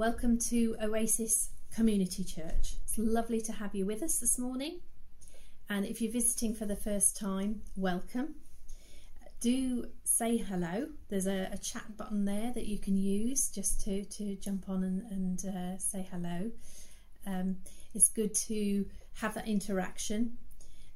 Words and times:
Welcome 0.00 0.38
to 0.48 0.76
Oasis 0.82 1.50
Community 1.74 2.24
Church. 2.24 2.76
It's 2.84 2.96
lovely 2.96 3.42
to 3.42 3.52
have 3.52 3.74
you 3.74 3.84
with 3.84 4.02
us 4.02 4.18
this 4.18 4.38
morning. 4.38 4.80
And 5.68 5.84
if 5.84 6.00
you're 6.00 6.10
visiting 6.10 6.54
for 6.54 6.64
the 6.64 6.74
first 6.74 7.18
time, 7.18 7.60
welcome. 7.76 8.36
Do 9.42 9.88
say 10.04 10.38
hello. 10.38 10.86
There's 11.10 11.26
a, 11.26 11.50
a 11.52 11.58
chat 11.58 11.98
button 11.98 12.24
there 12.24 12.50
that 12.54 12.64
you 12.64 12.78
can 12.78 12.96
use 12.96 13.50
just 13.50 13.82
to, 13.82 14.06
to 14.06 14.36
jump 14.36 14.70
on 14.70 14.84
and, 14.84 15.02
and 15.10 15.44
uh, 15.54 15.76
say 15.76 16.08
hello. 16.10 16.50
Um, 17.26 17.56
it's 17.94 18.08
good 18.08 18.34
to 18.46 18.86
have 19.16 19.34
that 19.34 19.48
interaction. 19.48 20.38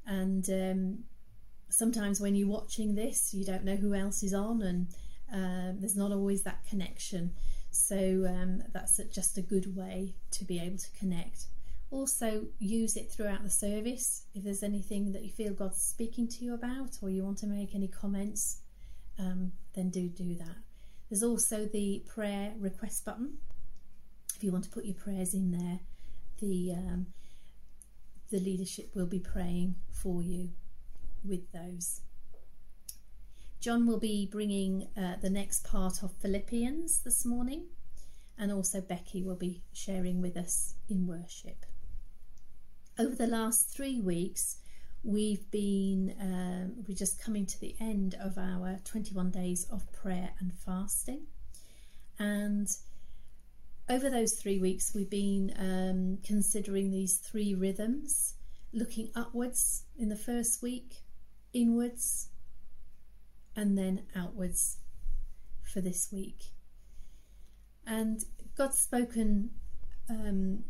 And 0.07 0.49
um, 0.49 1.03
sometimes 1.69 2.19
when 2.19 2.33
you're 2.33 2.47
watching 2.47 2.95
this, 2.95 3.35
you 3.35 3.45
don't 3.45 3.65
know 3.65 3.75
who 3.75 3.93
else 3.93 4.23
is 4.23 4.33
on, 4.33 4.63
and 4.63 4.87
um, 5.31 5.77
there's 5.79 5.95
not 5.95 6.11
always 6.11 6.41
that 6.41 6.65
connection. 6.67 7.35
So 7.75 8.25
um, 8.27 8.63
that's 8.73 9.01
just 9.11 9.37
a 9.37 9.41
good 9.41 9.75
way 9.75 10.15
to 10.31 10.45
be 10.45 10.59
able 10.59 10.77
to 10.77 10.91
connect. 10.97 11.47
Also, 11.91 12.45
use 12.57 12.95
it 12.95 13.11
throughout 13.11 13.43
the 13.43 13.49
service. 13.49 14.25
If 14.33 14.43
there's 14.43 14.63
anything 14.63 15.11
that 15.11 15.23
you 15.23 15.29
feel 15.29 15.53
God's 15.53 15.81
speaking 15.81 16.27
to 16.29 16.45
you 16.45 16.53
about, 16.53 16.97
or 17.01 17.09
you 17.09 17.23
want 17.23 17.37
to 17.39 17.47
make 17.47 17.75
any 17.75 17.89
comments, 17.89 18.61
um, 19.19 19.51
then 19.75 19.89
do 19.89 20.07
do 20.07 20.35
that. 20.35 20.55
There's 21.09 21.21
also 21.21 21.65
the 21.65 22.01
prayer 22.07 22.53
request 22.57 23.03
button. 23.05 23.37
If 24.35 24.43
you 24.43 24.51
want 24.51 24.63
to 24.63 24.69
put 24.69 24.85
your 24.85 24.95
prayers 24.95 25.33
in 25.33 25.51
there, 25.51 25.79
the 26.39 26.73
um, 26.73 27.07
the 28.31 28.39
leadership 28.39 28.95
will 28.95 29.05
be 29.05 29.19
praying 29.19 29.75
for 29.91 30.23
you 30.23 30.49
with 31.23 31.51
those. 31.51 32.01
John 33.65 33.87
will 33.87 33.99
be 33.99 34.29
bringing 34.31 34.89
uh, 34.95 35.15
the 35.23 35.29
next 35.31 35.63
part 35.63 36.03
of 36.03 36.13
Philippians 36.21 36.99
this 36.99 37.25
morning, 37.25 37.65
and 38.37 38.51
also 38.51 38.79
Becky 38.79 39.23
will 39.23 39.35
be 39.35 39.63
sharing 39.73 40.21
with 40.21 40.37
us 40.37 40.75
in 40.87 41.07
worship. 41.07 41.65
Over 42.99 43.15
the 43.15 43.25
last 43.25 43.75
three 43.75 43.99
weeks, 43.99 44.57
we've 45.03 45.49
been 45.49 46.13
um, 46.21 46.83
we're 46.87 46.95
just 46.95 47.19
coming 47.19 47.47
to 47.47 47.59
the 47.59 47.75
end 47.79 48.15
of 48.21 48.37
our 48.37 48.81
21 48.85 49.31
days 49.31 49.65
of 49.71 49.91
prayer 49.91 50.29
and 50.39 50.53
fasting, 50.53 51.21
and 52.19 52.67
over 53.89 54.11
those 54.11 54.33
three 54.33 54.59
weeks, 54.59 54.93
we've 54.93 55.09
been 55.09 55.51
um, 55.57 56.19
considering 56.23 56.91
these 56.91 57.17
three 57.17 57.55
rhythms, 57.55 58.35
looking 58.71 59.09
upwards 59.15 59.85
in 59.97 60.09
the 60.09 60.15
first 60.15 60.61
week, 60.61 60.97
inwards 61.51 62.29
and 63.55 63.77
then 63.77 64.03
outwards 64.15 64.77
for 65.63 65.81
this 65.81 66.09
week. 66.11 66.51
And 67.87 68.19
God's 68.57 68.79
spoken 68.79 69.51
um, 70.09 70.63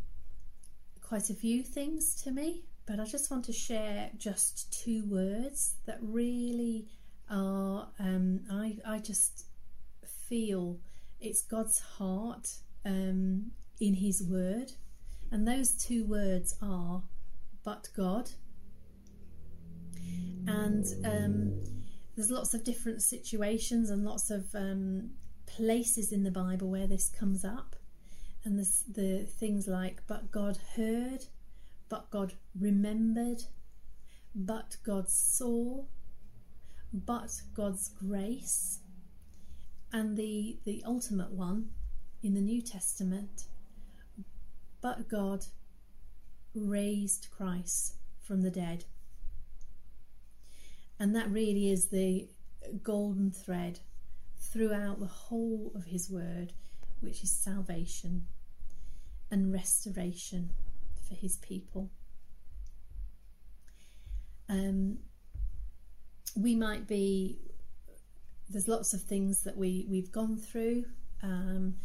quite 1.02 1.30
a 1.30 1.34
few 1.34 1.64
things 1.64 2.14
to 2.24 2.32
me, 2.32 2.64
but 2.86 3.00
I 3.00 3.06
just 3.06 3.32
want 3.32 3.46
to 3.46 3.54
share 3.54 4.10
just 4.18 4.72
two 4.84 5.04
words 5.08 5.76
that 5.86 5.98
really 6.02 6.88
are, 7.30 7.90
um, 8.00 8.42
I, 8.52 8.78
I 8.86 9.00
just 9.00 9.46
feel 10.28 10.80
it's 11.20 11.42
God's 11.42 11.80
heart 11.98 12.48
um, 12.86 13.52
in 13.80 13.96
His 13.96 14.24
Word. 14.24 14.74
And 15.32 15.48
those 15.48 15.72
two 15.72 16.06
words 16.06 16.56
are, 16.62 17.04
but 17.64 17.90
God. 17.96 18.32
And 20.48 20.86
um, 21.04 21.64
there's 22.16 22.32
lots 22.32 22.54
of 22.54 22.64
different 22.64 23.02
situations 23.02 23.90
and 23.90 24.06
lots 24.06 24.32
of 24.32 24.56
um, 24.56 25.12
places 25.46 26.12
in 26.12 26.24
the 26.24 26.32
Bible 26.32 26.70
where 26.70 26.88
this 26.88 27.10
comes 27.10 27.44
up. 27.44 27.76
And 28.44 28.58
there's 28.58 28.84
the 28.90 29.26
things 29.26 29.68
like, 29.68 30.02
but 30.08 30.32
God 30.32 30.58
heard, 30.76 31.26
but 31.90 32.10
God 32.12 32.34
remembered, 32.58 33.44
but 34.34 34.78
God 34.86 35.10
saw, 35.10 35.84
but 36.94 37.42
God's 37.54 37.90
grace. 37.90 38.80
And 39.92 40.16
the, 40.16 40.60
the 40.64 40.84
ultimate 40.86 41.32
one 41.32 41.70
in 42.22 42.34
the 42.34 42.42
New 42.42 42.62
Testament, 42.62 43.46
but 44.82 45.10
God 45.10 45.46
raised 46.54 47.28
Christ 47.36 47.96
from 48.22 48.42
the 48.42 48.52
dead. 48.52 48.86
And 51.00 51.16
that 51.16 51.30
really 51.30 51.72
is 51.72 51.88
the 51.88 52.28
golden 52.84 53.32
thread 53.32 53.80
throughout 54.40 55.00
the 55.00 55.06
whole 55.06 55.72
of 55.76 55.86
his 55.86 56.10
word, 56.10 56.54
which 57.02 57.24
is 57.24 57.32
salvation 57.32 58.28
and 59.30 59.52
restoration 59.52 60.52
for 61.08 61.16
his 61.16 61.38
people. 61.38 61.90
Um, 64.48 65.00
we 66.36 66.56
might 66.56 66.88
be, 66.88 67.40
there's 68.50 68.68
lots 68.68 68.94
of 68.94 69.02
things 69.02 69.44
that 69.44 69.58
we, 69.58 69.86
we've 69.90 70.12
gone 70.12 70.38
through 70.38 70.86
um, 71.24 71.76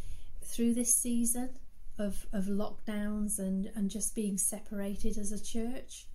through 0.45 0.75
this 0.75 0.95
season 0.95 1.51
of, 1.99 2.27
of 2.33 2.45
lockdowns 2.47 3.39
and, 3.39 3.71
and 3.75 3.91
just 3.91 4.15
being 4.15 4.37
separated 4.37 5.17
as 5.19 5.33
a 5.33 5.43
church. 5.43 6.07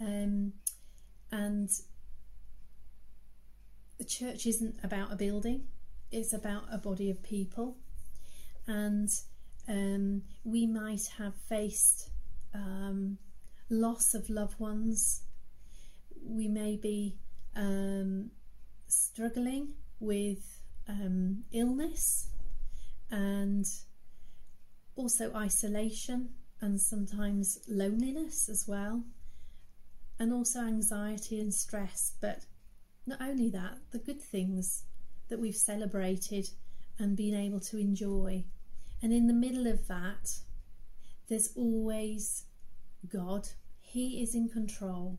Um, 0.00 0.52
and 1.30 1.70
the 3.98 4.04
church 4.04 4.46
isn't 4.46 4.76
about 4.82 5.12
a 5.12 5.16
building, 5.16 5.64
it's 6.10 6.32
about 6.32 6.64
a 6.70 6.78
body 6.78 7.10
of 7.10 7.22
people. 7.22 7.76
And 8.66 9.08
um, 9.68 10.22
we 10.44 10.66
might 10.66 11.08
have 11.18 11.34
faced 11.48 12.10
um, 12.54 13.18
loss 13.70 14.14
of 14.14 14.28
loved 14.28 14.60
ones. 14.60 15.22
We 16.24 16.48
may 16.48 16.76
be 16.76 17.16
um, 17.56 18.30
struggling 18.86 19.74
with 20.00 20.62
um, 20.88 21.44
illness 21.52 22.28
and 23.10 23.64
also 24.96 25.32
isolation 25.34 26.30
and 26.60 26.80
sometimes 26.80 27.58
loneliness 27.68 28.48
as 28.48 28.64
well, 28.68 29.02
and 30.18 30.32
also 30.32 30.60
anxiety 30.60 31.40
and 31.40 31.52
stress. 31.52 32.12
But 32.20 32.46
not 33.06 33.20
only 33.20 33.50
that, 33.50 33.78
the 33.90 33.98
good 33.98 34.20
things 34.20 34.84
that 35.28 35.40
we've 35.40 35.56
celebrated 35.56 36.48
and 36.98 37.16
been 37.16 37.34
able 37.34 37.60
to 37.60 37.78
enjoy. 37.78 38.44
And 39.02 39.12
in 39.12 39.26
the 39.26 39.34
middle 39.34 39.66
of 39.66 39.88
that, 39.88 40.38
there's 41.28 41.50
always 41.56 42.44
God. 43.08 43.48
He 43.80 44.22
is 44.22 44.34
in 44.34 44.48
control 44.48 45.18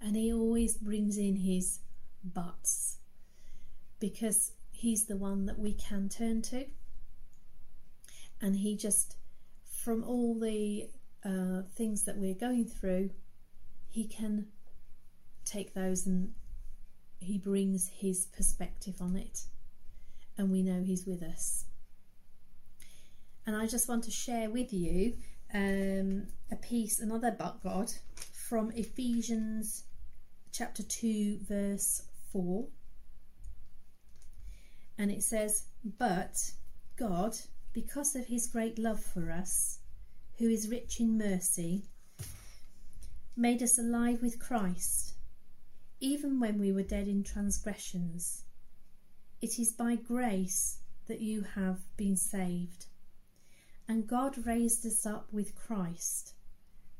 and 0.00 0.16
He 0.16 0.32
always 0.32 0.76
brings 0.76 1.18
in 1.18 1.36
His 1.36 1.80
buts 2.24 2.98
because 4.00 4.52
He's 4.70 5.06
the 5.06 5.16
one 5.16 5.46
that 5.46 5.58
we 5.58 5.74
can 5.74 6.08
turn 6.08 6.42
to. 6.42 6.66
And 8.40 8.56
He 8.56 8.76
just, 8.76 9.16
from 9.64 10.04
all 10.04 10.38
the 10.38 10.88
uh, 11.24 11.62
things 11.74 12.04
that 12.04 12.16
we're 12.16 12.34
going 12.34 12.64
through, 12.64 13.10
He 13.88 14.06
can 14.06 14.46
take 15.44 15.74
those 15.74 16.06
and 16.06 16.32
he 17.20 17.38
brings 17.38 17.88
his 17.88 18.26
perspective 18.26 18.96
on 19.00 19.16
it, 19.16 19.42
and 20.36 20.50
we 20.50 20.62
know 20.62 20.82
he's 20.82 21.06
with 21.06 21.22
us. 21.22 21.64
And 23.46 23.56
I 23.56 23.66
just 23.66 23.88
want 23.88 24.04
to 24.04 24.10
share 24.10 24.50
with 24.50 24.72
you 24.72 25.14
um, 25.52 26.26
a 26.52 26.56
piece, 26.56 27.00
another 27.00 27.34
but 27.36 27.62
God, 27.62 27.90
from 28.32 28.70
Ephesians 28.72 29.84
chapter 30.52 30.82
2, 30.82 31.38
verse 31.48 32.02
4. 32.32 32.66
And 34.98 35.10
it 35.10 35.22
says, 35.22 35.64
But 35.98 36.34
God, 36.96 37.36
because 37.72 38.14
of 38.16 38.26
his 38.26 38.48
great 38.48 38.78
love 38.78 39.00
for 39.00 39.30
us, 39.30 39.78
who 40.38 40.48
is 40.48 40.68
rich 40.68 41.00
in 41.00 41.18
mercy, 41.18 41.84
made 43.36 43.62
us 43.62 43.78
alive 43.78 44.20
with 44.22 44.38
Christ 44.38 45.14
even 46.00 46.38
when 46.38 46.58
we 46.58 46.72
were 46.72 46.82
dead 46.82 47.08
in 47.08 47.24
transgressions. 47.24 48.44
It 49.40 49.58
is 49.58 49.72
by 49.72 49.96
grace 49.96 50.78
that 51.06 51.20
you 51.20 51.42
have 51.54 51.80
been 51.96 52.16
saved. 52.16 52.86
And 53.88 54.06
God 54.06 54.46
raised 54.46 54.86
us 54.86 55.06
up 55.06 55.32
with 55.32 55.56
Christ, 55.56 56.34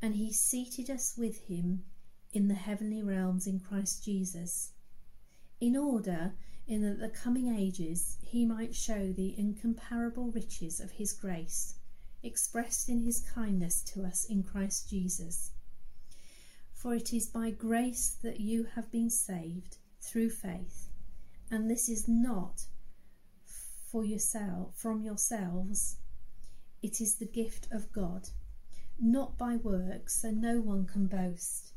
and 0.00 0.16
He 0.16 0.32
seated 0.32 0.90
us 0.90 1.14
with 1.16 1.46
Him 1.48 1.84
in 2.32 2.48
the 2.48 2.54
heavenly 2.54 3.02
realms 3.02 3.46
in 3.46 3.60
Christ 3.60 4.04
Jesus, 4.04 4.72
in 5.60 5.76
order 5.76 6.34
in 6.66 6.82
the 6.98 7.08
coming 7.08 7.54
ages 7.54 8.18
He 8.22 8.44
might 8.44 8.74
show 8.74 9.12
the 9.12 9.34
incomparable 9.38 10.30
riches 10.30 10.80
of 10.80 10.92
His 10.92 11.12
grace, 11.12 11.74
expressed 12.22 12.88
in 12.88 13.00
His 13.04 13.20
kindness 13.20 13.82
to 13.92 14.04
us 14.04 14.24
in 14.24 14.42
Christ 14.42 14.88
Jesus. 14.88 15.52
For 16.80 16.94
it 16.94 17.12
is 17.12 17.26
by 17.26 17.50
grace 17.50 18.16
that 18.22 18.38
you 18.38 18.68
have 18.76 18.92
been 18.92 19.10
saved 19.10 19.78
through 20.00 20.30
faith, 20.30 20.88
and 21.50 21.68
this 21.68 21.88
is 21.88 22.06
not 22.06 22.66
for 23.90 24.04
yourself 24.04 24.76
from 24.76 25.02
yourselves. 25.02 25.96
It 26.80 27.00
is 27.00 27.16
the 27.16 27.26
gift 27.26 27.66
of 27.72 27.90
God, 27.90 28.28
not 29.00 29.36
by 29.36 29.56
works, 29.56 30.22
so 30.22 30.30
no 30.30 30.60
one 30.60 30.86
can 30.86 31.08
boast. 31.08 31.72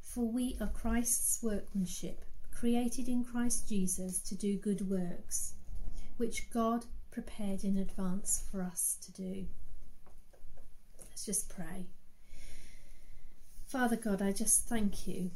For 0.00 0.24
we 0.24 0.56
are 0.58 0.68
Christ's 0.68 1.42
workmanship, 1.42 2.24
created 2.50 3.08
in 3.08 3.24
Christ 3.24 3.68
Jesus 3.68 4.20
to 4.20 4.34
do 4.34 4.56
good 4.56 4.88
works, 4.88 5.54
which 6.16 6.48
God 6.50 6.86
prepared 7.10 7.62
in 7.62 7.76
advance 7.76 8.44
for 8.50 8.62
us 8.62 8.96
to 9.02 9.12
do. 9.12 9.46
Let's 10.98 11.26
just 11.26 11.50
pray. 11.50 11.88
Father 13.70 13.94
God, 13.94 14.20
I 14.20 14.32
just 14.32 14.68
thank 14.68 15.06
you 15.06 15.30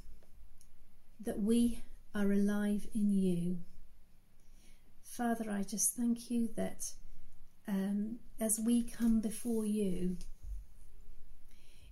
that 1.24 1.38
we 1.38 1.84
are 2.16 2.32
alive 2.32 2.84
in 2.92 3.12
you. 3.12 3.58
Father, 5.04 5.48
I 5.48 5.62
just 5.62 5.94
thank 5.94 6.32
you 6.32 6.48
that 6.56 6.84
um, 7.68 8.16
as 8.40 8.58
we 8.58 8.82
come 8.82 9.20
before 9.20 9.64
you, 9.64 10.16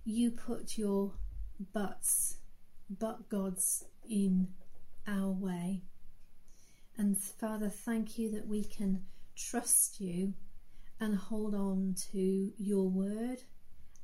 you 0.03 0.31
put 0.31 0.77
your 0.77 1.13
buts, 1.71 2.39
but 2.89 3.29
gods 3.29 3.85
in 4.09 4.49
our 5.07 5.29
way. 5.29 5.83
And 6.97 7.17
Father, 7.17 7.69
thank 7.69 8.17
you 8.17 8.29
that 8.31 8.47
we 8.47 8.65
can 8.65 9.05
trust 9.37 10.01
you 10.01 10.33
and 10.99 11.15
hold 11.15 11.55
on 11.55 11.95
to 12.11 12.51
your 12.57 12.89
word 12.89 13.43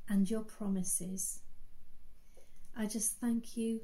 and 0.08 0.30
your 0.30 0.42
promises. 0.42 1.42
I 2.76 2.86
just 2.86 3.20
thank 3.20 3.56
you 3.56 3.80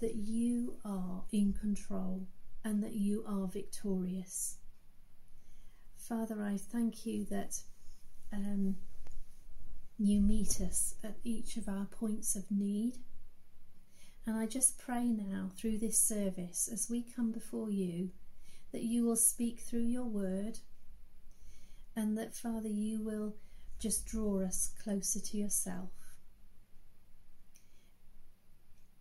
that 0.00 0.14
you 0.14 0.76
are 0.84 1.24
in 1.32 1.52
control 1.52 2.26
and 2.64 2.82
that 2.82 2.94
you 2.94 3.24
are 3.26 3.46
victorious. 3.46 4.58
Father, 5.96 6.42
I 6.42 6.56
thank 6.56 7.06
you 7.06 7.24
that 7.26 7.60
um, 8.32 8.76
you 9.98 10.20
meet 10.20 10.60
us 10.60 10.94
at 11.02 11.16
each 11.24 11.56
of 11.56 11.68
our 11.68 11.86
points 11.86 12.36
of 12.36 12.50
need. 12.50 12.98
And 14.26 14.36
I 14.36 14.46
just 14.46 14.78
pray 14.78 15.04
now 15.04 15.50
through 15.56 15.78
this 15.78 15.98
service 15.98 16.68
as 16.72 16.88
we 16.90 17.02
come 17.02 17.32
before 17.32 17.70
you 17.70 18.10
that 18.72 18.82
you 18.82 19.04
will 19.04 19.16
speak 19.16 19.60
through 19.60 19.86
your 19.86 20.04
word 20.04 20.58
and 21.96 22.16
that, 22.18 22.34
Father, 22.34 22.68
you 22.68 23.00
will 23.02 23.34
just 23.80 24.06
draw 24.06 24.42
us 24.42 24.72
closer 24.82 25.20
to 25.20 25.36
yourself. 25.36 25.90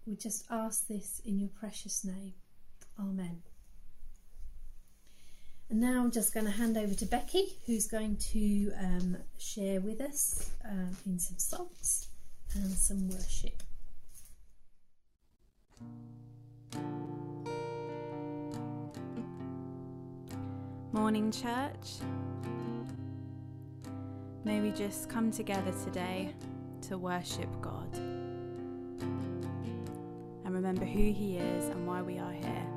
We 0.07 0.15
just 0.15 0.45
ask 0.49 0.87
this 0.87 1.21
in 1.25 1.37
your 1.37 1.49
precious 1.49 2.05
name. 2.05 2.33
Amen. 2.97 3.41
And 5.69 5.81
now 5.81 6.01
I'm 6.01 6.11
just 6.11 6.33
going 6.33 6.45
to 6.45 6.51
hand 6.51 6.77
over 6.77 6.93
to 6.93 7.05
Becky, 7.05 7.57
who's 7.65 7.87
going 7.87 8.15
to 8.31 8.71
um, 8.79 9.17
share 9.37 9.81
with 9.81 9.99
us 9.99 10.51
um, 10.63 10.95
in 11.05 11.19
some 11.19 11.37
songs 11.37 12.07
and 12.55 12.71
some 12.71 13.09
worship. 13.09 13.61
Morning, 20.93 21.33
church. 21.33 21.99
May 24.45 24.61
we 24.61 24.71
just 24.71 25.09
come 25.09 25.31
together 25.31 25.73
today 25.83 26.33
to 26.83 26.97
worship 26.97 27.49
God 27.59 28.16
remember 30.57 30.85
who 30.85 31.13
He 31.13 31.37
is 31.37 31.65
and 31.65 31.85
why 31.85 32.01
we 32.01 32.17
are 32.17 32.31
here 32.31 32.76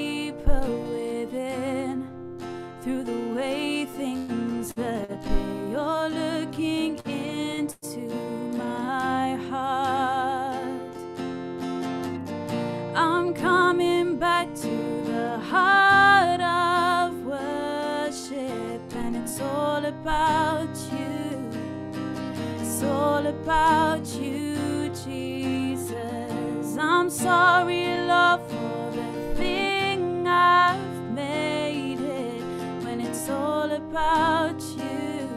about 23.51 24.07
you, 24.21 24.89
Jesus. 25.03 26.77
I'm 26.79 27.09
sorry, 27.09 27.85
Lord, 27.97 28.39
for 28.49 28.91
the 28.95 29.35
thing 29.35 30.25
I've 30.25 31.11
made 31.11 31.99
it 31.99 32.41
when 32.85 33.01
it's 33.01 33.27
all 33.27 33.69
about 33.69 34.61
you. 34.77 35.27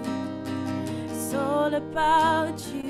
It's 1.11 1.35
all 1.35 1.75
about 1.75 2.57
you, 2.73 2.84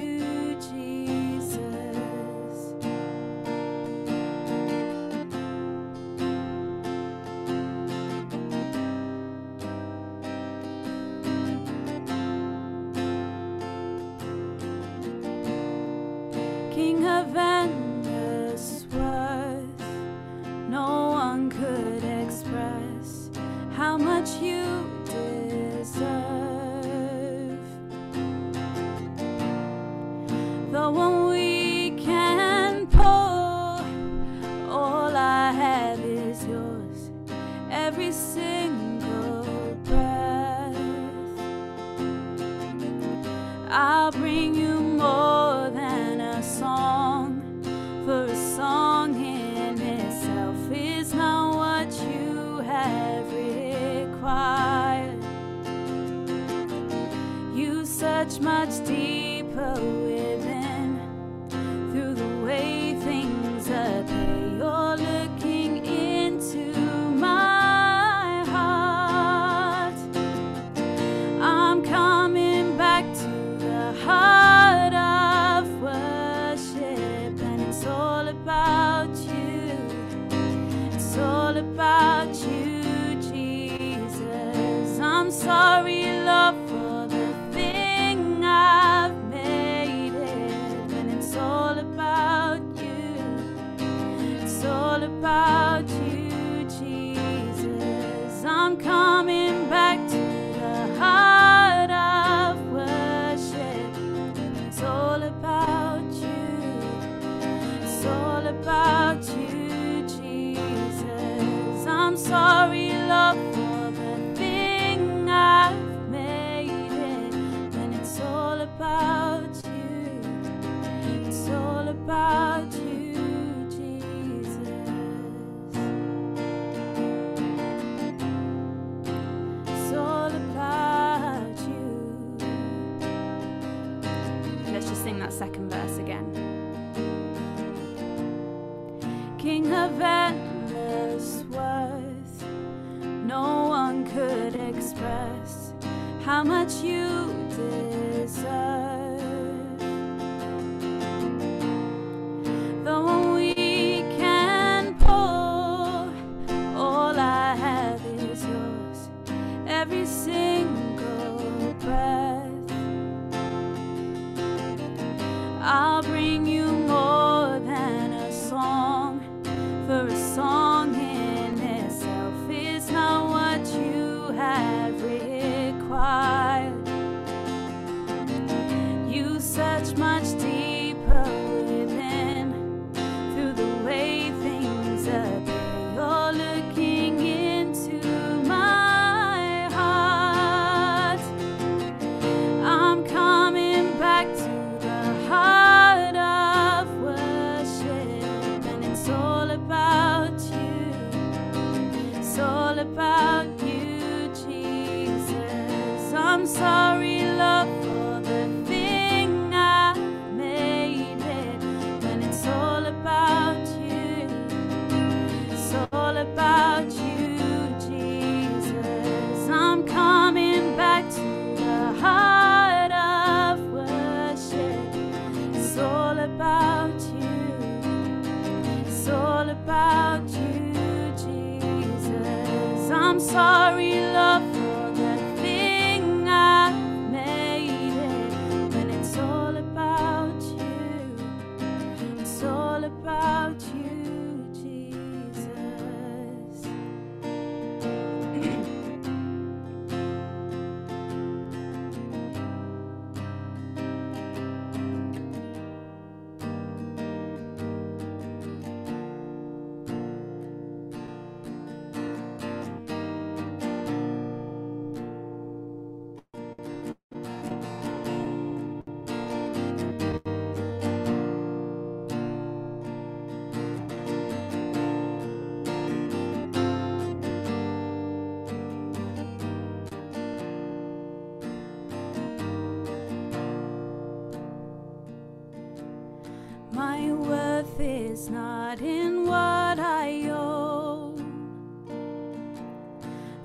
It's 288.24 288.30
not 288.30 288.80
in 288.80 289.26
what 289.26 289.78
I 289.78 290.30
owe, 290.30 291.14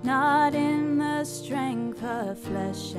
not 0.03 0.55
in 0.55 0.99
the 0.99 1.25
strength 1.25 2.01
of 2.01 2.39
flesh 2.39 2.95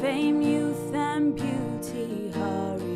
fame, 0.00 0.40
youth, 0.40 0.94
and 0.94 1.34
beauty 1.34 2.30
hurry. 2.30 2.87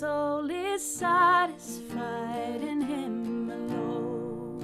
Soul 0.00 0.50
is 0.50 0.82
satisfied 0.82 2.60
in 2.62 2.80
Him 2.80 3.48
alone. 3.48 4.58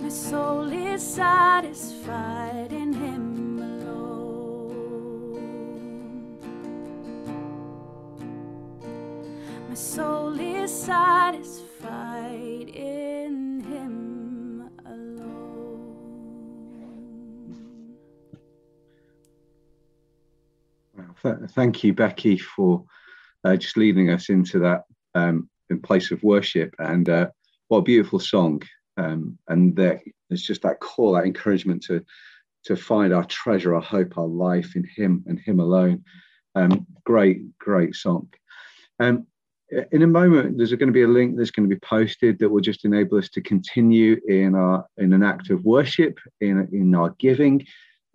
My 0.00 0.08
soul 0.08 0.72
is 0.72 1.00
satisfied 1.00 2.72
in 2.72 2.92
Him 2.92 3.58
alone. 3.60 4.18
My 9.68 9.74
soul 9.74 10.40
is 10.40 10.72
satisfied 10.72 11.65
th- 21.26 21.50
Thank 21.50 21.84
you, 21.84 21.92
Becky, 21.92 22.38
for 22.38 22.84
uh, 23.44 23.56
just 23.56 23.76
leading 23.76 24.10
us 24.10 24.28
into 24.28 24.58
that 24.60 24.84
um, 25.14 25.48
in 25.70 25.80
place 25.80 26.10
of 26.10 26.22
worship. 26.22 26.74
And 26.78 27.08
uh, 27.08 27.28
what 27.68 27.78
a 27.78 27.82
beautiful 27.82 28.18
song! 28.18 28.62
Um, 28.96 29.38
and 29.48 29.76
there, 29.76 30.00
there's 30.28 30.42
just 30.42 30.62
that 30.62 30.80
call, 30.80 31.12
that 31.12 31.24
encouragement 31.24 31.82
to 31.84 32.04
to 32.64 32.76
find 32.76 33.14
our 33.14 33.24
treasure, 33.24 33.74
our 33.74 33.80
hope, 33.80 34.18
our 34.18 34.26
life 34.26 34.74
in 34.74 34.84
Him 34.84 35.24
and 35.26 35.38
Him 35.38 35.60
alone. 35.60 36.04
Um, 36.54 36.86
great, 37.04 37.56
great 37.58 37.94
song. 37.94 38.28
Um, 38.98 39.26
in 39.92 40.02
a 40.02 40.06
moment, 40.06 40.56
there's 40.56 40.72
going 40.72 40.88
to 40.88 40.92
be 40.92 41.02
a 41.02 41.08
link 41.08 41.36
that's 41.36 41.50
going 41.50 41.68
to 41.68 41.74
be 41.74 41.80
posted 41.80 42.38
that 42.38 42.48
will 42.48 42.60
just 42.60 42.84
enable 42.84 43.18
us 43.18 43.28
to 43.30 43.40
continue 43.40 44.20
in 44.28 44.54
our 44.54 44.86
in 44.96 45.12
an 45.12 45.22
act 45.22 45.50
of 45.50 45.64
worship, 45.64 46.18
in 46.40 46.68
in 46.72 46.94
our 46.94 47.10
giving. 47.18 47.64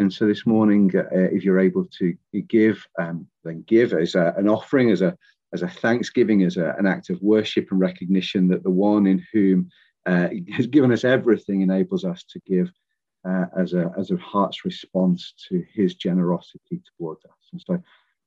And 0.02 0.12
so 0.12 0.26
this 0.26 0.48
morning, 0.48 0.92
uh, 0.96 1.04
if 1.12 1.44
you're 1.44 1.60
able 1.60 1.86
to 2.00 2.16
give, 2.48 2.88
um, 3.00 3.28
then 3.44 3.64
give 3.68 3.94
as 3.94 4.16
a, 4.16 4.34
an 4.36 4.50
offering, 4.50 4.90
as 4.90 5.04
a 5.04 5.16
as 5.54 5.62
a 5.62 5.68
thanksgiving, 5.68 6.42
as 6.44 6.58
a, 6.58 6.74
an 6.80 6.88
act 6.88 7.10
of 7.12 7.22
worship 7.22 7.68
and 7.70 7.80
recognition 7.80 8.48
that 8.48 8.64
the 8.64 8.72
one 8.72 9.06
in 9.06 9.24
whom 9.32 9.70
uh, 10.08 10.30
has 10.54 10.66
given 10.66 10.92
us 10.92 11.04
everything 11.04 11.62
enables 11.62 12.04
us 12.04 12.24
to 12.24 12.40
give 12.48 12.72
uh, 13.30 13.46
as 13.56 13.74
a 13.74 13.94
as 13.96 14.10
a 14.10 14.18
heart's 14.18 14.66
response 14.66 15.36
to 15.50 15.64
His 15.72 15.94
generosity 15.94 16.82
towards 16.98 17.24
us. 17.26 17.50
And 17.52 17.64
so 17.68 17.84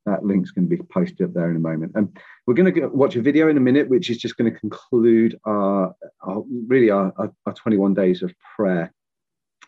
that 0.07 0.25
link's 0.25 0.53
going 0.53 0.69
to 0.69 0.77
be 0.77 0.83
posted 0.83 1.23
up 1.23 1.35
there 1.35 1.51
in 1.51 1.57
a 1.57 1.61
moment. 1.61 1.91
And 1.97 2.17
we're 2.47 2.55
going 2.55 2.73
to 2.73 2.87
watch 2.87 3.17
a 3.17 3.23
video 3.23 3.49
in 3.49 3.57
a 3.57 3.61
minute, 3.61 3.89
which 3.89 4.11
is 4.11 4.19
just 4.19 4.37
going 4.37 4.53
to 4.53 4.61
conclude 4.61 5.41
our, 5.45 5.93
our 6.21 6.45
really 6.69 6.91
our, 6.91 7.13
our, 7.17 7.33
our 7.47 7.53
21 7.53 7.95
days 7.95 8.23
of 8.23 8.33
prayer. 8.55 8.93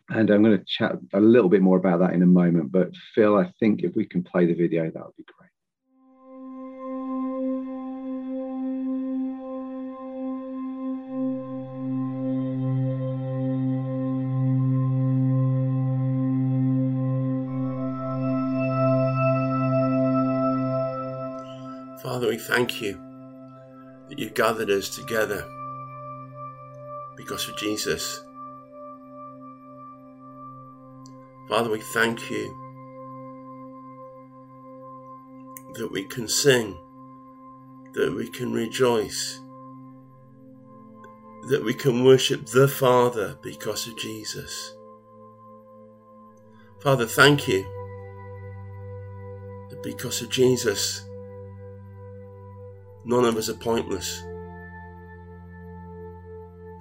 And 0.09 0.31
I'm 0.31 0.43
going 0.43 0.57
to 0.57 0.65
chat 0.65 0.93
a 1.15 1.21
little 1.21 1.49
bit 1.49 1.63
more 1.63 1.79
about 1.79 1.99
that 2.01 2.13
in 2.13 2.23
a 2.23 2.27
moment. 2.27 2.71
But 2.71 2.95
Phil, 3.15 3.37
I 3.37 3.51
think 3.59 3.83
if 3.83 3.97
we 3.97 4.07
can 4.07 4.23
play 4.23 4.47
the 4.47 4.55
video, 4.55 4.85
that 4.85 5.05
would 5.05 5.17
be 5.17 5.25
great. 5.25 5.51
Father, 22.03 22.29
we 22.29 22.39
thank 22.39 22.81
you 22.81 23.01
that 24.09 24.19
you 24.21 24.31
gathered 24.31 24.71
us 24.71 24.95
together 24.95 25.45
because 27.17 27.49
of 27.49 27.57
Jesus. 27.57 28.21
Father, 31.49 31.71
we 31.71 31.81
thank 31.81 32.29
you 32.29 32.49
that 35.75 35.89
we 35.93 36.03
can 36.03 36.27
sing, 36.27 36.77
that 37.93 38.13
we 38.15 38.29
can 38.29 38.53
rejoice, 38.53 39.41
that 41.49 41.63
we 41.65 41.73
can 41.73 42.05
worship 42.05 42.47
the 42.47 42.67
Father 42.67 43.39
because 43.43 43.87
of 43.87 43.97
Jesus. 43.97 44.75
Father, 46.81 47.07
thank 47.07 47.47
you 47.47 47.63
that 49.71 49.83
because 49.85 50.21
of 50.23 50.31
Jesus, 50.31 51.05
none 53.05 53.25
of 53.25 53.37
us 53.37 53.49
are 53.49 53.55
pointless. 53.55 54.21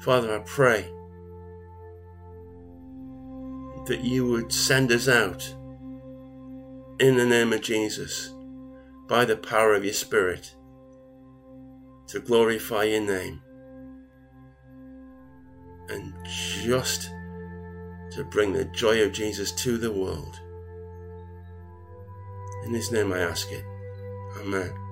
Father, 0.02 0.36
I 0.36 0.40
pray 0.40 0.95
that 3.86 4.02
you 4.02 4.28
would 4.28 4.52
send 4.52 4.92
us 4.92 5.08
out 5.08 5.44
in 7.00 7.18
the 7.18 7.26
name 7.26 7.54
of 7.54 7.62
Jesus 7.62 8.34
by 9.08 9.26
the 9.26 9.38
power 9.38 9.74
of 9.74 9.84
your 9.84 9.94
Spirit 9.94 10.56
to 12.08 12.20
glorify 12.20 12.84
your 12.84 13.02
name 13.02 13.42
and 15.90 16.14
just 16.26 17.12
to 18.12 18.24
bring 18.32 18.54
the 18.54 18.66
joy 18.66 19.04
of 19.04 19.12
Jesus 19.12 19.52
to 19.52 19.78
the 19.78 19.92
world. 19.92 20.40
In 22.66 22.74
his 22.74 22.92
name 22.92 23.14
I 23.14 23.20
ask 23.20 23.52
it. 23.52 23.64
Amen. 24.40 24.85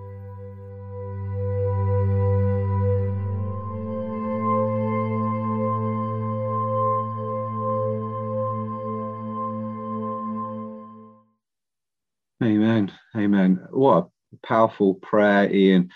Amen. 13.44 13.68
What 13.72 14.08
a 14.34 14.48
powerful 14.48 14.96
prayer, 14.96 15.54
Ian. 15.54 15.90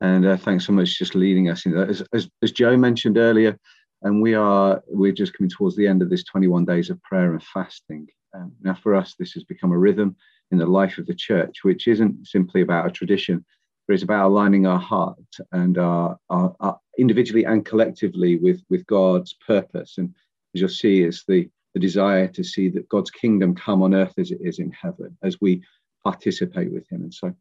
And 0.00 0.26
uh, 0.26 0.36
thanks 0.36 0.66
so 0.66 0.72
much 0.72 0.98
just 0.98 1.14
leading 1.14 1.48
us 1.50 1.66
in 1.66 1.72
that. 1.72 1.88
As, 1.88 2.02
as, 2.12 2.28
as 2.42 2.52
Joe 2.52 2.76
mentioned 2.76 3.18
earlier, 3.18 3.58
and 4.02 4.22
we 4.22 4.34
are 4.34 4.80
we're 4.86 5.12
just 5.12 5.34
coming 5.34 5.50
towards 5.50 5.76
the 5.76 5.88
end 5.88 6.02
of 6.02 6.10
this 6.10 6.22
21 6.24 6.64
days 6.64 6.88
of 6.88 7.02
prayer 7.02 7.32
and 7.32 7.42
fasting. 7.42 8.06
Um, 8.34 8.52
now, 8.62 8.74
for 8.74 8.94
us, 8.94 9.16
this 9.18 9.32
has 9.32 9.42
become 9.44 9.72
a 9.72 9.78
rhythm 9.78 10.14
in 10.50 10.58
the 10.58 10.66
life 10.66 10.98
of 10.98 11.06
the 11.06 11.14
church, 11.14 11.58
which 11.62 11.88
isn't 11.88 12.26
simply 12.26 12.60
about 12.60 12.86
a 12.86 12.90
tradition, 12.90 13.44
but 13.86 13.94
it's 13.94 14.04
about 14.04 14.26
aligning 14.26 14.66
our 14.66 14.78
heart 14.78 15.18
and 15.52 15.78
our, 15.78 16.16
our, 16.30 16.54
our 16.60 16.78
individually 16.98 17.44
and 17.44 17.64
collectively 17.64 18.36
with 18.36 18.62
with 18.70 18.86
God's 18.86 19.34
purpose. 19.46 19.98
And 19.98 20.14
as 20.54 20.60
you'll 20.60 20.70
see, 20.70 21.02
it's 21.02 21.24
the 21.24 21.48
the 21.74 21.80
desire 21.80 22.28
to 22.28 22.44
see 22.44 22.68
that 22.70 22.88
God's 22.88 23.10
kingdom 23.10 23.54
come 23.54 23.82
on 23.82 23.94
earth 23.94 24.14
as 24.16 24.30
it 24.30 24.38
is 24.40 24.58
in 24.60 24.70
heaven, 24.70 25.16
as 25.22 25.40
we 25.40 25.62
participate 26.10 26.72
with 26.72 26.86
Him. 26.90 27.02
And 27.02 27.14
so, 27.14 27.34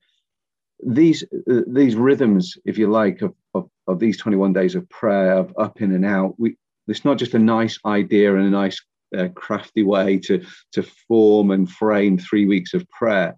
these 0.86 1.24
uh, 1.50 1.62
these 1.68 1.96
rhythms, 1.96 2.58
if 2.66 2.78
you 2.78 2.88
like, 2.90 3.22
of, 3.22 3.34
of 3.54 3.70
of 3.88 4.00
these 4.00 4.18
21 4.18 4.54
days 4.54 4.76
of 4.76 4.88
prayer, 4.90 5.34
of 5.34 5.54
up 5.58 5.82
in 5.82 5.92
and 5.94 6.06
out, 6.06 6.36
we 6.38 6.58
it's 6.88 7.06
not 7.06 7.18
just 7.18 7.34
a 7.34 7.40
nice 7.40 7.80
idea 7.86 8.36
and 8.36 8.46
a 8.46 8.50
nice 8.50 8.80
uh, 9.18 9.28
crafty 9.36 9.84
way 9.84 10.18
to 10.20 10.44
to 10.74 10.84
form 11.08 11.52
and 11.52 11.70
frame 11.70 12.18
three 12.18 12.46
weeks 12.46 12.74
of 12.74 12.88
prayer, 12.90 13.36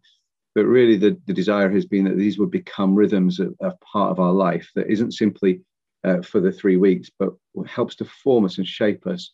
but 0.55 0.65
really 0.65 0.97
the, 0.97 1.17
the 1.27 1.33
desire 1.33 1.69
has 1.71 1.85
been 1.85 2.05
that 2.05 2.17
these 2.17 2.37
would 2.37 2.51
become 2.51 2.95
rhythms 2.95 3.39
of, 3.39 3.55
of 3.61 3.79
part 3.81 4.11
of 4.11 4.19
our 4.19 4.33
life 4.33 4.69
that 4.75 4.91
isn't 4.91 5.13
simply 5.13 5.61
uh, 6.03 6.21
for 6.21 6.39
the 6.39 6.51
three 6.51 6.77
weeks, 6.77 7.09
but 7.19 7.29
helps 7.67 7.95
to 7.95 8.05
form 8.05 8.45
us 8.45 8.57
and 8.57 8.67
shape 8.67 9.05
us 9.07 9.31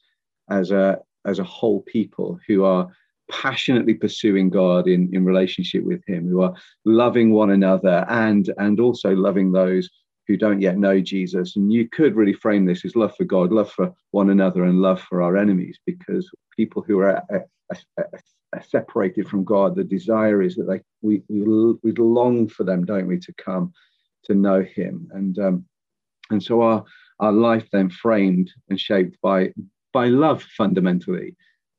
as 0.49 0.71
a 0.71 0.99
as 1.25 1.39
a 1.39 1.43
whole 1.43 1.81
people 1.81 2.39
who 2.47 2.63
are 2.63 2.87
passionately 3.29 3.93
pursuing 3.93 4.49
God 4.49 4.87
in, 4.87 5.09
in 5.13 5.25
relationship 5.25 5.83
with 5.83 6.03
Him, 6.07 6.27
who 6.27 6.41
are 6.41 6.53
loving 6.85 7.31
one 7.31 7.51
another 7.51 8.05
and 8.09 8.53
and 8.57 8.79
also 8.79 9.15
loving 9.15 9.51
those 9.51 9.89
who 10.27 10.37
don't 10.37 10.61
yet 10.61 10.77
know 10.77 10.99
Jesus. 10.99 11.55
And 11.55 11.71
you 11.71 11.87
could 11.87 12.15
really 12.15 12.33
frame 12.33 12.65
this 12.65 12.83
as 12.83 12.95
love 12.95 13.15
for 13.15 13.25
God, 13.25 13.51
love 13.51 13.71
for 13.71 13.93
one 14.11 14.29
another, 14.29 14.63
and 14.63 14.81
love 14.81 15.01
for 15.01 15.21
our 15.21 15.37
enemies, 15.37 15.79
because 15.85 16.29
people 16.55 16.81
who 16.81 16.99
are 16.99 17.17
uh, 17.31 17.39
uh, 17.71 18.03
uh, 18.55 18.61
separated 18.67 19.27
from 19.27 19.43
God, 19.43 19.75
the 19.75 19.83
desire 19.83 20.41
is 20.41 20.55
that 20.55 20.65
they 20.65 20.81
we 21.01 21.21
we, 21.29 21.75
we 21.83 21.91
long 21.93 22.47
for 22.47 22.63
them, 22.63 22.85
don't 22.85 23.07
we, 23.07 23.19
to 23.19 23.33
come 23.33 23.73
to 24.23 24.33
know 24.33 24.61
Him, 24.63 25.09
and 25.13 25.37
um, 25.39 25.65
and 26.29 26.41
so 26.41 26.61
our 26.61 26.83
our 27.19 27.31
life 27.31 27.67
then 27.71 27.89
framed 27.89 28.51
and 28.69 28.79
shaped 28.79 29.17
by 29.21 29.53
by 29.93 30.07
love 30.07 30.43
fundamentally, 30.57 31.35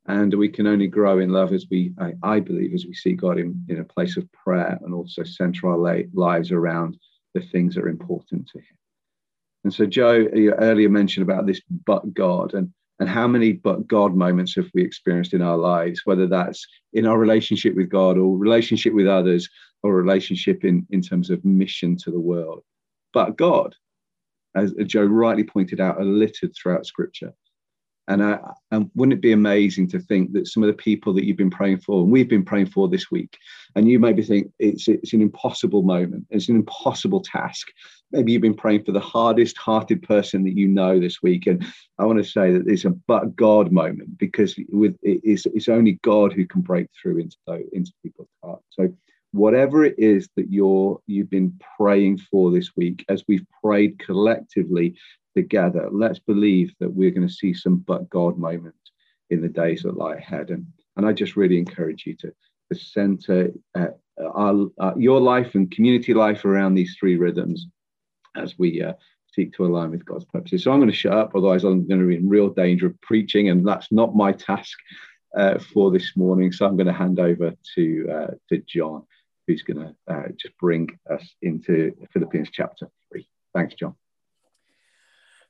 and 0.09 0.33
we 0.35 0.49
can 0.49 0.67
only 0.67 0.87
grow 0.87 1.19
in 1.19 1.31
love 1.31 1.53
as 1.53 1.67
we 1.71 1.93
I, 1.99 2.15
I 2.23 2.41
believe 2.41 2.75
as 2.75 2.87
we 2.87 2.95
see 2.95 3.13
God 3.13 3.39
in 3.39 3.65
in 3.69 3.81
a 3.81 3.85
place 3.85 4.17
of 4.17 4.31
prayer 4.33 4.79
and 4.83 4.95
also 4.95 5.25
center 5.25 5.69
our 5.69 6.07
lives 6.13 6.53
around 6.53 6.99
the 7.35 7.41
things 7.41 7.75
that 7.75 7.85
are 7.85 7.89
important 7.89 8.49
to 8.49 8.59
Him. 8.59 8.79
And 9.65 9.75
so 9.75 9.87
Joe 9.87 10.29
you 10.33 10.53
earlier 10.53 10.89
mentioned 10.89 11.29
about 11.29 11.47
this 11.47 11.61
but 11.87 12.15
God 12.15 12.55
and 12.55 12.73
and 12.99 13.09
how 13.09 13.27
many 13.27 13.53
but 13.53 13.87
God 13.87 14.15
moments 14.15 14.55
have 14.55 14.71
we 14.73 14.83
experienced 14.83 15.35
in 15.35 15.43
our 15.43 15.59
lives, 15.59 16.03
whether 16.05 16.27
that's 16.27 16.67
in 16.95 17.07
our 17.07 17.19
relationship 17.19 17.75
with 17.75 17.91
God 17.91 18.17
or 18.17 18.39
relationship 18.39 18.95
with 18.95 19.07
others 19.07 19.49
or 19.83 19.95
relationship 19.95 20.65
in, 20.65 20.87
in 20.91 21.03
terms 21.03 21.29
of 21.29 21.45
mission 21.45 21.97
to 21.99 22.11
the 22.11 22.21
world. 22.21 22.63
But 23.13 23.37
God, 23.37 23.75
as 24.55 24.73
Joe 24.87 25.05
rightly 25.05 25.45
pointed 25.45 25.81
out, 25.81 25.99
are 25.99 26.05
littered 26.05 26.55
throughout 26.55 26.87
scripture. 26.87 27.35
And, 28.09 28.23
I, 28.23 28.39
and 28.71 28.91
wouldn't 28.95 29.19
it 29.19 29.23
be 29.23 29.33
amazing 29.33 29.89
to 29.89 29.99
think 29.99 30.33
that 30.33 30.47
some 30.47 30.63
of 30.63 30.69
the 30.69 30.75
people 30.75 31.13
that 31.15 31.25
you've 31.25 31.37
been 31.37 31.51
praying 31.51 31.79
for, 31.79 32.03
and 32.03 32.11
we've 32.11 32.29
been 32.29 32.45
praying 32.45 32.67
for 32.67 32.89
this 32.89 33.11
week, 33.11 33.37
and 33.75 33.89
you 33.89 33.99
maybe 33.99 34.23
think 34.23 34.53
it's, 34.59 34.87
it's 34.87 35.13
an 35.13 35.23
impossible 35.23 35.83
moment, 35.83 36.27
it's 36.31 36.49
an 36.49 36.57
impossible 36.57 37.21
task. 37.21 37.69
Maybe 38.13 38.33
you've 38.33 38.43
been 38.43 38.55
praying 38.55 38.85
for 38.85 38.93
the 38.93 39.01
hardest 39.01 39.59
hearted 39.59 40.03
person 40.03 40.45
that 40.45 40.57
you 40.57 40.69
know 40.69 41.01
this 41.01 41.21
week. 41.21 41.49
And 41.49 41.67
I 41.99 42.05
want 42.05 42.19
to 42.19 42.31
say 42.31 42.53
that 42.53 42.69
it's 42.69 42.85
a 42.85 42.91
but 42.91 43.35
God 43.35 43.73
moment 43.73 44.17
because 44.19 44.55
with 44.69 44.97
it's, 45.03 45.47
it's 45.47 45.69
only 45.69 45.99
God 46.03 46.33
who 46.33 46.47
can 46.47 46.61
break 46.61 46.87
through 47.01 47.19
into, 47.19 47.37
into 47.73 47.93
people's 48.05 48.29
hearts. 48.45 48.65
So 48.71 48.95
whatever 49.33 49.85
it 49.85 49.97
is 49.99 50.29
that 50.37 50.51
you're 50.51 51.01
you've 51.07 51.31
been 51.31 51.59
praying 51.77 52.19
for 52.19 52.51
this 52.51 52.71
week, 52.77 53.05
as 53.09 53.25
we've 53.27 53.47
prayed 53.63 53.99
collectively 53.99 54.97
together, 55.37 55.89
let's 55.93 56.19
believe 56.19 56.75
that 56.81 56.93
we're 56.93 57.11
going 57.11 57.29
to 57.29 57.33
see 57.33 57.53
some 57.53 57.77
but 57.77 58.09
God 58.11 58.39
moments 58.39 58.93
in 59.31 59.41
the 59.41 59.49
days 59.49 59.83
that 59.83 59.97
lie 59.97 60.15
ahead. 60.15 60.51
And, 60.51 60.67
and 60.97 61.07
I 61.07 61.13
just 61.13 61.37
really 61.37 61.59
encourage 61.59 62.07
you 62.07 62.17
to, 62.17 62.33
to 62.73 62.79
center 62.79 63.51
uh, 63.75 63.89
our, 64.21 64.67
uh, 64.81 64.95
your 64.97 65.21
life 65.21 65.55
and 65.55 65.71
community 65.71 66.15
life 66.15 66.45
around 66.45 66.75
these 66.75 66.97
three 66.99 67.17
rhythms 67.17 67.67
as 68.35 68.59
we 68.59 68.83
uh, 68.83 68.95
seek 69.35 69.53
to 69.55 69.67
align 69.67 69.91
with 69.91 70.05
God's 70.05 70.25
purposes. 70.25 70.65
So 70.65 70.73
I'm 70.73 70.81
going 70.81 70.91
to 70.91 70.97
shut 70.97 71.13
up, 71.13 71.33
otherwise, 71.35 71.65
I'm 71.65 71.87
going 71.87 72.01
to 72.01 72.07
be 72.07 72.17
in 72.17 72.29
real 72.29 72.49
danger 72.49 72.87
of 72.87 73.01
preaching, 73.03 73.51
and 73.51 73.67
that's 73.67 73.93
not 73.93 74.17
my 74.17 74.33
task 74.33 74.79
uh, 75.37 75.59
for 75.59 75.91
this 75.91 76.17
morning. 76.17 76.51
So 76.53 76.67
I'm 76.67 76.77
going 76.77 76.87
to 76.87 76.93
hand 76.93 77.21
over 77.21 77.53
to, 77.75 78.09
uh, 78.11 78.35
to 78.49 78.63
John, 78.67 79.05
who's 79.47 79.63
going 79.63 79.81
to 79.87 80.13
uh, 80.13 80.29
just 80.41 80.57
bring 80.59 80.99
us 81.11 81.35
into 81.43 81.93
Philippians 82.13 82.49
chapter 82.51 82.89
3. 83.13 83.29
Thanks, 83.55 83.75
John. 83.75 83.95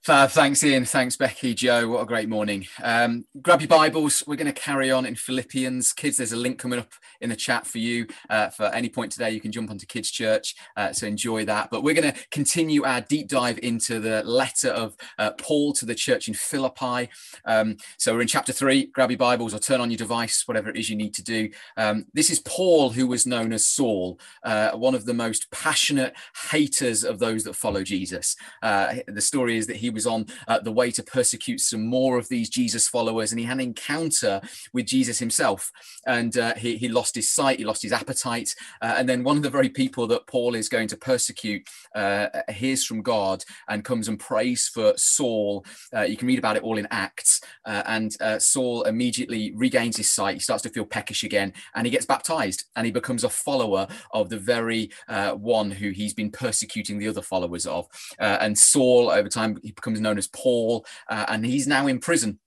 Fab, 0.06 0.30
thanks 0.30 0.62
Ian, 0.62 0.84
thanks 0.84 1.16
Becky, 1.16 1.52
Joe. 1.52 1.88
What 1.88 2.02
a 2.02 2.06
great 2.06 2.28
morning. 2.28 2.64
Um, 2.80 3.24
grab 3.42 3.60
your 3.60 3.66
Bibles. 3.66 4.22
We're 4.24 4.36
going 4.36 4.46
to 4.46 4.52
carry 4.52 4.88
on 4.88 5.04
in 5.04 5.16
Philippians. 5.16 5.92
Kids, 5.92 6.18
there's 6.18 6.30
a 6.30 6.36
link 6.36 6.60
coming 6.60 6.78
up 6.78 6.92
in 7.20 7.30
the 7.30 7.34
chat 7.34 7.66
for 7.66 7.78
you. 7.78 8.06
Uh, 8.30 8.48
for 8.50 8.66
any 8.66 8.88
point 8.88 9.10
today, 9.10 9.32
you 9.32 9.40
can 9.40 9.50
jump 9.50 9.68
onto 9.68 9.84
Kids 9.84 10.08
Church. 10.12 10.54
Uh, 10.76 10.92
so 10.92 11.08
enjoy 11.08 11.44
that. 11.46 11.70
But 11.72 11.82
we're 11.82 12.00
going 12.00 12.12
to 12.12 12.26
continue 12.30 12.84
our 12.84 13.00
deep 13.00 13.26
dive 13.26 13.58
into 13.64 13.98
the 13.98 14.22
letter 14.22 14.68
of 14.68 14.94
uh, 15.18 15.32
Paul 15.40 15.72
to 15.72 15.84
the 15.84 15.94
church 15.96 16.28
in 16.28 16.34
Philippi. 16.34 17.08
Um, 17.44 17.76
so 17.98 18.14
we're 18.14 18.20
in 18.20 18.28
chapter 18.28 18.52
three. 18.52 18.86
Grab 18.86 19.10
your 19.10 19.18
Bibles 19.18 19.54
or 19.54 19.58
turn 19.58 19.80
on 19.80 19.90
your 19.90 19.98
device, 19.98 20.46
whatever 20.46 20.70
it 20.70 20.76
is 20.76 20.88
you 20.88 20.94
need 20.94 21.14
to 21.14 21.24
do. 21.24 21.50
Um, 21.76 22.06
this 22.14 22.30
is 22.30 22.38
Paul, 22.38 22.90
who 22.90 23.08
was 23.08 23.26
known 23.26 23.52
as 23.52 23.66
Saul, 23.66 24.20
uh, 24.44 24.70
one 24.70 24.94
of 24.94 25.04
the 25.04 25.14
most 25.14 25.50
passionate 25.50 26.14
haters 26.52 27.02
of 27.02 27.18
those 27.18 27.42
that 27.42 27.56
follow 27.56 27.82
Jesus. 27.82 28.36
Uh, 28.62 28.98
the 29.08 29.20
story 29.20 29.56
is 29.56 29.66
that 29.66 29.74
he 29.74 29.95
was 29.96 30.06
on 30.06 30.26
uh, 30.46 30.60
the 30.60 30.70
way 30.70 30.92
to 30.92 31.02
persecute 31.02 31.58
some 31.58 31.84
more 31.84 32.18
of 32.18 32.28
these 32.28 32.48
Jesus 32.48 32.86
followers, 32.86 33.32
and 33.32 33.40
he 33.40 33.46
had 33.46 33.56
an 33.56 33.60
encounter 33.60 34.40
with 34.72 34.86
Jesus 34.86 35.18
himself. 35.18 35.72
And 36.06 36.36
uh, 36.38 36.54
he, 36.54 36.76
he 36.76 36.88
lost 36.88 37.16
his 37.16 37.32
sight, 37.32 37.58
he 37.58 37.64
lost 37.64 37.82
his 37.82 37.92
appetite. 37.92 38.54
Uh, 38.80 38.94
and 38.96 39.08
then 39.08 39.24
one 39.24 39.36
of 39.36 39.42
the 39.42 39.50
very 39.50 39.68
people 39.68 40.06
that 40.08 40.26
Paul 40.26 40.54
is 40.54 40.68
going 40.68 40.88
to 40.88 40.96
persecute 40.96 41.66
uh, 41.94 42.28
hears 42.50 42.84
from 42.84 43.02
God 43.02 43.42
and 43.68 43.84
comes 43.84 44.08
and 44.08 44.20
prays 44.20 44.68
for 44.68 44.92
Saul. 44.96 45.64
Uh, 45.94 46.02
you 46.02 46.16
can 46.16 46.28
read 46.28 46.38
about 46.38 46.56
it 46.56 46.62
all 46.62 46.78
in 46.78 46.86
Acts. 46.90 47.40
Uh, 47.64 47.82
and 47.86 48.16
Saul 48.42 48.82
immediately 48.82 49.52
regains 49.56 49.96
his 49.96 50.10
sight, 50.10 50.34
he 50.34 50.40
starts 50.40 50.62
to 50.64 50.68
feel 50.68 50.84
peckish 50.84 51.24
again, 51.24 51.52
and 51.74 51.86
he 51.86 51.90
gets 51.90 52.06
baptized 52.06 52.64
and 52.76 52.84
he 52.84 52.92
becomes 52.92 53.24
a 53.24 53.30
follower 53.30 53.88
of 54.12 54.28
the 54.28 54.38
very 54.38 54.90
one 55.34 55.70
who 55.70 55.90
he's 55.90 56.14
been 56.14 56.30
persecuting 56.30 56.98
the 56.98 57.08
other 57.08 57.22
followers 57.22 57.66
of. 57.66 57.86
and 58.18 58.58
Saul, 58.58 59.10
over 59.10 59.28
time, 59.28 59.58
he 59.62 59.72
becomes 59.72 59.85
known 59.94 60.18
as 60.18 60.28
Paul, 60.28 60.86
uh, 61.08 61.26
and 61.28 61.44
he's 61.44 61.66
now 61.66 61.86
in 61.86 61.98
prison. 61.98 62.38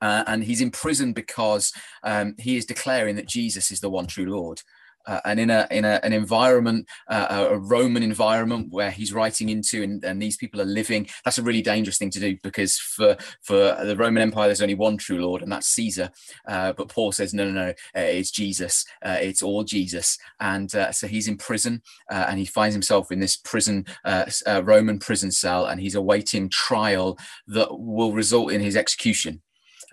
Uh, 0.00 0.22
and 0.28 0.44
he's 0.44 0.60
in 0.60 0.70
prison 0.70 1.12
because 1.12 1.72
um, 2.04 2.36
he 2.38 2.56
is 2.56 2.64
declaring 2.64 3.16
that 3.16 3.28
Jesus 3.28 3.72
is 3.72 3.80
the 3.80 3.90
one 3.90 4.06
true 4.06 4.26
Lord 4.26 4.60
uh, 5.08 5.20
and 5.24 5.40
in 5.40 5.50
a 5.50 5.66
in 5.70 5.84
a, 5.84 5.98
an 6.02 6.12
environment, 6.12 6.86
uh, 7.08 7.48
a 7.50 7.58
Roman 7.58 8.02
environment 8.02 8.68
where 8.70 8.90
he's 8.90 9.12
writing 9.12 9.48
into, 9.48 9.82
and, 9.82 10.04
and, 10.04 10.22
these 10.22 10.36
people 10.36 10.60
are 10.60 10.66
living. 10.66 11.08
That's 11.24 11.38
a 11.38 11.42
really 11.42 11.62
dangerous 11.62 11.96
thing 11.96 12.10
to 12.10 12.20
do 12.20 12.36
because 12.42 12.76
for 12.78 13.16
for 13.42 13.56
the 13.84 13.96
Roman 13.96 14.22
Empire, 14.22 14.48
there's 14.48 14.62
only 14.62 14.74
one 14.74 14.98
true 14.98 15.20
Lord, 15.24 15.42
and 15.42 15.50
that's 15.50 15.68
Caesar. 15.68 16.10
Uh, 16.46 16.74
but 16.74 16.88
Paul 16.88 17.12
says, 17.12 17.32
no, 17.32 17.44
no, 17.44 17.52
no, 17.52 17.68
uh, 17.70 17.74
it's 17.94 18.30
Jesus. 18.30 18.84
Uh, 19.02 19.16
it's 19.20 19.42
all 19.42 19.64
Jesus. 19.64 20.18
And 20.40 20.72
uh, 20.74 20.92
so 20.92 21.06
he's 21.06 21.28
in 21.28 21.38
prison, 21.38 21.82
and 22.10 22.38
he 22.38 22.44
finds 22.44 22.74
himself 22.74 23.10
in 23.10 23.20
this 23.20 23.36
prison, 23.36 23.86
Roman 24.46 24.98
prison 24.98 25.30
cell, 25.30 25.66
and 25.66 25.80
he's 25.80 25.94
awaiting 25.94 26.50
trial 26.50 27.18
that 27.46 27.68
will 27.70 28.12
result 28.12 28.52
in 28.52 28.60
his 28.60 28.76
execution. 28.76 29.40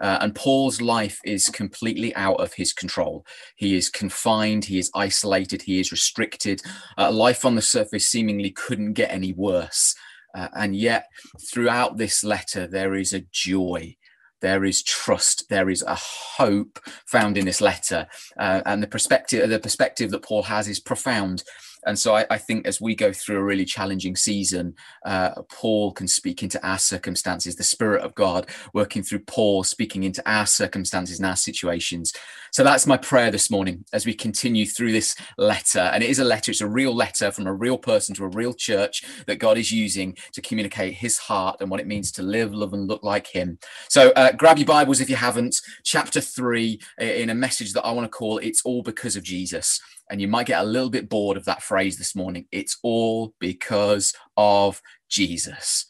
Uh, 0.02 0.18
and 0.22 0.36
Paul's 0.36 0.82
life 0.82 1.20
is 1.24 1.50
completely 1.50 2.14
out 2.16 2.40
of 2.40 2.54
his 2.54 2.74
control. 2.74 3.26
He 3.56 3.76
is 3.76 3.90
confined, 3.90 4.66
he 4.66 4.78
is 4.78 4.92
isolated, 4.96 5.62
he 5.62 5.80
is 5.80 5.92
restricted. 5.92 6.62
Uh, 6.98 7.12
life 7.12 7.46
on 7.46 7.56
the 7.56 7.62
surface 7.62 8.08
seemingly 8.08 8.52
couldn't 8.52 8.94
get 8.94 9.12
any 9.12 9.34
worse. 9.34 9.96
Uh, 10.36 10.50
and 10.54 10.76
yet, 10.76 11.08
throughout 11.50 11.98
this 11.98 12.24
letter, 12.24 12.68
there 12.68 12.96
is 12.96 13.14
a 13.14 13.24
joy. 13.32 13.96
There 14.42 14.66
is 14.66 14.84
trust. 14.84 15.46
There 15.50 15.70
is 15.70 15.82
a 15.82 15.96
hope 15.96 16.78
found 17.08 17.38
in 17.38 17.46
this 17.46 17.62
letter, 17.62 18.06
uh, 18.38 18.62
and 18.66 18.84
the 18.84 18.88
perspective, 18.88 19.50
the 19.50 19.60
perspective 19.60 20.12
that 20.12 20.24
Paul 20.24 20.44
has, 20.44 20.68
is 20.68 20.80
profound. 20.80 21.44
And 21.86 21.98
so 21.98 22.16
I, 22.16 22.26
I, 22.30 22.38
think 22.38 22.68
as 22.68 22.82
we 22.82 22.96
go 22.96 23.14
through 23.14 23.38
a 23.38 23.44
really 23.44 23.66
challenging 23.66 24.16
season, 24.16 24.76
uh, 25.06 25.42
Paul 25.50 25.92
can 25.92 26.08
speak 26.08 26.44
into 26.44 26.66
our 26.68 26.80
circumstances, 26.80 27.56
the 27.56 27.64
Spirit 27.64 28.02
of 28.02 28.16
God 28.16 28.48
working 28.74 29.04
through 29.04 29.20
Paul, 29.20 29.64
speaking 29.64 30.04
into 30.04 30.24
our 30.30 30.46
circumstances 30.46 31.20
and 31.20 31.28
our 31.28 31.36
situations. 31.36 32.14
So 32.52 32.64
that's 32.64 32.88
my 32.88 32.98
prayer 32.98 33.32
this 33.32 33.52
morning 33.52 33.86
as 33.94 34.06
we 34.06 34.14
continue 34.14 34.66
through 34.66 34.94
this 34.94 35.16
letter. 35.38 35.80
And 35.80 36.04
it 36.04 36.10
is 36.10 36.20
a 36.20 36.24
letter, 36.24 36.52
it's 36.52 36.62
a 36.62 36.68
real 36.68 36.96
letter 36.96 37.32
from 37.32 37.48
a 37.48 37.54
real 37.54 37.78
person 37.78 38.16
to 38.16 38.26
a 38.26 38.30
real 38.30 38.54
church 38.54 39.04
that 39.28 39.40
God 39.40 39.58
is 39.58 39.72
using 39.72 40.18
to 40.34 40.42
communicate 40.42 40.94
his 40.94 41.18
heart 41.18 41.58
and 41.60 41.70
what 41.70 41.80
it 41.80 41.88
means 41.88 42.12
to 42.14 42.24
live, 42.24 42.54
love, 42.54 42.74
and 42.74 42.88
look 42.88 43.04
like 43.04 43.28
him. 43.28 43.60
So 43.90 44.12
uh, 44.12 44.32
grab 44.32 44.58
your 44.58 44.68
Bibles 44.68 45.02
if 45.02 45.10
you 45.10 45.16
haven't, 45.16 45.62
chapter 45.84 46.22
three, 46.22 46.80
in 46.98 47.30
a 47.30 47.36
message 47.36 47.74
that 47.74 47.86
I 47.86 47.92
want 47.92 48.06
to 48.06 48.10
call 48.10 48.38
It's 48.40 48.62
All 48.64 48.82
Because 48.82 49.16
of 49.16 49.24
Jesus 49.24 49.82
and 50.10 50.22
you 50.22 50.28
might 50.28 50.48
get 50.48 50.62
a 50.62 50.68
little 50.68 50.90
bit 50.90 51.10
bored 51.10 51.38
of 51.38 51.46
that 51.46 51.64
phrase 51.64 51.98
this 51.98 52.16
morning. 52.16 52.48
It's 52.52 52.78
all 52.84 53.34
because 53.40 54.14
of 54.38 54.82
Jesus. 55.10 55.86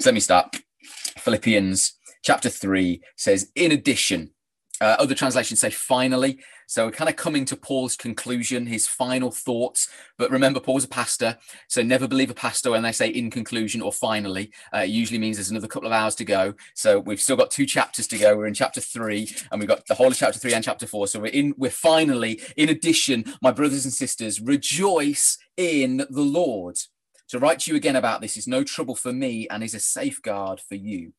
So 0.00 0.08
let 0.08 0.14
me 0.14 0.20
start. 0.20 0.56
Philippians 1.18 1.94
chapter 2.22 2.48
3 2.48 3.00
says, 3.16 3.50
In 3.54 3.72
addition, 3.72 4.30
uh, 4.80 4.96
other 4.98 5.14
translations 5.14 5.60
say 5.60 5.70
finally. 5.70 6.40
So 6.70 6.86
we're 6.86 6.92
kind 6.92 7.10
of 7.10 7.16
coming 7.16 7.44
to 7.46 7.56
Paul's 7.56 7.96
conclusion, 7.96 8.64
his 8.64 8.86
final 8.86 9.32
thoughts. 9.32 9.88
But 10.16 10.30
remember, 10.30 10.60
Paul's 10.60 10.84
a 10.84 10.88
pastor, 10.88 11.36
so 11.66 11.82
never 11.82 12.06
believe 12.06 12.30
a 12.30 12.34
pastor 12.34 12.70
when 12.70 12.84
they 12.84 12.92
say 12.92 13.08
in 13.08 13.28
conclusion 13.28 13.82
or 13.82 13.92
finally. 13.92 14.52
Uh, 14.72 14.82
it 14.82 14.90
usually 14.90 15.18
means 15.18 15.36
there's 15.36 15.50
another 15.50 15.66
couple 15.66 15.88
of 15.88 15.92
hours 15.92 16.14
to 16.14 16.24
go. 16.24 16.54
So 16.76 17.00
we've 17.00 17.20
still 17.20 17.34
got 17.34 17.50
two 17.50 17.66
chapters 17.66 18.06
to 18.06 18.18
go. 18.18 18.36
We're 18.36 18.46
in 18.46 18.54
chapter 18.54 18.80
three, 18.80 19.34
and 19.50 19.58
we've 19.58 19.68
got 19.68 19.84
the 19.88 19.96
whole 19.96 20.06
of 20.06 20.16
chapter 20.16 20.38
three 20.38 20.54
and 20.54 20.62
chapter 20.62 20.86
four. 20.86 21.08
So 21.08 21.18
we're 21.18 21.32
in. 21.32 21.54
We're 21.56 21.72
finally, 21.72 22.40
in 22.56 22.68
addition, 22.68 23.24
my 23.42 23.50
brothers 23.50 23.84
and 23.84 23.92
sisters, 23.92 24.40
rejoice 24.40 25.38
in 25.56 26.06
the 26.08 26.22
Lord. 26.22 26.78
To 27.30 27.40
write 27.40 27.58
to 27.60 27.72
you 27.72 27.76
again 27.76 27.96
about 27.96 28.20
this 28.20 28.36
is 28.36 28.46
no 28.46 28.62
trouble 28.62 28.94
for 28.94 29.12
me 29.12 29.48
and 29.50 29.64
is 29.64 29.74
a 29.74 29.80
safeguard 29.80 30.60
for 30.60 30.76
you. 30.76 31.14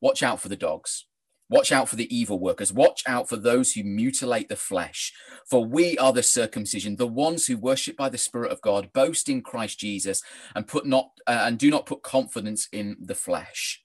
Watch 0.00 0.24
out 0.24 0.40
for 0.40 0.48
the 0.48 0.56
dogs 0.56 1.06
Watch 1.48 1.70
out 1.70 1.88
for 1.88 1.96
the 1.96 2.14
evil 2.14 2.40
workers. 2.40 2.72
Watch 2.72 3.04
out 3.06 3.28
for 3.28 3.36
those 3.36 3.72
who 3.72 3.84
mutilate 3.84 4.48
the 4.48 4.56
flesh. 4.56 5.12
For 5.48 5.64
we 5.64 5.96
are 5.98 6.12
the 6.12 6.22
circumcision, 6.22 6.96
the 6.96 7.06
ones 7.06 7.46
who 7.46 7.56
worship 7.56 7.96
by 7.96 8.08
the 8.08 8.18
Spirit 8.18 8.50
of 8.50 8.60
God, 8.60 8.92
boast 8.92 9.28
in 9.28 9.42
Christ 9.42 9.78
Jesus, 9.78 10.22
and 10.56 10.66
put 10.66 10.86
not 10.86 11.10
uh, 11.26 11.44
and 11.46 11.58
do 11.58 11.70
not 11.70 11.86
put 11.86 12.02
confidence 12.02 12.68
in 12.72 12.96
the 13.00 13.14
flesh. 13.14 13.82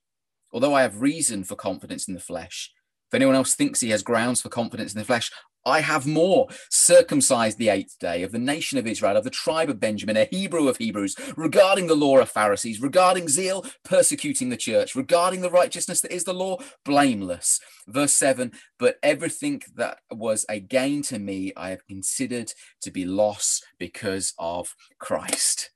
Although 0.52 0.74
I 0.74 0.82
have 0.82 1.02
reason 1.02 1.44
for 1.44 1.56
confidence 1.56 2.08
in 2.08 2.16
the 2.16 2.20
flesh, 2.20 2.72
if 3.10 3.14
anyone 3.14 3.36
else 3.36 3.54
thinks 3.54 3.80
he 3.80 3.92
has 3.92 4.04
grounds 4.04 4.42
for 4.42 4.50
confidence 4.50 4.94
in 4.94 5.00
the 5.00 5.06
flesh, 5.06 5.32
I 5.66 5.82
have 5.82 6.08
more. 6.08 6.48
Circumcised 6.70 7.58
the 7.58 7.70
eighth 7.70 8.00
day 8.00 8.24
of 8.24 8.32
the 8.32 8.40
nation 8.40 8.78
of 8.78 8.88
Israel, 8.88 9.18
of 9.18 9.24
the 9.24 9.30
tribe 9.30 9.70
of 9.70 9.80
Benjamin, 9.80 10.18
a 10.18 10.26
Hebrew 10.26 10.68
of 10.68 10.78
Hebrews, 10.78 11.16
regarding 11.38 11.88
the 11.88 11.96
law 11.96 12.18
of 12.18 12.30
Pharisees, 12.30 12.82
regarding 12.82 13.28
zeal, 13.28 13.66
persecuting 13.84 14.50
the 14.50 14.58
church, 14.58 14.96
regarding 14.96 15.42
the 15.42 15.52
righteousness 15.52 16.02
that 16.02 16.14
is 16.14 16.24
the 16.24 16.34
law, 16.34 16.58
blameless. 16.86 17.60
Verse 17.88 18.14
7 18.14 18.52
But 18.80 18.98
everything 19.04 19.62
that 19.76 20.00
was 20.10 20.46
a 20.50 20.60
gain 20.60 21.02
to 21.04 21.20
me, 21.20 21.54
I 21.56 21.70
have 21.70 21.86
considered 21.86 22.54
to 22.82 22.92
be 22.92 23.06
loss 23.06 23.62
because 23.78 24.34
of 24.40 24.76
Christ. 25.00 25.72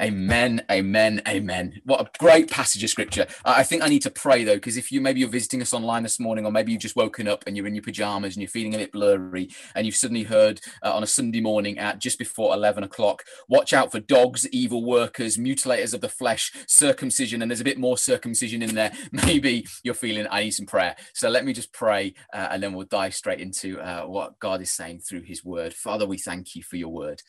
Amen, 0.00 0.62
amen, 0.70 1.20
amen. 1.26 1.80
What 1.84 2.00
a 2.00 2.10
great 2.20 2.48
passage 2.48 2.84
of 2.84 2.90
scripture. 2.90 3.26
I 3.44 3.64
think 3.64 3.82
I 3.82 3.88
need 3.88 4.02
to 4.02 4.10
pray 4.10 4.44
though, 4.44 4.54
because 4.54 4.76
if 4.76 4.92
you 4.92 5.00
maybe 5.00 5.18
you're 5.18 5.28
visiting 5.28 5.60
us 5.60 5.74
online 5.74 6.04
this 6.04 6.20
morning, 6.20 6.46
or 6.46 6.52
maybe 6.52 6.70
you've 6.70 6.80
just 6.80 6.94
woken 6.94 7.26
up 7.26 7.42
and 7.46 7.56
you're 7.56 7.66
in 7.66 7.74
your 7.74 7.82
pajamas 7.82 8.36
and 8.36 8.42
you're 8.42 8.48
feeling 8.48 8.76
a 8.76 8.78
bit 8.78 8.92
blurry, 8.92 9.48
and 9.74 9.86
you've 9.86 9.96
suddenly 9.96 10.22
heard 10.22 10.60
uh, 10.84 10.94
on 10.94 11.02
a 11.02 11.06
Sunday 11.06 11.40
morning 11.40 11.78
at 11.80 11.98
just 11.98 12.16
before 12.16 12.54
11 12.54 12.84
o'clock, 12.84 13.24
watch 13.48 13.72
out 13.72 13.90
for 13.90 13.98
dogs, 13.98 14.48
evil 14.50 14.84
workers, 14.84 15.36
mutilators 15.36 15.92
of 15.94 16.00
the 16.00 16.08
flesh, 16.08 16.52
circumcision, 16.68 17.42
and 17.42 17.50
there's 17.50 17.60
a 17.60 17.64
bit 17.64 17.78
more 17.78 17.98
circumcision 17.98 18.62
in 18.62 18.76
there. 18.76 18.92
Maybe 19.10 19.66
you're 19.82 19.94
feeling, 19.94 20.28
I 20.30 20.44
need 20.44 20.52
some 20.52 20.66
prayer. 20.66 20.94
So 21.12 21.28
let 21.28 21.44
me 21.44 21.52
just 21.52 21.72
pray, 21.72 22.14
uh, 22.32 22.48
and 22.52 22.62
then 22.62 22.72
we'll 22.72 22.86
dive 22.86 23.16
straight 23.16 23.40
into 23.40 23.80
uh, 23.80 24.02
what 24.02 24.38
God 24.38 24.62
is 24.62 24.70
saying 24.70 25.00
through 25.00 25.22
his 25.22 25.44
word. 25.44 25.74
Father, 25.74 26.06
we 26.06 26.18
thank 26.18 26.54
you 26.54 26.62
for 26.62 26.76
your 26.76 26.90
word. 26.90 27.20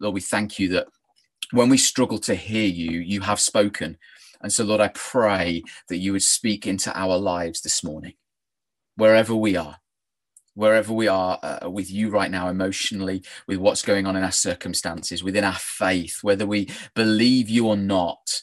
Lord, 0.00 0.14
we 0.14 0.20
thank 0.22 0.58
you 0.58 0.68
that 0.70 0.88
when 1.50 1.68
we 1.68 1.78
struggle 1.78 2.18
to 2.20 2.34
hear 2.34 2.66
you, 2.66 3.00
you 3.00 3.20
have 3.20 3.40
spoken. 3.40 3.98
And 4.40 4.52
so, 4.52 4.64
Lord, 4.64 4.80
I 4.80 4.88
pray 4.88 5.62
that 5.88 5.98
you 5.98 6.12
would 6.12 6.22
speak 6.22 6.66
into 6.66 6.96
our 6.98 7.16
lives 7.16 7.60
this 7.60 7.82
morning, 7.82 8.14
wherever 8.96 9.34
we 9.34 9.56
are, 9.56 9.78
wherever 10.54 10.92
we 10.92 11.08
are 11.08 11.38
uh, 11.42 11.70
with 11.70 11.90
you 11.90 12.10
right 12.10 12.30
now, 12.30 12.48
emotionally, 12.48 13.22
with 13.48 13.58
what's 13.58 13.82
going 13.82 14.06
on 14.06 14.16
in 14.16 14.22
our 14.22 14.32
circumstances, 14.32 15.24
within 15.24 15.44
our 15.44 15.54
faith, 15.58 16.18
whether 16.22 16.46
we 16.46 16.68
believe 16.94 17.48
you 17.48 17.66
or 17.66 17.76
not. 17.76 18.42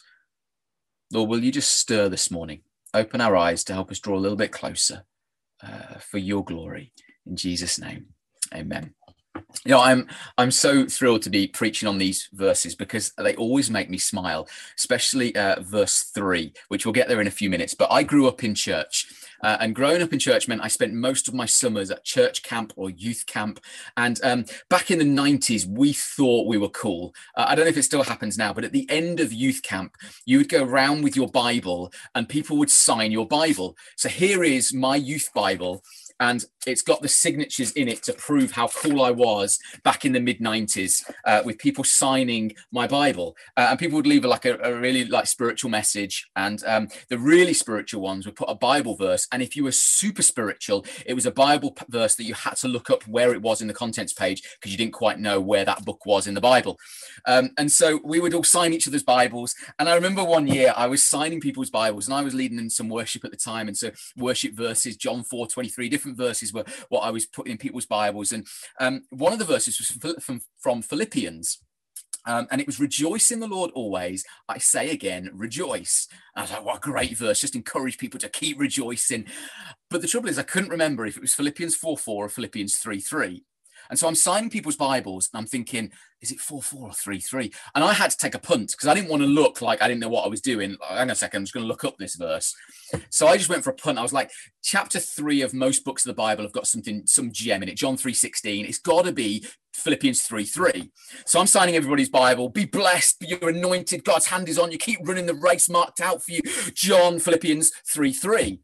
Lord, 1.13 1.29
will 1.29 1.43
you 1.43 1.51
just 1.51 1.77
stir 1.77 2.09
this 2.09 2.31
morning? 2.31 2.61
Open 2.93 3.21
our 3.21 3.35
eyes 3.35 3.63
to 3.65 3.73
help 3.73 3.91
us 3.91 3.99
draw 3.99 4.17
a 4.17 4.19
little 4.19 4.37
bit 4.37 4.51
closer 4.51 5.05
uh, 5.63 5.99
for 5.99 6.17
your 6.17 6.43
glory. 6.43 6.93
In 7.25 7.35
Jesus' 7.35 7.79
name, 7.79 8.07
amen 8.53 8.95
you 9.65 9.71
know 9.71 9.81
i'm 9.81 10.07
i'm 10.37 10.51
so 10.51 10.85
thrilled 10.85 11.21
to 11.21 11.29
be 11.29 11.47
preaching 11.47 11.87
on 11.87 11.97
these 11.97 12.29
verses 12.33 12.75
because 12.75 13.11
they 13.17 13.35
always 13.35 13.69
make 13.69 13.89
me 13.89 13.97
smile 13.97 14.47
especially 14.77 15.35
uh, 15.35 15.59
verse 15.61 16.11
3 16.15 16.53
which 16.69 16.85
we'll 16.85 16.93
get 16.93 17.07
there 17.07 17.21
in 17.21 17.27
a 17.27 17.31
few 17.31 17.49
minutes. 17.49 17.73
But 17.73 17.91
i 17.91 18.03
grew 18.03 18.27
up 18.27 18.43
in 18.43 18.55
church 18.55 19.07
uh, 19.43 19.57
and 19.59 19.75
growing 19.75 20.01
up 20.01 20.13
in 20.13 20.19
church 20.19 20.47
meant 20.47 20.63
i 20.63 20.67
spent 20.67 20.93
most 20.93 21.27
of 21.27 21.33
my 21.33 21.45
summers 21.45 21.91
at 21.91 22.03
church 22.03 22.43
camp 22.43 22.73
or 22.75 22.89
youth 22.89 23.25
camp. 23.25 23.59
And 23.97 24.19
um, 24.23 24.45
back 24.69 24.91
in 24.91 24.99
the 24.99 25.05
90s 25.05 25.65
we 25.67 25.93
thought 25.93 26.47
we 26.47 26.57
were 26.57 26.69
cool. 26.69 27.13
Uh, 27.35 27.45
i 27.47 27.55
don't 27.55 27.65
know 27.65 27.69
if 27.69 27.77
it 27.77 27.83
still 27.83 28.03
happens 28.03 28.37
now 28.37 28.53
but 28.53 28.63
at 28.63 28.71
the 28.71 28.89
end 28.89 29.19
of 29.19 29.33
youth 29.33 29.61
camp 29.63 29.95
you 30.25 30.37
would 30.37 30.49
go 30.49 30.63
around 30.63 31.03
with 31.03 31.15
your 31.15 31.27
bible 31.27 31.91
and 32.15 32.27
people 32.29 32.57
would 32.57 32.69
sign 32.69 33.11
your 33.11 33.27
bible. 33.27 33.75
So 33.95 34.09
here 34.09 34.43
is 34.43 34.73
my 34.73 34.95
youth 34.95 35.29
bible 35.33 35.83
and 36.21 36.45
it's 36.67 36.83
got 36.83 37.01
the 37.01 37.07
signatures 37.07 37.71
in 37.71 37.87
it 37.87 38.03
to 38.03 38.13
prove 38.13 38.51
how 38.51 38.67
cool 38.67 39.01
I 39.01 39.09
was 39.09 39.59
back 39.83 40.05
in 40.05 40.13
the 40.13 40.19
mid 40.19 40.39
90s 40.39 41.03
uh, 41.25 41.41
with 41.43 41.57
people 41.57 41.83
signing 41.83 42.53
my 42.71 42.87
Bible. 42.87 43.35
Uh, 43.57 43.67
and 43.71 43.79
people 43.79 43.95
would 43.95 44.05
leave 44.05 44.23
like 44.23 44.45
a, 44.45 44.57
a 44.59 44.79
really 44.79 45.05
like 45.05 45.25
spiritual 45.25 45.71
message. 45.71 46.29
And 46.35 46.63
um, 46.65 46.89
the 47.09 47.17
really 47.17 47.53
spiritual 47.53 48.03
ones 48.03 48.27
would 48.27 48.35
put 48.35 48.49
a 48.49 48.55
Bible 48.55 48.95
verse. 48.95 49.27
And 49.31 49.41
if 49.41 49.55
you 49.55 49.63
were 49.63 49.71
super 49.71 50.21
spiritual, 50.21 50.85
it 51.07 51.15
was 51.15 51.25
a 51.25 51.31
Bible 51.31 51.75
verse 51.89 52.13
that 52.15 52.25
you 52.25 52.35
had 52.35 52.55
to 52.57 52.67
look 52.67 52.91
up 52.91 53.07
where 53.07 53.33
it 53.33 53.41
was 53.41 53.61
in 53.61 53.67
the 53.67 53.73
contents 53.73 54.13
page 54.13 54.43
because 54.59 54.71
you 54.71 54.77
didn't 54.77 54.93
quite 54.93 55.19
know 55.19 55.41
where 55.41 55.65
that 55.65 55.85
book 55.85 56.05
was 56.05 56.27
in 56.27 56.35
the 56.35 56.41
Bible. 56.41 56.77
Um, 57.25 57.49
and 57.57 57.71
so 57.71 57.99
we 58.03 58.19
would 58.19 58.35
all 58.35 58.43
sign 58.43 58.73
each 58.73 58.87
other's 58.87 59.01
Bibles. 59.01 59.55
And 59.79 59.89
I 59.89 59.95
remember 59.95 60.23
one 60.23 60.45
year 60.45 60.71
I 60.77 60.85
was 60.85 61.01
signing 61.01 61.41
people's 61.41 61.71
Bibles 61.71 62.07
and 62.07 62.13
I 62.13 62.21
was 62.21 62.35
leading 62.35 62.59
in 62.59 62.69
some 62.69 62.89
worship 62.89 63.25
at 63.25 63.31
the 63.31 63.37
time. 63.37 63.67
And 63.67 63.75
so 63.75 63.89
worship 64.15 64.53
verses, 64.53 64.97
John 64.97 65.23
4 65.23 65.47
23, 65.47 65.89
different 65.89 66.10
verses 66.15 66.53
were 66.53 66.65
what 66.89 67.01
I 67.01 67.11
was 67.11 67.25
putting 67.25 67.53
in 67.53 67.57
people's 67.57 67.85
Bibles. 67.85 68.31
And 68.31 68.47
um, 68.79 69.03
one 69.09 69.33
of 69.33 69.39
the 69.39 69.45
verses 69.45 69.79
was 69.79 70.15
from, 70.23 70.41
from 70.59 70.81
Philippians. 70.81 71.59
Um, 72.27 72.47
and 72.51 72.61
it 72.61 72.67
was 72.67 72.79
rejoice 72.79 73.31
in 73.31 73.39
the 73.39 73.47
Lord 73.47 73.71
always. 73.71 74.23
I 74.47 74.59
say 74.59 74.91
again, 74.91 75.31
rejoice. 75.33 76.07
And 76.35 76.41
I 76.41 76.43
was 76.43 76.51
like, 76.51 76.65
what 76.65 76.77
a 76.77 76.79
great 76.79 77.17
verse. 77.17 77.39
Just 77.39 77.55
encourage 77.55 77.97
people 77.97 78.19
to 78.19 78.29
keep 78.29 78.59
rejoicing. 78.59 79.25
But 79.89 80.01
the 80.01 80.07
trouble 80.07 80.29
is, 80.29 80.37
I 80.37 80.43
couldn't 80.43 80.69
remember 80.69 81.05
if 81.05 81.17
it 81.17 81.21
was 81.21 81.33
Philippians 81.33 81.75
4 81.75 81.97
4 81.97 82.25
or 82.25 82.29
Philippians 82.29 82.77
3 82.77 82.99
3. 82.99 83.43
And 83.91 83.99
so 83.99 84.07
I'm 84.07 84.15
signing 84.15 84.49
people's 84.49 84.77
Bibles 84.77 85.29
and 85.31 85.39
I'm 85.39 85.45
thinking, 85.45 85.91
is 86.21 86.31
it 86.31 86.39
4 86.39 86.63
4 86.63 86.87
or 86.87 86.93
3 86.93 87.19
3? 87.19 87.51
And 87.75 87.83
I 87.83 87.91
had 87.91 88.09
to 88.09 88.17
take 88.17 88.33
a 88.33 88.39
punt 88.39 88.71
because 88.71 88.87
I 88.87 88.93
didn't 88.93 89.09
want 89.09 89.21
to 89.21 89.27
look 89.27 89.61
like 89.61 89.81
I 89.81 89.89
didn't 89.89 89.99
know 89.99 90.07
what 90.07 90.25
I 90.25 90.29
was 90.29 90.39
doing. 90.39 90.77
Hang 90.87 91.01
on 91.01 91.09
a 91.09 91.15
second, 91.15 91.39
I'm 91.39 91.43
just 91.43 91.53
going 91.53 91.65
to 91.65 91.67
look 91.67 91.83
up 91.83 91.97
this 91.97 92.15
verse. 92.15 92.55
So 93.09 93.27
I 93.27 93.35
just 93.35 93.49
went 93.49 93.65
for 93.65 93.71
a 93.71 93.75
punt. 93.75 93.99
I 93.99 94.01
was 94.01 94.13
like, 94.13 94.31
chapter 94.63 94.97
3 94.97 95.41
of 95.41 95.53
most 95.53 95.83
books 95.83 96.05
of 96.05 96.09
the 96.09 96.15
Bible 96.15 96.43
have 96.43 96.53
got 96.53 96.67
something, 96.67 97.03
some 97.05 97.33
gem 97.33 97.63
in 97.63 97.69
it. 97.69 97.75
John 97.75 97.97
3 97.97 98.13
16. 98.13 98.65
It's 98.65 98.79
got 98.79 99.03
to 99.03 99.11
be 99.11 99.45
Philippians 99.73 100.21
3 100.21 100.45
3. 100.45 100.91
So 101.25 101.41
I'm 101.41 101.47
signing 101.47 101.75
everybody's 101.75 102.09
Bible. 102.09 102.47
Be 102.47 102.65
blessed. 102.65 103.17
You're 103.27 103.49
anointed. 103.49 104.05
God's 104.05 104.27
hand 104.27 104.47
is 104.47 104.57
on 104.57 104.71
you. 104.71 104.77
Keep 104.77 105.05
running 105.05 105.25
the 105.25 105.33
race 105.33 105.69
marked 105.69 105.99
out 105.99 106.23
for 106.23 106.31
you. 106.31 106.41
John, 106.73 107.19
Philippians 107.19 107.71
3 107.91 108.13
3. 108.13 108.59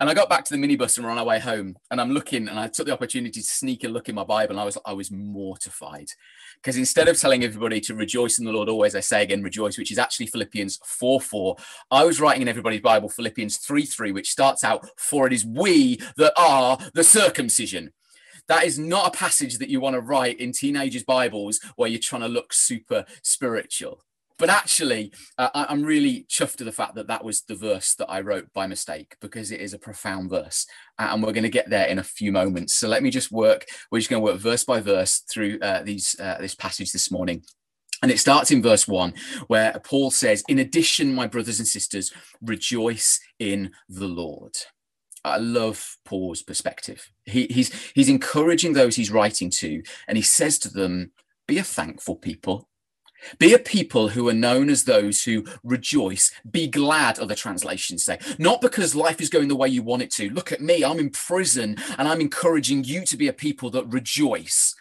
And 0.00 0.10
I 0.10 0.14
got 0.14 0.28
back 0.28 0.44
to 0.44 0.56
the 0.56 0.60
minibus 0.60 0.96
and 0.96 1.06
we're 1.06 1.12
on 1.12 1.18
our 1.18 1.24
way 1.24 1.38
home. 1.38 1.76
And 1.90 2.00
I'm 2.00 2.10
looking 2.10 2.48
and 2.48 2.58
I 2.58 2.66
took 2.66 2.86
the 2.86 2.92
opportunity 2.92 3.40
to 3.40 3.46
sneak 3.46 3.84
a 3.84 3.88
look 3.88 4.08
in 4.08 4.16
my 4.16 4.24
Bible. 4.24 4.52
And 4.52 4.60
I 4.60 4.64
was 4.64 4.76
I 4.84 4.92
was 4.92 5.10
mortified. 5.12 6.08
Because 6.56 6.76
instead 6.76 7.06
of 7.08 7.18
telling 7.18 7.44
everybody 7.44 7.80
to 7.82 7.94
rejoice 7.94 8.38
in 8.38 8.44
the 8.44 8.52
Lord 8.52 8.68
always, 8.68 8.96
I 8.96 9.00
say 9.00 9.22
again, 9.22 9.42
rejoice, 9.42 9.78
which 9.78 9.92
is 9.92 9.98
actually 9.98 10.26
Philippians 10.26 10.80
4 10.84 11.20
4. 11.20 11.56
I 11.92 12.04
was 12.04 12.20
writing 12.20 12.42
in 12.42 12.48
everybody's 12.48 12.80
Bible 12.80 13.08
Philippians 13.08 13.58
3 13.58 13.84
3, 13.84 14.12
which 14.12 14.30
starts 14.30 14.64
out, 14.64 14.88
For 14.96 15.26
it 15.28 15.32
is 15.32 15.46
we 15.46 16.00
that 16.16 16.32
are 16.36 16.76
the 16.94 17.04
circumcision. 17.04 17.92
That 18.48 18.64
is 18.64 18.78
not 18.78 19.08
a 19.08 19.16
passage 19.16 19.58
that 19.58 19.70
you 19.70 19.80
want 19.80 19.94
to 19.94 20.00
write 20.00 20.40
in 20.40 20.52
teenagers' 20.52 21.04
Bibles 21.04 21.60
where 21.76 21.88
you're 21.88 22.00
trying 22.00 22.22
to 22.22 22.28
look 22.28 22.52
super 22.52 23.04
spiritual 23.22 24.02
but 24.38 24.50
actually, 24.50 25.12
uh, 25.38 25.48
I'm 25.54 25.84
really 25.84 26.26
chuffed 26.28 26.56
to 26.56 26.64
the 26.64 26.72
fact 26.72 26.96
that 26.96 27.06
that 27.06 27.24
was 27.24 27.42
the 27.42 27.54
verse 27.54 27.94
that 27.96 28.10
I 28.10 28.20
wrote 28.20 28.52
by 28.52 28.66
mistake 28.66 29.16
because 29.20 29.50
it 29.50 29.60
is 29.60 29.74
a 29.74 29.78
profound 29.78 30.30
verse, 30.30 30.66
and 30.98 31.22
we're 31.22 31.32
going 31.32 31.44
to 31.44 31.48
get 31.48 31.70
there 31.70 31.86
in 31.86 31.98
a 31.98 32.04
few 32.04 32.32
moments. 32.32 32.74
So 32.74 32.88
let 32.88 33.02
me 33.02 33.10
just 33.10 33.30
work. 33.30 33.66
We're 33.90 34.00
just 34.00 34.10
going 34.10 34.20
to 34.20 34.32
work 34.32 34.40
verse 34.40 34.64
by 34.64 34.80
verse 34.80 35.22
through 35.32 35.58
uh, 35.60 35.82
these 35.82 36.16
uh, 36.18 36.38
this 36.40 36.54
passage 36.54 36.92
this 36.92 37.10
morning. 37.10 37.42
And 38.02 38.10
it 38.10 38.18
starts 38.18 38.50
in 38.50 38.60
verse 38.60 38.86
one, 38.86 39.14
where 39.46 39.80
Paul 39.84 40.10
says, 40.10 40.44
In 40.48 40.58
addition, 40.58 41.14
my 41.14 41.26
brothers 41.26 41.58
and 41.58 41.66
sisters, 41.66 42.12
rejoice 42.42 43.20
in 43.38 43.70
the 43.88 44.08
Lord. 44.08 44.54
I 45.24 45.38
love 45.38 45.96
Paul's 46.04 46.42
perspective. 46.42 47.10
He, 47.24 47.46
he's, 47.46 47.72
he's 47.94 48.10
encouraging 48.10 48.74
those 48.74 48.96
he's 48.96 49.10
writing 49.10 49.50
to, 49.58 49.82
and 50.06 50.18
he 50.18 50.22
says 50.22 50.58
to 50.60 50.68
them, 50.68 51.12
Be 51.48 51.56
a 51.56 51.62
thankful 51.62 52.16
people. 52.16 52.68
Be 53.38 53.54
a 53.54 53.58
people 53.58 54.08
who 54.08 54.28
are 54.28 54.34
known 54.34 54.68
as 54.68 54.84
those 54.84 55.24
who 55.24 55.44
rejoice. 55.62 56.30
Be 56.50 56.66
glad, 56.66 57.18
other 57.18 57.34
translations 57.34 58.04
say. 58.04 58.18
Not 58.38 58.60
because 58.60 58.94
life 58.94 59.20
is 59.20 59.30
going 59.30 59.48
the 59.48 59.56
way 59.56 59.68
you 59.68 59.82
want 59.82 60.02
it 60.02 60.10
to. 60.12 60.30
Look 60.30 60.52
at 60.52 60.60
me, 60.60 60.84
I'm 60.84 60.98
in 60.98 61.10
prison, 61.10 61.76
and 61.98 62.08
I'm 62.08 62.20
encouraging 62.20 62.84
you 62.84 63.04
to 63.06 63.16
be 63.16 63.28
a 63.28 63.32
people 63.32 63.70
that 63.70 63.86
rejoice. 63.86 64.74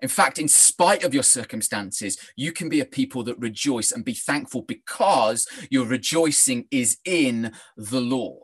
In 0.00 0.08
fact, 0.08 0.38
in 0.38 0.48
spite 0.48 1.04
of 1.04 1.14
your 1.14 1.22
circumstances, 1.22 2.18
you 2.34 2.50
can 2.50 2.68
be 2.68 2.80
a 2.80 2.84
people 2.84 3.22
that 3.24 3.38
rejoice 3.38 3.92
and 3.92 4.04
be 4.04 4.14
thankful 4.14 4.62
because 4.62 5.46
your 5.70 5.86
rejoicing 5.86 6.66
is 6.72 6.98
in 7.04 7.52
the 7.76 8.00
Lord. 8.00 8.42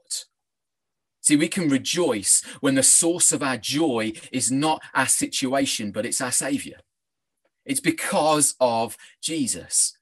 See, 1.20 1.36
we 1.36 1.48
can 1.48 1.68
rejoice 1.68 2.44
when 2.60 2.76
the 2.76 2.82
source 2.84 3.32
of 3.32 3.42
our 3.42 3.56
joy 3.56 4.12
is 4.32 4.52
not 4.52 4.80
our 4.94 5.08
situation, 5.08 5.90
but 5.90 6.06
it's 6.06 6.20
our 6.20 6.32
Savior. 6.32 6.78
It's 7.68 7.80
because 7.80 8.56
of 8.58 8.96
Jesus. 9.22 9.96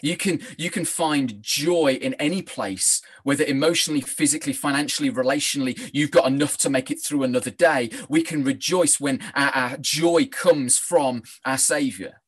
You 0.00 0.16
can 0.16 0.40
you 0.56 0.70
can 0.70 0.84
find 0.84 1.42
joy 1.42 1.98
in 2.00 2.14
any 2.14 2.40
place, 2.40 3.02
whether 3.24 3.44
emotionally, 3.44 4.00
physically, 4.00 4.52
financially, 4.52 5.10
relationally. 5.10 5.90
You've 5.92 6.12
got 6.12 6.26
enough 6.26 6.56
to 6.58 6.70
make 6.70 6.90
it 6.90 7.02
through 7.04 7.24
another 7.24 7.50
day. 7.50 7.90
We 8.08 8.22
can 8.22 8.44
rejoice 8.44 9.00
when 9.00 9.20
our, 9.34 9.50
our 9.50 9.76
joy 9.78 10.26
comes 10.26 10.78
from 10.78 11.22
our 11.44 11.58
Savior. 11.58 12.22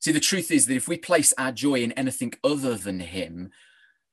See, 0.00 0.12
the 0.12 0.20
truth 0.20 0.50
is 0.50 0.66
that 0.66 0.76
if 0.76 0.86
we 0.86 0.98
place 0.98 1.32
our 1.38 1.52
joy 1.52 1.76
in 1.76 1.92
anything 1.92 2.34
other 2.44 2.74
than 2.74 3.00
Him, 3.00 3.50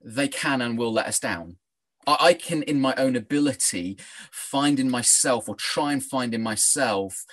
they 0.01 0.29
can 0.29 0.61
and 0.61 0.77
will 0.77 0.93
let 0.93 1.07
us 1.07 1.19
down. 1.19 1.57
I, 2.07 2.33
can, 2.33 2.63
in 2.63 2.79
my 2.79 2.93
own 2.97 3.15
ability, 3.15 3.97
find 4.31 4.79
in 4.79 4.89
myself 4.89 5.47
or 5.47 5.55
try 5.55 5.93
and 5.93 6.03
find 6.03 6.33
in 6.33 6.41
myself 6.41 7.25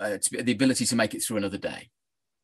uh, 0.00 0.18
be, 0.30 0.42
the 0.42 0.52
ability 0.52 0.86
to 0.86 0.96
make 0.96 1.14
it 1.14 1.22
through 1.22 1.36
another 1.36 1.58
day. 1.58 1.90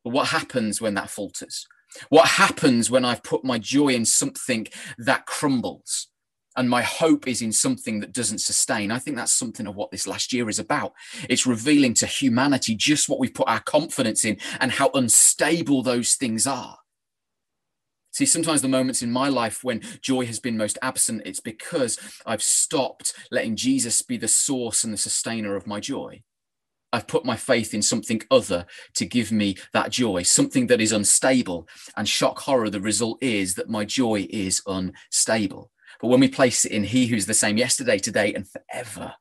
But 0.04 0.10
what 0.10 0.28
happens 0.28 0.80
when 0.80 0.94
that 0.94 1.10
falters? 1.10 1.66
What 2.08 2.28
happens 2.28 2.90
when 2.90 3.04
I've 3.04 3.22
put 3.22 3.44
my 3.44 3.58
joy 3.58 3.88
in 3.88 4.04
something 4.04 4.68
that 4.98 5.26
crumbles? 5.26 6.08
and 6.56 6.68
my 6.68 6.82
hope 6.82 7.28
is 7.28 7.42
in 7.42 7.52
something 7.52 8.00
that 8.00 8.12
doesn't 8.12 8.40
sustain. 8.40 8.90
I 8.90 8.98
think 8.98 9.16
that's 9.16 9.32
something 9.32 9.66
of 9.66 9.76
what 9.76 9.90
this 9.90 10.06
last 10.06 10.32
year 10.32 10.48
is 10.48 10.58
about. 10.58 10.92
It's 11.28 11.46
revealing 11.46 11.94
to 11.94 12.06
humanity 12.06 12.74
just 12.74 13.08
what 13.08 13.20
we've 13.20 13.32
put 13.32 13.48
our 13.48 13.60
confidence 13.60 14.24
in 14.24 14.36
and 14.60 14.72
how 14.72 14.90
unstable 14.92 15.82
those 15.82 16.16
things 16.16 16.46
are. 16.46 16.79
See, 18.12 18.26
sometimes 18.26 18.62
the 18.62 18.68
moments 18.68 19.02
in 19.02 19.12
my 19.12 19.28
life 19.28 19.62
when 19.62 19.82
joy 20.02 20.26
has 20.26 20.40
been 20.40 20.56
most 20.56 20.78
absent, 20.82 21.22
it's 21.24 21.40
because 21.40 21.98
I've 22.26 22.42
stopped 22.42 23.14
letting 23.30 23.56
Jesus 23.56 24.02
be 24.02 24.16
the 24.16 24.28
source 24.28 24.82
and 24.82 24.92
the 24.92 24.98
sustainer 24.98 25.54
of 25.54 25.66
my 25.66 25.80
joy. 25.80 26.22
I've 26.92 27.06
put 27.06 27.24
my 27.24 27.36
faith 27.36 27.72
in 27.72 27.82
something 27.82 28.20
other 28.30 28.66
to 28.94 29.06
give 29.06 29.30
me 29.30 29.56
that 29.72 29.90
joy, 29.90 30.24
something 30.24 30.66
that 30.66 30.80
is 30.80 30.92
unstable. 30.92 31.68
And 31.96 32.08
shock 32.08 32.40
horror, 32.40 32.68
the 32.68 32.80
result 32.80 33.22
is 33.22 33.54
that 33.54 33.68
my 33.68 33.84
joy 33.84 34.26
is 34.28 34.60
unstable. 34.66 35.70
But 36.00 36.08
when 36.08 36.20
we 36.20 36.28
place 36.28 36.64
it 36.64 36.72
in 36.72 36.84
He 36.84 37.06
who's 37.06 37.26
the 37.26 37.34
same 37.34 37.58
yesterday, 37.58 37.98
today, 37.98 38.34
and 38.34 38.46
forever, 38.48 39.14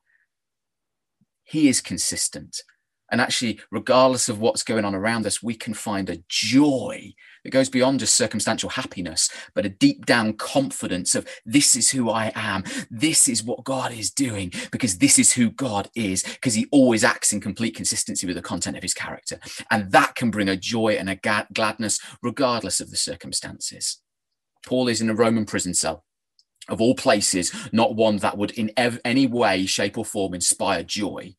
He 1.44 1.68
is 1.68 1.82
consistent. 1.82 2.64
And 3.12 3.20
actually, 3.22 3.60
regardless 3.72 4.30
of 4.30 4.40
what's 4.40 4.64
going 4.64 4.86
on 4.86 4.96
around 4.96 5.26
us, 5.26 5.42
we 5.42 5.56
can 5.56 5.74
find 5.74 6.10
a 6.10 6.24
joy 6.28 7.14
that 7.44 7.52
goes 7.52 7.70
beyond 7.70 8.00
just 8.02 8.16
circumstantial 8.16 8.70
happiness, 8.70 9.30
but 9.56 9.66
a 9.66 9.70
deep 9.70 10.06
down 10.06 10.34
confidence 10.34 11.16
of 11.16 11.28
this 11.46 11.76
is 11.76 11.92
who 11.92 12.10
I 12.10 12.32
am. 12.36 12.64
This 12.92 13.28
is 13.28 13.44
what 13.44 13.64
God 13.64 13.92
is 13.92 14.12
doing 14.12 14.52
because 14.72 14.98
this 14.98 15.18
is 15.18 15.34
who 15.34 15.50
God 15.50 15.90
is, 15.96 16.24
because 16.24 16.54
He 16.54 16.68
always 16.72 17.04
acts 17.04 17.34
in 17.34 17.42
complete 17.42 17.76
consistency 17.76 18.28
with 18.28 18.36
the 18.36 18.42
content 18.42 18.78
of 18.78 18.84
His 18.84 18.94
character. 18.94 19.40
And 19.72 19.92
that 19.92 20.16
can 20.16 20.32
bring 20.32 20.50
a 20.50 20.58
joy 20.58 20.94
and 20.94 21.10
a 21.10 21.48
gladness 21.54 22.00
regardless 22.22 22.80
of 22.80 22.92
the 22.92 22.98
circumstances. 22.98 24.02
Paul 24.66 24.88
is 24.88 25.02
in 25.02 25.10
a 25.10 25.16
Roman 25.16 25.46
prison 25.46 25.74
cell 25.74 26.04
of 26.70 26.82
all 26.82 26.96
places, 26.96 27.52
not 27.72 27.96
one 27.96 28.18
that 28.18 28.38
would 28.38 28.52
in 28.52 28.72
ev- 28.78 29.02
any 29.04 29.28
way, 29.28 29.66
shape, 29.66 29.98
or 29.98 30.06
form 30.06 30.34
inspire 30.34 30.84
joy. 30.84 31.36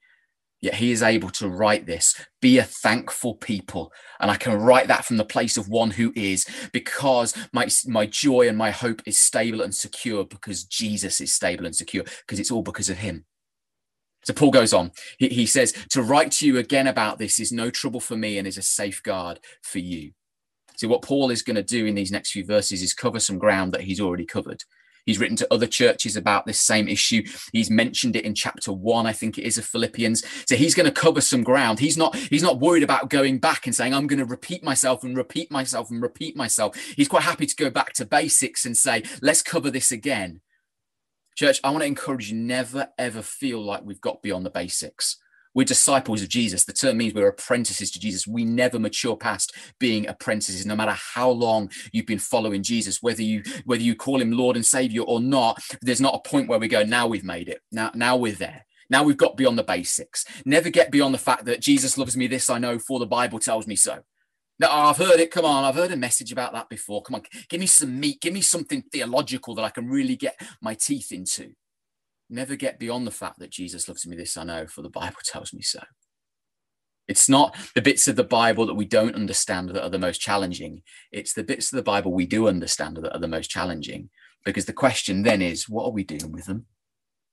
Yet 0.61 0.75
he 0.75 0.93
is 0.93 1.03
able 1.03 1.31
to 1.31 1.49
write 1.49 1.87
this 1.87 2.15
be 2.41 2.59
a 2.59 2.65
thankful 2.65 3.35
people. 3.35 3.93
And 4.21 4.31
I 4.31 4.37
can 4.37 4.61
write 4.61 4.89
that 4.89 5.05
from 5.05 5.17
the 5.17 5.25
place 5.25 5.57
of 5.57 5.69
one 5.69 5.93
who 5.93 6.13
is, 6.15 6.47
because 6.73 7.35
my, 7.53 7.69
my 7.87 8.07
joy 8.07 8.49
and 8.49 8.59
my 8.59 8.71
hope 8.71 9.03
is 9.07 9.19
stable 9.19 9.63
and 9.63 9.75
secure, 9.75 10.25
because 10.25 10.65
Jesus 10.65 11.21
is 11.21 11.33
stable 11.33 11.65
and 11.65 11.75
secure, 11.75 12.05
because 12.27 12.39
it's 12.39 12.51
all 12.51 12.63
because 12.63 12.91
of 12.91 12.99
him. 12.99 13.25
So 14.25 14.35
Paul 14.35 14.51
goes 14.51 14.75
on. 14.75 14.93
He, 15.19 15.29
he 15.29 15.47
says, 15.47 15.73
To 15.91 16.03
write 16.03 16.33
to 16.33 16.47
you 16.47 16.59
again 16.59 16.87
about 16.87 17.19
this 17.19 17.41
is 17.41 17.53
no 17.53 17.71
trouble 17.71 18.01
for 18.01 18.17
me 18.17 18.37
and 18.37 18.47
is 18.47 18.59
a 18.59 18.63
safeguard 18.63 19.41
for 19.63 19.79
you. 19.79 20.13
so 20.77 20.89
what 20.89 21.03
Paul 21.03 21.31
is 21.31 21.43
going 21.43 21.57
to 21.57 21.63
do 21.63 21.87
in 21.87 21.95
these 21.95 22.13
next 22.13 22.33
few 22.33 22.45
verses 22.45 22.83
is 22.83 22.93
cover 22.93 23.19
some 23.19 23.39
ground 23.39 23.73
that 23.73 23.83
he's 23.83 24.01
already 24.01 24.27
covered. 24.27 24.63
He's 25.07 25.19
written 25.19 25.37
to 25.37 25.53
other 25.53 25.67
churches 25.67 26.17
about 26.17 26.47
this 26.47 26.61
same 26.61 26.89
issue. 26.89 27.23
He's 27.53 27.71
mentioned 27.71 28.17
it 28.17 28.25
in 28.25 28.35
chapter 28.35 28.73
one, 28.73 29.07
I 29.07 29.13
think 29.13 29.39
it 29.39 29.45
is 29.45 29.59
of 29.59 29.65
Philippians. 29.65 30.25
So 30.49 30.57
he's 30.57 30.75
going 30.75 30.87
to 30.87 30.93
cover 30.93 31.21
some 31.21 31.43
ground. 31.43 31.79
He's 31.79 31.97
not 31.97 32.17
he's 32.17 32.43
not 32.43 32.61
worried 32.61 32.83
about 32.83 33.11
going 33.11 33.39
back 33.39 33.67
and 33.67 33.75
saying, 33.75 33.95
I'm 33.95 34.07
going 34.07 34.19
to 34.19 34.25
repeat 34.25 34.63
myself 34.63 35.05
and 35.05 35.17
repeat 35.17 35.51
myself 35.51 35.91
and 35.91 36.03
repeat 36.03 36.37
myself. 36.37 36.77
He's 36.97 37.09
quite 37.09 37.23
happy 37.23 37.47
to 37.47 37.57
go 37.57 37.71
back 37.71 37.93
to 37.95 38.05
basics 38.05 38.65
and 38.65 38.77
say, 38.77 39.03
let's 39.23 39.43
cover 39.43 39.71
this 39.71 39.93
again. 39.93 40.41
Church, 41.37 41.61
I 41.65 41.71
want 41.71 41.83
to 41.83 41.87
encourage 41.87 42.31
you 42.31 42.37
never 42.37 42.89
ever 42.99 43.23
feel 43.23 43.65
like 43.65 43.85
we've 43.85 44.01
got 44.01 44.23
beyond 44.23 44.45
the 44.45 44.51
basics. 44.51 45.17
We're 45.55 45.65
disciples 45.65 46.23
of 46.23 46.29
Jesus. 46.29 46.65
The 46.65 46.73
term 46.73 46.99
means 46.99 47.13
we're 47.13 47.29
apprentices 47.29 47.91
to 47.93 48.01
Jesus. 48.01 48.27
We 48.27 48.45
never 48.45 48.79
mature 48.79 49.17
past 49.17 49.55
being 49.79 50.07
apprentices, 50.07 50.65
no 50.65 50.77
matter 50.77 50.97
how 50.97 51.31
long 51.31 51.71
you've 51.93 52.07
been 52.07 52.19
following 52.19 52.63
Jesus, 52.63 53.03
whether 53.03 53.23
you 53.23 53.43
whether 53.65 53.83
you 53.83 53.97
call 53.97 54.21
him 54.21 54.33
Lord 54.33 54.57
and 54.57 54.65
Savior 54.65 55.03
or 55.03 55.21
not. 55.21 55.61
There's 55.83 56.01
not 56.01 56.15
a 56.15 56.29
point 56.29 56.49
where 56.49 56.59
we 56.59 56.69
go, 56.69 56.85
now 56.85 57.07
we've 57.07 57.25
made 57.25 57.49
it. 57.49 57.61
Now, 57.73 57.91
now 57.95 58.17
we're 58.17 58.33
there. 58.33 58.65
Now 58.89 59.03
we've 59.03 59.17
got 59.17 59.37
beyond 59.37 59.59
the 59.59 59.65
basics. 59.65 60.25
Never 60.45 60.71
get 60.71 60.91
beyond 60.91 61.15
the 61.15 61.19
fact 61.19 61.45
that 61.47 61.61
Jesus 61.61 61.99
loves 61.99 62.17
me. 62.17 62.27
This 62.27 62.51
I 62.51 62.59
know, 62.59 62.79
for 62.79 62.99
the 62.99 63.07
Bible 63.07 63.39
tells 63.39 63.67
me 63.67 63.77
so. 63.77 64.01
No, 64.59 64.69
I've 64.71 64.99
heard 64.99 65.21
it. 65.21 65.31
Come 65.31 65.47
on, 65.47 65.65
I've 65.65 65.75
heard 65.75 65.91
a 65.91 65.97
message 65.97 66.33
about 66.33 66.53
that 66.53 66.69
before. 66.69 67.03
Come 67.03 67.15
on, 67.15 67.23
give 67.49 67.61
me 67.61 67.67
some 67.67 67.99
meat. 67.99 68.21
Give 68.21 68.35
me 68.35 68.43
something 68.43 68.83
theological 68.93 69.55
that 69.55 69.65
I 69.65 69.71
can 69.71 69.89
really 69.89 70.17
get 70.17 70.39
my 70.61 70.75
teeth 70.75 71.13
into 71.13 71.55
never 72.31 72.57
get 72.57 72.79
beyond 72.79 73.07
the 73.07 73.13
fact 73.13 73.39
that 73.39 73.51
Jesus 73.51 73.89
loves 73.89 74.07
me. 74.07 74.17
This 74.17 74.37
I 74.37 74.45
know, 74.45 74.67
for 74.67 74.83
the 74.83 74.89
Bible 74.89 75.19
tells 75.25 75.53
me 75.53 75.63
so. 75.63 75.81
It's 77.09 77.29
not 77.29 77.57
the 77.75 77.83
bits 77.83 78.07
of 78.07 78.15
the 78.15 78.23
Bible 78.23 78.67
that 78.67 78.75
we 78.75 78.85
don't 78.85 79.17
understand 79.17 79.71
that 79.71 79.83
are 79.83 79.91
the 79.91 79.99
most 79.99 80.21
challenging. 80.21 80.83
It's 81.11 81.33
the 81.33 81.43
bits 81.43 81.73
of 81.73 81.77
the 81.77 81.83
Bible 81.83 82.13
we 82.13 82.27
do 82.27 82.47
understand 82.47 82.99
that 82.99 83.13
are 83.13 83.19
the 83.19 83.27
most 83.27 83.51
challenging. 83.51 84.11
Because 84.45 84.65
the 84.65 84.73
question 84.73 85.23
then 85.23 85.43
is, 85.43 85.69
what 85.69 85.85
are 85.85 85.91
we 85.91 86.05
doing 86.05 86.31
with 86.31 86.47
them? 86.47 86.67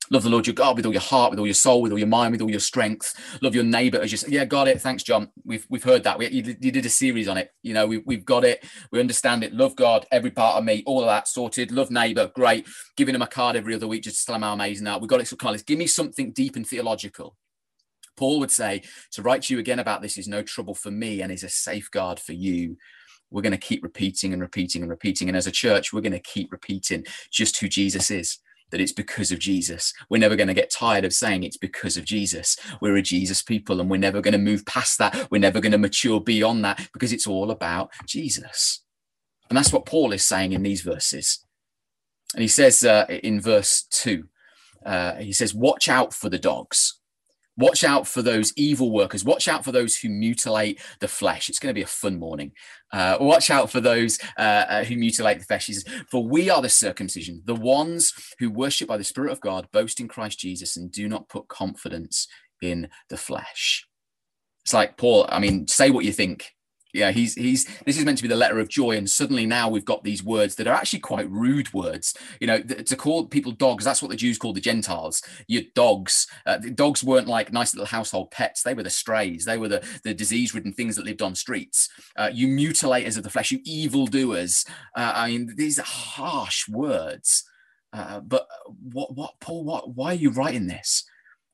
Love 0.09 0.23
the 0.23 0.29
Lord 0.29 0.47
your 0.47 0.53
God 0.53 0.75
with 0.75 0.85
all 0.85 0.91
your 0.91 1.01
heart, 1.01 1.31
with 1.31 1.39
all 1.39 1.47
your 1.47 1.53
soul, 1.53 1.81
with 1.81 1.91
all 1.91 1.97
your 1.97 2.07
mind, 2.07 2.31
with 2.31 2.41
all 2.41 2.49
your 2.49 2.59
strength. 2.59 3.13
Love 3.41 3.55
your 3.55 3.63
neighbor 3.63 3.99
as 3.99 4.11
you 4.11 4.17
say, 4.17 4.29
yeah, 4.29 4.45
got 4.45 4.67
it. 4.67 4.81
Thanks, 4.81 5.03
John. 5.03 5.29
We've 5.43 5.65
we've 5.69 5.83
heard 5.83 6.03
that. 6.03 6.17
We, 6.17 6.29
you, 6.29 6.55
you 6.61 6.71
did 6.71 6.85
a 6.85 6.89
series 6.89 7.27
on 7.27 7.37
it. 7.37 7.51
You 7.63 7.73
know, 7.73 7.85
we, 7.87 7.97
we've 7.99 8.25
got 8.25 8.43
it. 8.43 8.65
We 8.91 8.99
understand 8.99 9.43
it. 9.43 9.53
Love 9.53 9.75
God, 9.75 10.05
every 10.11 10.31
part 10.31 10.57
of 10.57 10.63
me, 10.63 10.83
all 10.85 11.01
of 11.01 11.07
that 11.07 11.27
sorted. 11.27 11.71
Love 11.71 11.91
neighbor, 11.91 12.31
great. 12.33 12.67
Giving 12.95 13.15
him 13.15 13.21
a 13.21 13.27
card 13.27 13.55
every 13.55 13.75
other 13.75 13.87
week 13.87 14.03
just 14.03 14.19
to 14.19 14.25
tell 14.25 14.35
him 14.35 14.43
how 14.43 14.53
amazing 14.53 14.85
that. 14.85 15.01
We've 15.01 15.09
got 15.09 15.21
it. 15.21 15.27
So 15.27 15.35
let's 15.43 15.63
give 15.63 15.77
me 15.77 15.87
something 15.87 16.31
deep 16.31 16.55
and 16.55 16.65
theological. 16.65 17.35
Paul 18.15 18.39
would 18.39 18.51
say, 18.51 18.81
to 19.11 19.21
write 19.21 19.43
to 19.43 19.53
you 19.53 19.59
again 19.59 19.79
about 19.79 20.01
this 20.01 20.17
is 20.17 20.27
no 20.27 20.41
trouble 20.41 20.73
for 20.73 20.89
me 20.89 21.21
and 21.21 21.31
is 21.31 21.43
a 21.43 21.49
safeguard 21.49 22.19
for 22.19 22.33
you 22.33 22.77
we're 23.29 23.41
going 23.41 23.51
to 23.51 23.57
keep 23.57 23.83
repeating 23.83 24.31
and 24.31 24.41
repeating 24.41 24.81
and 24.81 24.89
repeating. 24.89 25.27
And 25.27 25.35
as 25.35 25.47
a 25.47 25.51
church, 25.51 25.91
we're 25.91 25.99
going 25.99 26.13
to 26.13 26.19
keep 26.19 26.49
repeating 26.49 27.03
just 27.29 27.59
who 27.59 27.67
Jesus 27.67 28.09
is 28.09 28.39
that 28.71 28.81
it's 28.81 28.91
because 28.91 29.31
of 29.31 29.39
Jesus. 29.39 29.93
We're 30.09 30.17
never 30.17 30.35
going 30.35 30.47
to 30.47 30.53
get 30.53 30.69
tired 30.69 31.05
of 31.05 31.13
saying 31.13 31.43
it's 31.43 31.57
because 31.57 31.97
of 31.97 32.05
Jesus. 32.05 32.57
We're 32.81 32.97
a 32.97 33.01
Jesus 33.01 33.41
people 33.41 33.79
and 33.79 33.89
we're 33.89 33.97
never 33.97 34.21
going 34.21 34.33
to 34.33 34.37
move 34.37 34.65
past 34.65 34.97
that. 34.99 35.29
We're 35.31 35.39
never 35.39 35.59
going 35.59 35.71
to 35.71 35.77
mature 35.77 36.19
beyond 36.19 36.65
that 36.65 36.89
because 36.93 37.13
it's 37.13 37.27
all 37.27 37.51
about 37.51 37.91
Jesus. 38.05 38.83
And 39.49 39.57
that's 39.57 39.71
what 39.71 39.85
Paul 39.85 40.11
is 40.11 40.25
saying 40.25 40.51
in 40.51 40.63
these 40.63 40.81
verses. 40.81 41.45
And 42.33 42.41
he 42.41 42.47
says 42.47 42.83
uh, 42.83 43.05
in 43.09 43.39
verse 43.39 43.83
2, 43.91 44.25
uh, 44.85 45.15
he 45.15 45.31
says, 45.31 45.53
Watch 45.53 45.87
out 45.87 46.13
for 46.13 46.29
the 46.29 46.39
dogs. 46.39 46.96
Watch 47.57 47.83
out 47.83 48.07
for 48.07 48.21
those 48.21 48.53
evil 48.55 48.91
workers. 48.91 49.23
Watch 49.23 49.47
out 49.47 49.65
for 49.65 49.71
those 49.71 49.97
who 49.97 50.09
mutilate 50.09 50.79
the 50.99 51.07
flesh. 51.07 51.49
It's 51.49 51.59
going 51.59 51.71
to 51.71 51.77
be 51.77 51.83
a 51.83 51.87
fun 51.87 52.19
morning. 52.19 52.51
Uh, 52.93 53.17
watch 53.19 53.49
out 53.49 53.71
for 53.71 53.81
those 53.81 54.19
uh, 54.37 54.41
uh, 54.41 54.83
who 54.83 54.95
mutilate 54.95 55.39
the 55.39 55.45
flesh. 55.45 55.69
For 56.11 56.23
we 56.23 56.49
are 56.49 56.61
the 56.61 56.69
circumcision, 56.69 57.41
the 57.45 57.55
ones 57.55 58.13
who 58.39 58.51
worship 58.51 58.87
by 58.87 58.97
the 58.97 59.03
Spirit 59.03 59.31
of 59.31 59.41
God, 59.41 59.67
boast 59.71 59.99
in 59.99 60.07
Christ 60.07 60.39
Jesus, 60.39 60.77
and 60.77 60.91
do 60.91 61.09
not 61.09 61.29
put 61.29 61.47
confidence 61.47 62.27
in 62.61 62.89
the 63.09 63.17
flesh. 63.17 63.87
It's 64.63 64.73
like, 64.73 64.97
Paul, 64.97 65.25
I 65.29 65.39
mean, 65.39 65.67
say 65.67 65.89
what 65.89 66.05
you 66.05 66.13
think 66.13 66.51
yeah 66.97 67.11
he's 67.11 67.35
he's 67.35 67.65
this 67.85 67.97
is 67.97 68.03
meant 68.03 68.17
to 68.17 68.23
be 68.23 68.27
the 68.27 68.35
letter 68.35 68.59
of 68.59 68.67
joy 68.67 68.97
and 68.97 69.09
suddenly 69.09 69.45
now 69.45 69.69
we've 69.69 69.85
got 69.85 70.03
these 70.03 70.23
words 70.23 70.55
that 70.55 70.67
are 70.67 70.73
actually 70.73 70.99
quite 70.99 71.29
rude 71.29 71.71
words. 71.73 72.15
You 72.41 72.47
know 72.47 72.59
th- 72.61 72.89
to 72.89 72.95
call 72.95 73.27
people 73.27 73.51
dogs 73.51 73.85
that's 73.85 74.01
what 74.01 74.09
the 74.09 74.17
jews 74.17 74.37
called 74.37 74.55
the 74.55 74.61
gentiles 74.61 75.21
your 75.47 75.63
dogs. 75.75 76.27
Uh, 76.45 76.57
the 76.57 76.71
dogs 76.71 77.03
weren't 77.03 77.27
like 77.27 77.53
nice 77.53 77.73
little 77.73 77.85
household 77.85 78.31
pets. 78.31 78.63
They 78.63 78.73
were 78.73 78.83
the 78.83 78.89
strays. 78.89 79.45
They 79.45 79.57
were 79.57 79.69
the 79.69 79.83
the 80.03 80.13
disease 80.13 80.53
ridden 80.53 80.73
things 80.73 80.95
that 80.95 81.05
lived 81.05 81.21
on 81.21 81.35
streets. 81.35 81.89
Uh, 82.17 82.29
you 82.33 82.47
mutilators 82.47 83.17
of 83.17 83.23
the 83.23 83.29
flesh 83.29 83.51
you 83.51 83.59
evildoers. 83.63 84.65
Uh, 84.95 85.13
i 85.15 85.29
mean 85.29 85.53
these 85.55 85.79
are 85.79 85.83
harsh 85.83 86.67
words. 86.67 87.43
Uh, 87.93 88.19
but 88.19 88.47
what 88.91 89.15
what 89.15 89.39
paul 89.39 89.63
what 89.63 89.95
why 89.95 90.11
are 90.11 90.15
you 90.15 90.31
writing 90.31 90.67
this? 90.67 91.03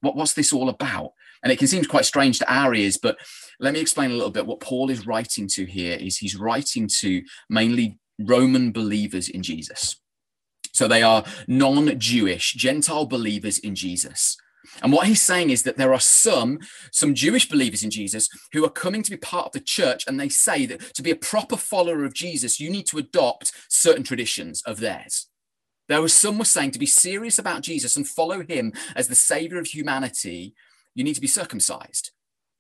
What, 0.02 0.16
what's 0.16 0.34
this 0.34 0.52
all 0.52 0.70
about 0.70 1.14
and 1.44 1.52
it 1.52 1.60
can 1.60 1.68
seem 1.68 1.84
quite 1.86 2.06
strange 2.06 2.40
to 2.40 2.52
our 2.52 2.74
ears, 2.74 2.98
but 2.98 3.18
let 3.60 3.74
me 3.74 3.80
explain 3.80 4.12
a 4.12 4.16
little 4.16 4.32
bit. 4.32 4.48
What 4.48 4.62
Paul 4.62 4.90
is 4.90 5.06
writing 5.06 5.48
to 5.50 5.66
here 5.66 5.98
is 6.00 6.18
he's 6.18 6.36
writing 6.36 6.90
to 7.00 7.22
mainly 7.50 8.00
Roman 8.20 8.72
believers 8.72 9.30
in 9.30 9.44
Jesus. 9.44 9.98
So 10.72 10.88
they 10.88 11.04
are 11.04 11.24
non 11.48 12.00
Jewish, 12.00 12.54
Gentile 12.54 13.06
believers 13.06 13.60
in 13.60 13.76
Jesus. 13.76 14.38
And 14.82 14.94
what 14.94 15.08
he's 15.08 15.22
saying 15.22 15.50
is 15.50 15.64
that 15.64 15.78
there 15.78 15.94
are 15.94 16.00
some, 16.00 16.60
some 16.92 17.14
Jewish 17.14 17.50
believers 17.50 17.84
in 17.84 17.92
Jesus 17.92 18.30
who 18.54 18.66
are 18.66 18.70
coming 18.70 19.04
to 19.04 19.12
be 19.12 19.18
part 19.18 19.48
of 19.48 19.52
the 19.52 19.60
church, 19.60 20.06
and 20.08 20.20
they 20.20 20.30
say 20.30 20.66
that 20.66 20.94
to 20.96 21.04
be 21.04 21.12
a 21.12 21.16
proper 21.16 21.58
follower 21.58 22.06
of 22.06 22.14
Jesus, 22.14 22.60
you 22.60 22.70
need 22.70 22.88
to 22.88 22.98
adopt 22.98 23.52
certain 23.70 24.04
traditions 24.04 24.62
of 24.64 24.80
theirs. 24.80 25.28
There 25.90 26.02
were 26.02 26.08
some 26.08 26.38
were 26.38 26.46
saying 26.46 26.72
to 26.72 26.80
be 26.80 26.86
serious 26.86 27.38
about 27.38 27.62
Jesus 27.62 27.98
and 27.98 28.08
follow 28.08 28.44
him 28.44 28.72
as 28.96 29.10
the 29.10 29.16
savior 29.16 29.60
of 29.60 29.68
humanity, 29.68 30.56
you 30.96 31.04
need 31.04 31.16
to 31.16 31.22
be 31.22 31.28
circumcised. 31.28 32.12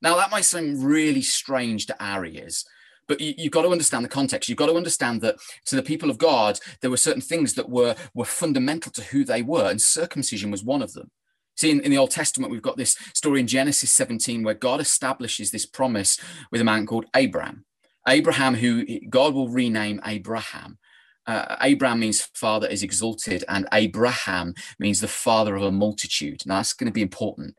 Now, 0.02 0.18
that 0.18 0.32
might 0.32 0.46
seem 0.46 0.84
really 0.84 1.22
strange 1.22 1.86
to 1.86 2.04
our 2.04 2.26
ears, 2.26 2.66
but 3.08 3.22
you, 3.22 3.36
have 3.44 3.52
got 3.52 3.62
to 3.64 3.70
understand 3.70 4.04
the 4.04 4.10
context 4.10 4.48
you've 4.50 4.58
got 4.58 4.68
to 4.68 4.76
understand 4.76 5.22
that 5.22 5.36
to 5.66 5.76
the 5.76 5.84
people 5.84 6.10
of 6.10 6.18
god 6.18 6.60
there 6.82 6.90
were 6.90 6.98
certain 6.98 7.22
things 7.22 7.54
that 7.54 7.70
were 7.70 7.96
were 8.14 8.26
fundamental 8.26 8.92
to 8.92 9.04
who 9.04 9.24
they 9.24 9.42
were 9.42 9.70
and 9.70 9.82
circumcision 9.82 10.52
was 10.52 10.64
one 10.64 10.82
of 10.82 10.94
them 10.94 11.12
see 11.56 11.72
in, 11.72 11.82
in 11.82 11.92
the 11.92 11.98
old 11.98 12.12
testament 12.12 12.52
we've 12.52 12.62
got 12.62 12.78
this 12.78 12.96
story 13.14 13.40
in 13.40 13.48
genesis 13.48 13.92
17 13.92 14.44
where 14.44 14.54
god 14.54 14.80
establishes 14.80 15.52
this 15.52 15.66
promise 15.66 16.20
with 16.52 16.62
a 16.62 16.66
man 16.66 16.86
called 16.86 17.06
abram 17.14 17.66
abram 18.08 18.56
who 18.56 18.86
god 19.10 19.34
will 19.34 19.50
rename 19.50 20.00
abraham 20.06 20.78
uh, 21.26 21.56
Abram 21.62 22.02
means 22.02 22.30
father 22.34 22.68
is 22.68 22.84
exalted, 22.84 23.46
and 23.48 23.66
Abraham 23.72 24.54
means 24.78 25.00
the 25.00 25.08
father 25.08 25.56
of 25.56 25.64
a 25.64 25.72
multitude. 25.72 26.42
Now, 26.46 26.56
that's 26.56 26.74
going 26.74 26.88
to 26.88 26.94
be 26.94 27.02
important. 27.02 27.56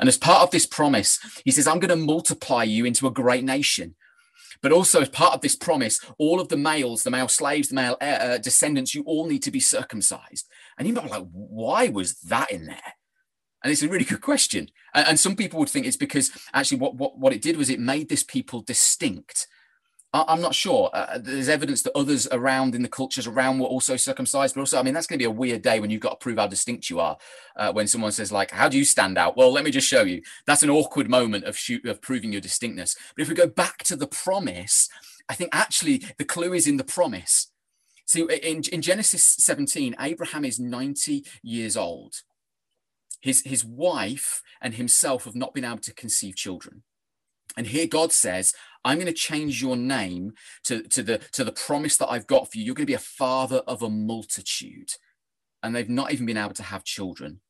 And 0.00 0.08
as 0.08 0.18
part 0.18 0.42
of 0.42 0.50
this 0.50 0.66
promise, 0.66 1.18
he 1.44 1.50
says, 1.50 1.66
I'm 1.66 1.80
going 1.80 1.90
to 1.90 2.06
multiply 2.06 2.64
you 2.64 2.84
into 2.84 3.06
a 3.06 3.10
great 3.12 3.44
nation. 3.44 3.94
But 4.62 4.72
also, 4.72 5.00
as 5.00 5.08
part 5.08 5.34
of 5.34 5.40
this 5.40 5.56
promise, 5.56 6.00
all 6.18 6.40
of 6.40 6.48
the 6.48 6.56
males, 6.56 7.02
the 7.02 7.10
male 7.10 7.28
slaves, 7.28 7.68
the 7.68 7.74
male 7.74 7.96
uh, 8.00 8.04
uh 8.04 8.38
descendants, 8.38 8.94
you 8.94 9.02
all 9.02 9.26
need 9.26 9.42
to 9.42 9.50
be 9.50 9.60
circumcised. 9.60 10.48
And 10.78 10.86
you 10.86 10.94
might 10.94 11.04
be 11.04 11.10
like, 11.10 11.26
why 11.32 11.88
was 11.88 12.14
that 12.20 12.50
in 12.50 12.66
there? 12.66 12.94
And 13.62 13.72
it's 13.72 13.82
a 13.82 13.88
really 13.88 14.04
good 14.04 14.20
question. 14.20 14.68
And, 14.94 15.08
and 15.08 15.20
some 15.20 15.36
people 15.36 15.58
would 15.58 15.68
think 15.68 15.86
it's 15.86 15.96
because 15.96 16.30
actually 16.54 16.78
what, 16.78 16.94
what, 16.94 17.18
what 17.18 17.32
it 17.32 17.42
did 17.42 17.56
was 17.56 17.70
it 17.70 17.80
made 17.80 18.08
this 18.08 18.22
people 18.22 18.62
distinct. 18.62 19.46
I'm 20.14 20.42
not 20.42 20.54
sure. 20.54 20.90
Uh, 20.92 21.18
there's 21.18 21.48
evidence 21.48 21.80
that 21.82 21.96
others 21.96 22.28
around 22.30 22.74
in 22.74 22.82
the 22.82 22.88
cultures 22.88 23.26
around 23.26 23.60
were 23.60 23.66
also 23.66 23.96
circumcised, 23.96 24.54
but 24.54 24.60
also, 24.60 24.78
I 24.78 24.82
mean, 24.82 24.92
that's 24.92 25.06
going 25.06 25.18
to 25.18 25.22
be 25.22 25.26
a 25.26 25.30
weird 25.30 25.62
day 25.62 25.80
when 25.80 25.88
you've 25.88 26.02
got 26.02 26.10
to 26.10 26.22
prove 26.22 26.36
how 26.36 26.46
distinct 26.46 26.90
you 26.90 27.00
are. 27.00 27.16
Uh, 27.56 27.72
when 27.72 27.86
someone 27.86 28.12
says, 28.12 28.30
like, 28.30 28.50
"How 28.50 28.68
do 28.68 28.76
you 28.76 28.84
stand 28.84 29.16
out?" 29.16 29.38
Well, 29.38 29.50
let 29.50 29.64
me 29.64 29.70
just 29.70 29.88
show 29.88 30.02
you. 30.02 30.20
That's 30.46 30.62
an 30.62 30.68
awkward 30.68 31.08
moment 31.08 31.44
of 31.44 31.56
shoot 31.56 31.86
of 31.86 32.02
proving 32.02 32.30
your 32.30 32.42
distinctness. 32.42 32.94
But 33.16 33.22
if 33.22 33.28
we 33.30 33.34
go 33.34 33.46
back 33.46 33.84
to 33.84 33.96
the 33.96 34.06
promise, 34.06 34.90
I 35.30 35.34
think 35.34 35.50
actually 35.54 36.02
the 36.18 36.26
clue 36.26 36.52
is 36.52 36.66
in 36.66 36.76
the 36.76 36.84
promise. 36.84 37.50
See, 38.04 38.20
in, 38.20 38.62
in 38.70 38.82
Genesis 38.82 39.22
17, 39.22 39.96
Abraham 39.98 40.44
is 40.44 40.60
90 40.60 41.24
years 41.42 41.74
old. 41.74 42.16
His 43.22 43.40
his 43.42 43.64
wife 43.64 44.42
and 44.60 44.74
himself 44.74 45.24
have 45.24 45.36
not 45.36 45.54
been 45.54 45.64
able 45.64 45.78
to 45.78 45.94
conceive 45.94 46.36
children. 46.36 46.82
And 47.56 47.66
here 47.66 47.86
God 47.86 48.12
says, 48.12 48.54
I'm 48.84 48.98
going 48.98 49.06
to 49.06 49.12
change 49.12 49.62
your 49.62 49.76
name 49.76 50.32
to, 50.64 50.82
to, 50.82 51.02
the, 51.02 51.18
to 51.32 51.44
the 51.44 51.52
promise 51.52 51.96
that 51.98 52.10
I've 52.10 52.26
got 52.26 52.50
for 52.50 52.58
you. 52.58 52.64
You're 52.64 52.74
going 52.74 52.86
to 52.86 52.90
be 52.90 52.94
a 52.94 52.98
father 52.98 53.58
of 53.66 53.82
a 53.82 53.90
multitude. 53.90 54.92
And 55.62 55.74
they've 55.74 55.88
not 55.88 56.12
even 56.12 56.26
been 56.26 56.36
able 56.36 56.54
to 56.54 56.62
have 56.64 56.84
children. 56.84 57.40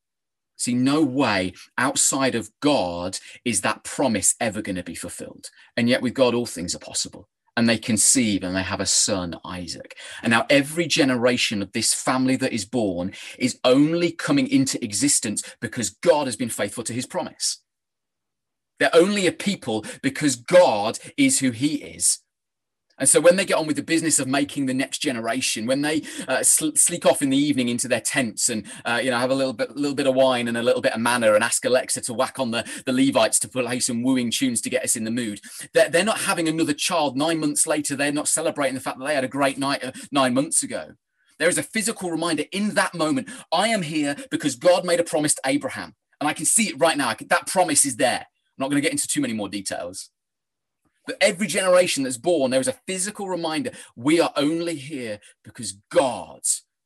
See, 0.57 0.75
no 0.75 1.03
way 1.03 1.55
outside 1.77 2.35
of 2.35 2.51
God 2.61 3.19
is 3.45 3.63
that 3.63 3.85
promise 3.85 4.35
ever 4.39 4.63
going 4.63 4.77
to 4.77 4.85
be 4.85 4.95
fulfilled. 4.95 5.51
And 5.77 5.89
yet, 5.89 6.03
with 6.03 6.15
God, 6.15 6.35
all 6.35 6.47
things 6.47 6.75
are 6.75 6.79
possible. 6.79 7.29
And 7.57 7.69
they 7.69 7.79
conceive 7.79 8.45
and 8.45 8.55
they 8.55 8.63
have 8.63 8.81
a 8.81 8.87
son, 8.87 9.35
Isaac. 9.45 9.97
And 10.23 10.31
now, 10.31 10.47
every 10.49 10.87
generation 10.87 11.63
of 11.63 11.73
this 11.73 11.95
family 11.95 12.37
that 12.37 12.53
is 12.53 12.65
born 12.65 13.13
is 13.39 13.59
only 13.65 14.13
coming 14.13 14.47
into 14.47 14.83
existence 14.85 15.43
because 15.61 15.91
God 15.91 16.27
has 16.27 16.37
been 16.37 16.49
faithful 16.49 16.85
to 16.85 16.93
his 16.93 17.07
promise. 17.07 17.62
They're 18.83 18.91
only 18.97 19.29
a 19.29 19.33
people 19.33 19.87
because 20.03 20.35
God 20.35 20.99
is 21.17 21.39
who 21.39 21.53
He 21.53 21.77
is. 21.77 22.19
And 22.99 23.09
so 23.09 23.21
when 23.21 23.37
they 23.37 23.45
get 23.45 23.57
on 23.57 23.69
with 23.69 23.77
the 23.77 23.83
business 23.85 24.19
of 24.19 24.27
making 24.27 24.67
the 24.67 24.75
next 24.75 24.99
generation, 24.99 25.67
when 25.67 25.83
they 25.83 26.03
uh, 26.27 26.43
sl- 26.43 26.71
off 27.05 27.23
in 27.23 27.31
the 27.31 27.37
evening 27.37 27.69
into 27.69 27.87
their 27.87 28.01
tents 28.01 28.49
and 28.49 28.67
uh, 28.85 29.01
you 29.01 29.13
know 29.13 29.19
have 29.19 29.31
a 29.31 29.37
little 29.37 29.53
bit, 29.53 29.77
little 29.77 29.95
bit 29.95 30.09
of 30.09 30.17
wine 30.17 30.49
and 30.49 30.57
a 30.57 30.65
little 30.65 30.83
bit 30.83 30.95
of 30.95 31.01
manna, 31.01 31.33
and 31.33 31.45
ask 31.45 31.65
Alexa 31.65 32.01
to 32.01 32.13
whack 32.13 32.41
on 32.41 32.51
the, 32.51 32.69
the 32.85 32.93
Levites 32.93 33.39
to 33.39 33.49
play 33.49 33.79
some 33.79 34.03
wooing 34.03 34.33
tunes 34.33 34.61
to 34.63 34.71
get 34.71 34.83
us 34.83 34.97
in 34.97 35.05
the 35.05 35.13
mood, 35.13 35.41
they're, 35.75 35.89
they're 35.89 36.05
not 36.05 36.23
having 36.23 36.49
another 36.49 36.75
child 36.75 37.17
nine 37.17 37.39
months 37.39 37.69
later. 37.69 37.95
They're 37.95 38.11
not 38.11 38.27
celebrating 38.27 38.75
the 38.75 38.81
fact 38.81 38.99
that 38.99 39.07
they 39.07 39.15
had 39.15 39.23
a 39.23 39.29
great 39.29 39.59
night 39.59 39.85
uh, 39.85 39.93
nine 40.11 40.35
months 40.35 40.65
ago. 40.65 40.95
There 41.39 41.49
is 41.49 41.59
a 41.59 41.63
physical 41.63 42.11
reminder 42.11 42.47
in 42.51 42.75
that 42.75 42.95
moment. 42.95 43.31
I 43.53 43.69
am 43.69 43.83
here 43.83 44.17
because 44.33 44.57
God 44.57 44.85
made 44.85 44.99
a 44.99 45.05
promise 45.05 45.35
to 45.35 45.43
Abraham, 45.47 45.95
and 46.21 46.29
I 46.29 46.33
can 46.33 46.47
see 46.47 46.69
it 46.69 46.81
right 46.81 46.97
now. 46.97 47.15
Can, 47.15 47.29
that 47.29 47.47
promise 47.47 47.87
is 47.87 47.97
there. 47.97 48.27
I'm 48.59 48.65
not 48.65 48.71
going 48.71 48.83
to 48.83 48.87
get 48.87 48.93
into 48.93 49.09
too 49.09 49.21
many 49.21 49.35
more 49.35 49.49
details. 49.49 50.11
But 51.07 51.17
every 51.21 51.47
generation 51.47 52.05
that's 52.05 52.17
born, 52.17 52.51
there 52.51 52.61
is 52.61 52.69
a 52.69 52.79
physical 52.87 53.29
reminder 53.29 53.73
we 53.97 54.21
are 54.21 54.33
only 54.37 54.77
here 54.77 55.19
because 55.43 55.77
God 55.91 56.43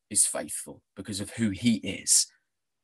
is 0.09 0.27
faithful, 0.27 0.83
because 0.95 1.21
of 1.21 1.31
who 1.31 1.51
he 1.51 1.77
is. 1.77 2.27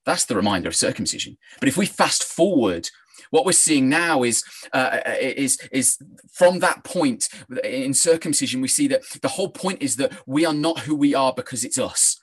That's 0.04 0.24
the 0.24 0.36
reminder 0.36 0.68
of 0.68 0.76
circumcision. 0.76 1.38
But 1.60 1.68
if 1.68 1.76
we 1.76 1.86
fast 1.86 2.24
forward, 2.24 2.90
what 3.30 3.46
we're 3.46 3.52
seeing 3.52 3.88
now 3.88 4.24
is, 4.24 4.42
uh, 4.72 4.98
is, 5.20 5.58
is 5.70 5.96
from 6.32 6.58
that 6.58 6.82
point 6.84 7.28
in 7.62 7.94
circumcision, 7.94 8.60
we 8.60 8.68
see 8.68 8.88
that 8.88 9.02
the 9.22 9.28
whole 9.28 9.48
point 9.48 9.80
is 9.80 9.96
that 9.96 10.12
we 10.26 10.44
are 10.44 10.52
not 10.52 10.80
who 10.80 10.94
we 10.96 11.14
are 11.14 11.32
because 11.32 11.64
it's 11.64 11.78
us 11.78 12.21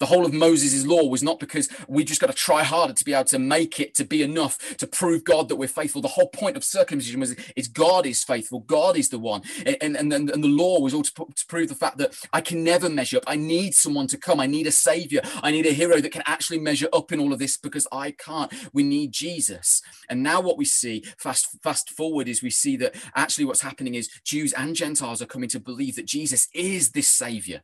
the 0.00 0.06
whole 0.06 0.24
of 0.26 0.32
Moses' 0.32 0.86
law 0.86 1.06
was 1.06 1.22
not 1.22 1.38
because 1.38 1.68
we 1.86 2.04
just 2.04 2.20
got 2.20 2.28
to 2.28 2.32
try 2.32 2.64
harder 2.64 2.94
to 2.94 3.04
be 3.04 3.12
able 3.12 3.24
to 3.24 3.38
make 3.38 3.78
it 3.78 3.94
to 3.94 4.04
be 4.04 4.22
enough 4.22 4.76
to 4.78 4.86
prove 4.86 5.24
God 5.24 5.48
that 5.48 5.56
we're 5.56 5.68
faithful. 5.68 6.00
The 6.00 6.08
whole 6.08 6.28
point 6.28 6.56
of 6.56 6.64
circumcision 6.64 7.20
was 7.20 7.36
is 7.54 7.68
God 7.68 8.06
is 8.06 8.24
faithful, 8.24 8.60
God 8.60 8.96
is 8.96 9.10
the 9.10 9.18
one. 9.18 9.42
And, 9.64 9.76
and, 9.82 10.12
and, 10.12 10.30
and 10.30 10.42
the 10.42 10.48
law 10.48 10.80
was 10.80 10.94
all 10.94 11.02
to, 11.02 11.12
to 11.12 11.46
prove 11.46 11.68
the 11.68 11.74
fact 11.74 11.98
that 11.98 12.14
I 12.32 12.40
can 12.40 12.64
never 12.64 12.88
measure 12.88 13.18
up. 13.18 13.24
I 13.26 13.36
need 13.36 13.74
someone 13.74 14.06
to 14.08 14.16
come. 14.18 14.40
I 14.40 14.46
need 14.46 14.66
a 14.66 14.72
savior. 14.72 15.20
I 15.42 15.50
need 15.50 15.66
a 15.66 15.72
hero 15.72 16.00
that 16.00 16.12
can 16.12 16.22
actually 16.24 16.58
measure 16.58 16.88
up 16.92 17.12
in 17.12 17.20
all 17.20 17.34
of 17.34 17.38
this 17.38 17.58
because 17.58 17.86
I 17.92 18.12
can't. 18.12 18.52
We 18.72 18.82
need 18.82 19.12
Jesus. 19.12 19.82
And 20.08 20.22
now 20.22 20.40
what 20.40 20.56
we 20.56 20.64
see, 20.64 21.04
fast, 21.18 21.58
fast 21.62 21.90
forward, 21.90 22.26
is 22.26 22.42
we 22.42 22.50
see 22.50 22.76
that 22.78 22.94
actually 23.14 23.44
what's 23.44 23.60
happening 23.60 23.94
is 23.94 24.08
Jews 24.24 24.54
and 24.54 24.74
Gentiles 24.74 25.20
are 25.20 25.26
coming 25.26 25.50
to 25.50 25.60
believe 25.60 25.96
that 25.96 26.06
Jesus 26.06 26.48
is 26.54 26.92
this 26.92 27.08
savior 27.08 27.62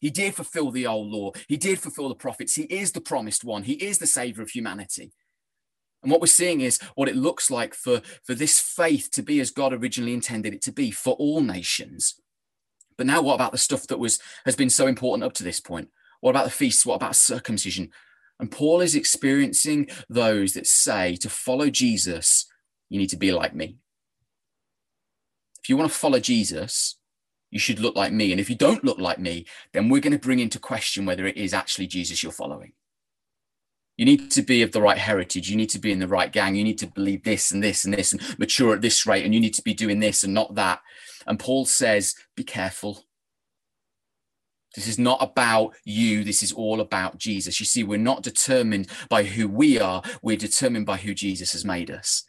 he 0.00 0.10
did 0.10 0.34
fulfill 0.34 0.70
the 0.70 0.86
old 0.86 1.10
law. 1.10 1.32
He 1.48 1.56
did 1.56 1.78
fulfill 1.78 2.08
the 2.08 2.14
prophets. 2.14 2.54
He 2.54 2.64
is 2.64 2.92
the 2.92 3.00
promised 3.00 3.44
one. 3.44 3.64
He 3.64 3.74
is 3.74 3.98
the 3.98 4.06
savior 4.06 4.42
of 4.42 4.50
humanity. 4.50 5.12
And 6.02 6.12
what 6.12 6.20
we're 6.20 6.26
seeing 6.26 6.60
is 6.60 6.78
what 6.94 7.08
it 7.08 7.16
looks 7.16 7.50
like 7.50 7.74
for, 7.74 8.02
for 8.22 8.34
this 8.34 8.60
faith 8.60 9.10
to 9.12 9.22
be 9.22 9.40
as 9.40 9.50
God 9.50 9.72
originally 9.72 10.12
intended 10.12 10.52
it 10.52 10.62
to 10.62 10.72
be 10.72 10.90
for 10.90 11.14
all 11.14 11.40
nations. 11.40 12.20
But 12.96 13.06
now, 13.06 13.22
what 13.22 13.34
about 13.34 13.52
the 13.52 13.58
stuff 13.58 13.86
that 13.88 13.98
was 13.98 14.20
has 14.44 14.54
been 14.54 14.70
so 14.70 14.86
important 14.86 15.24
up 15.24 15.32
to 15.34 15.42
this 15.42 15.60
point? 15.60 15.88
What 16.20 16.30
about 16.30 16.44
the 16.44 16.50
feasts? 16.50 16.86
What 16.86 16.96
about 16.96 17.16
circumcision? 17.16 17.90
And 18.38 18.50
Paul 18.50 18.80
is 18.80 18.94
experiencing 18.94 19.88
those 20.08 20.52
that 20.54 20.66
say 20.66 21.16
to 21.16 21.30
follow 21.30 21.70
Jesus, 21.70 22.46
you 22.90 22.98
need 22.98 23.10
to 23.10 23.16
be 23.16 23.32
like 23.32 23.54
me. 23.54 23.76
If 25.62 25.68
you 25.68 25.76
want 25.76 25.90
to 25.90 25.98
follow 25.98 26.20
Jesus, 26.20 26.98
you 27.54 27.60
should 27.60 27.78
look 27.78 27.94
like 27.94 28.12
me. 28.12 28.32
And 28.32 28.40
if 28.40 28.50
you 28.50 28.56
don't 28.56 28.82
look 28.82 28.98
like 28.98 29.20
me, 29.20 29.46
then 29.72 29.88
we're 29.88 30.00
going 30.00 30.12
to 30.12 30.18
bring 30.18 30.40
into 30.40 30.58
question 30.58 31.06
whether 31.06 31.24
it 31.24 31.36
is 31.36 31.54
actually 31.54 31.86
Jesus 31.86 32.20
you're 32.20 32.32
following. 32.32 32.72
You 33.96 34.04
need 34.04 34.32
to 34.32 34.42
be 34.42 34.62
of 34.62 34.72
the 34.72 34.82
right 34.82 34.98
heritage. 34.98 35.48
You 35.48 35.56
need 35.56 35.70
to 35.70 35.78
be 35.78 35.92
in 35.92 36.00
the 36.00 36.08
right 36.08 36.32
gang. 36.32 36.56
You 36.56 36.64
need 36.64 36.78
to 36.78 36.88
believe 36.88 37.22
this 37.22 37.52
and 37.52 37.62
this 37.62 37.84
and 37.84 37.94
this 37.94 38.12
and 38.12 38.20
mature 38.40 38.74
at 38.74 38.82
this 38.82 39.06
rate. 39.06 39.24
And 39.24 39.32
you 39.32 39.40
need 39.40 39.54
to 39.54 39.62
be 39.62 39.72
doing 39.72 40.00
this 40.00 40.24
and 40.24 40.34
not 40.34 40.56
that. 40.56 40.80
And 41.28 41.38
Paul 41.38 41.64
says, 41.64 42.16
be 42.34 42.42
careful. 42.42 43.04
This 44.74 44.88
is 44.88 44.98
not 44.98 45.22
about 45.22 45.76
you. 45.84 46.24
This 46.24 46.42
is 46.42 46.50
all 46.50 46.80
about 46.80 47.18
Jesus. 47.18 47.60
You 47.60 47.66
see, 47.66 47.84
we're 47.84 47.98
not 47.98 48.24
determined 48.24 48.88
by 49.08 49.22
who 49.22 49.46
we 49.46 49.78
are. 49.78 50.02
We're 50.22 50.36
determined 50.36 50.86
by 50.86 50.96
who 50.96 51.14
Jesus 51.14 51.52
has 51.52 51.64
made 51.64 51.88
us. 51.88 52.24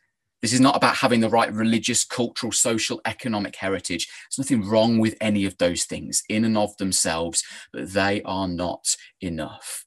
This 0.45 0.53
is 0.53 0.61
not 0.61 0.75
about 0.75 0.97
having 0.97 1.21
the 1.21 1.29
right 1.29 1.51
religious, 1.51 2.03
cultural, 2.03 2.51
social, 2.51 3.01
economic 3.05 3.55
heritage. 3.55 4.07
There's 4.29 4.47
nothing 4.47 4.69
wrong 4.69 4.99
with 4.99 5.17
any 5.19 5.43
of 5.43 5.57
those 5.57 5.85
things 5.85 6.21
in 6.29 6.45
and 6.45 6.55
of 6.55 6.77
themselves, 6.77 7.43
but 7.73 7.93
they 7.93 8.21
are 8.21 8.47
not 8.47 8.95
enough. 9.19 9.85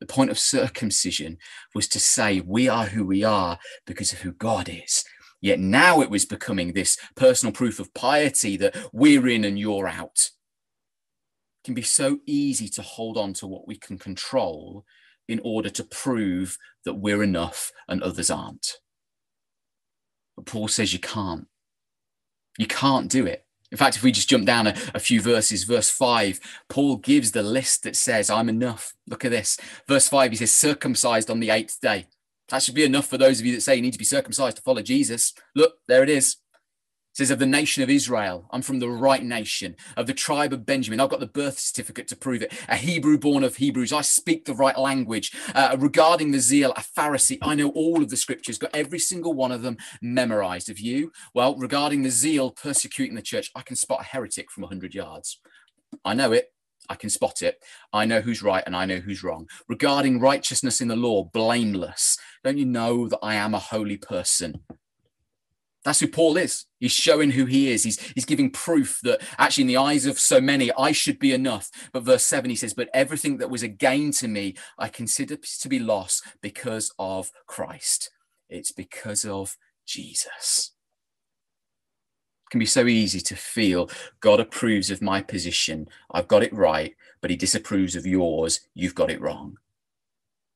The 0.00 0.06
point 0.06 0.30
of 0.30 0.38
circumcision 0.38 1.36
was 1.74 1.86
to 1.88 2.00
say 2.00 2.40
we 2.40 2.66
are 2.66 2.86
who 2.86 3.04
we 3.04 3.24
are 3.24 3.58
because 3.86 4.14
of 4.14 4.20
who 4.20 4.32
God 4.32 4.70
is. 4.70 5.04
Yet 5.42 5.60
now 5.60 6.00
it 6.00 6.08
was 6.08 6.24
becoming 6.24 6.72
this 6.72 6.96
personal 7.14 7.52
proof 7.52 7.78
of 7.78 7.92
piety 7.92 8.56
that 8.56 8.74
we're 8.94 9.28
in 9.28 9.44
and 9.44 9.58
you're 9.58 9.86
out. 9.86 10.30
It 11.58 11.66
can 11.66 11.74
be 11.74 11.82
so 11.82 12.20
easy 12.24 12.70
to 12.70 12.80
hold 12.80 13.18
on 13.18 13.34
to 13.34 13.46
what 13.46 13.68
we 13.68 13.76
can 13.76 13.98
control 13.98 14.86
in 15.28 15.42
order 15.44 15.68
to 15.68 15.84
prove 15.84 16.56
that 16.86 16.94
we're 16.94 17.22
enough 17.22 17.70
and 17.86 18.02
others 18.02 18.30
aren't. 18.30 18.78
Paul 20.46 20.68
says 20.68 20.92
you 20.92 20.98
can't. 20.98 21.46
You 22.58 22.66
can't 22.66 23.10
do 23.10 23.26
it. 23.26 23.44
In 23.72 23.78
fact, 23.78 23.96
if 23.96 24.02
we 24.02 24.10
just 24.10 24.28
jump 24.28 24.46
down 24.46 24.66
a, 24.66 24.74
a, 24.94 24.98
few 24.98 25.20
verses, 25.20 25.62
verse 25.62 25.88
5, 25.90 26.40
Paul 26.68 26.96
gives 26.96 27.30
the 27.30 27.42
list 27.42 27.84
that 27.84 27.94
says, 27.94 28.28
I'm 28.28 28.48
enough. 28.48 28.94
Look 29.06 29.24
at 29.24 29.30
this. 29.30 29.58
Verse 29.86 30.08
5, 30.08 30.32
he 30.32 30.36
says, 30.36 30.50
circumcised 30.50 31.30
on 31.30 31.38
the 31.38 31.50
eighth 31.50 31.78
day. 31.80 32.06
That 32.48 32.64
should 32.64 32.74
be 32.74 32.84
enough 32.84 33.06
for 33.06 33.16
those 33.16 33.38
of 33.38 33.46
you 33.46 33.54
that 33.54 33.60
say 33.60 33.76
you 33.76 33.82
need 33.82 33.92
to 33.92 33.98
be 33.98 34.04
circumcised 34.04 34.56
to 34.56 34.62
follow 34.62 34.82
Jesus. 34.82 35.32
Look, 35.54 35.74
there 35.86 36.02
it 36.02 36.08
is. 36.08 36.36
Says 37.20 37.30
of 37.30 37.38
the 37.38 37.44
nation 37.44 37.82
of 37.82 37.90
Israel, 37.90 38.46
I'm 38.50 38.62
from 38.62 38.78
the 38.78 38.88
right 38.88 39.22
nation, 39.22 39.76
of 39.94 40.06
the 40.06 40.14
tribe 40.14 40.54
of 40.54 40.64
Benjamin. 40.64 41.00
I've 41.00 41.10
got 41.10 41.20
the 41.20 41.26
birth 41.26 41.58
certificate 41.58 42.08
to 42.08 42.16
prove 42.16 42.40
it. 42.40 42.50
A 42.66 42.76
Hebrew 42.76 43.18
born 43.18 43.44
of 43.44 43.56
Hebrews. 43.56 43.92
I 43.92 44.00
speak 44.00 44.46
the 44.46 44.54
right 44.54 44.78
language. 44.78 45.30
Uh, 45.54 45.76
regarding 45.78 46.30
the 46.30 46.40
zeal, 46.40 46.72
a 46.72 46.80
Pharisee. 46.80 47.36
I 47.42 47.54
know 47.56 47.72
all 47.72 48.02
of 48.02 48.08
the 48.08 48.16
scriptures, 48.16 48.56
got 48.56 48.74
every 48.74 48.98
single 48.98 49.34
one 49.34 49.52
of 49.52 49.60
them 49.60 49.76
memorized. 50.00 50.70
Of 50.70 50.80
you, 50.80 51.12
well, 51.34 51.54
regarding 51.56 52.04
the 52.04 52.10
zeal 52.10 52.50
persecuting 52.50 53.16
the 53.16 53.22
church, 53.22 53.50
I 53.54 53.60
can 53.60 53.76
spot 53.76 54.00
a 54.00 54.04
heretic 54.04 54.50
from 54.50 54.62
100 54.62 54.94
yards. 54.94 55.40
I 56.06 56.14
know 56.14 56.32
it. 56.32 56.46
I 56.88 56.94
can 56.94 57.10
spot 57.10 57.42
it. 57.42 57.62
I 57.92 58.06
know 58.06 58.22
who's 58.22 58.42
right 58.42 58.64
and 58.64 58.74
I 58.74 58.86
know 58.86 58.96
who's 58.96 59.22
wrong. 59.22 59.46
Regarding 59.68 60.20
righteousness 60.20 60.80
in 60.80 60.88
the 60.88 60.96
law, 60.96 61.24
blameless. 61.24 62.16
Don't 62.42 62.56
you 62.56 62.64
know 62.64 63.08
that 63.08 63.18
I 63.22 63.34
am 63.34 63.52
a 63.52 63.58
holy 63.58 63.98
person? 63.98 64.62
That's 65.84 66.00
who 66.00 66.08
Paul 66.08 66.36
is. 66.36 66.66
He's 66.78 66.92
showing 66.92 67.30
who 67.30 67.46
he 67.46 67.70
is. 67.70 67.84
He's, 67.84 67.98
he's 68.12 68.26
giving 68.26 68.50
proof 68.50 69.00
that 69.02 69.22
actually, 69.38 69.62
in 69.62 69.68
the 69.68 69.76
eyes 69.78 70.04
of 70.04 70.18
so 70.18 70.40
many, 70.40 70.70
I 70.76 70.92
should 70.92 71.18
be 71.18 71.32
enough. 71.32 71.70
But 71.92 72.02
verse 72.02 72.24
7, 72.24 72.50
he 72.50 72.56
says, 72.56 72.74
But 72.74 72.90
everything 72.92 73.38
that 73.38 73.50
was 73.50 73.62
a 73.62 73.68
gain 73.68 74.12
to 74.12 74.28
me, 74.28 74.56
I 74.78 74.88
consider 74.88 75.36
to 75.36 75.68
be 75.68 75.78
loss 75.78 76.22
because 76.42 76.92
of 76.98 77.30
Christ. 77.46 78.10
It's 78.50 78.72
because 78.72 79.24
of 79.24 79.56
Jesus. 79.86 80.72
It 82.46 82.50
can 82.50 82.58
be 82.58 82.66
so 82.66 82.86
easy 82.86 83.20
to 83.20 83.36
feel 83.36 83.88
God 84.20 84.38
approves 84.38 84.90
of 84.90 85.00
my 85.00 85.22
position. 85.22 85.88
I've 86.10 86.28
got 86.28 86.42
it 86.42 86.52
right, 86.52 86.94
but 87.22 87.30
he 87.30 87.36
disapproves 87.36 87.96
of 87.96 88.04
yours. 88.04 88.60
You've 88.74 88.94
got 88.94 89.10
it 89.10 89.20
wrong 89.20 89.56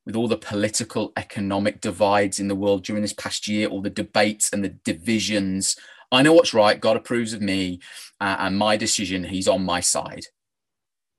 with 0.06 0.16
all 0.16 0.28
the 0.28 0.36
political, 0.36 1.12
economic 1.16 1.80
divides 1.80 2.38
in 2.38 2.48
the 2.48 2.54
world 2.54 2.84
during 2.84 3.02
this 3.02 3.12
past 3.12 3.48
year, 3.48 3.68
all 3.68 3.80
the 3.80 3.90
debates 3.90 4.50
and 4.52 4.62
the 4.62 4.76
divisions. 4.84 5.76
I 6.12 6.22
know 6.22 6.32
what's 6.34 6.54
right. 6.54 6.80
God 6.80 6.96
approves 6.96 7.32
of 7.32 7.40
me 7.40 7.80
uh, 8.20 8.36
and 8.38 8.56
my 8.56 8.76
decision. 8.76 9.24
He's 9.24 9.48
on 9.48 9.64
my 9.64 9.80
side. 9.80 10.26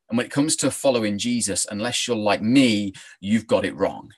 And 0.09 0.17
when 0.17 0.25
it 0.25 0.31
comes 0.31 0.55
to 0.57 0.69
following 0.69 1.17
Jesus, 1.17 1.65
unless 1.69 2.07
you're 2.07 2.15
like 2.15 2.41
me, 2.41 2.93
you've 3.19 3.47
got 3.47 3.65
it 3.65 3.75
wrong. 3.75 4.11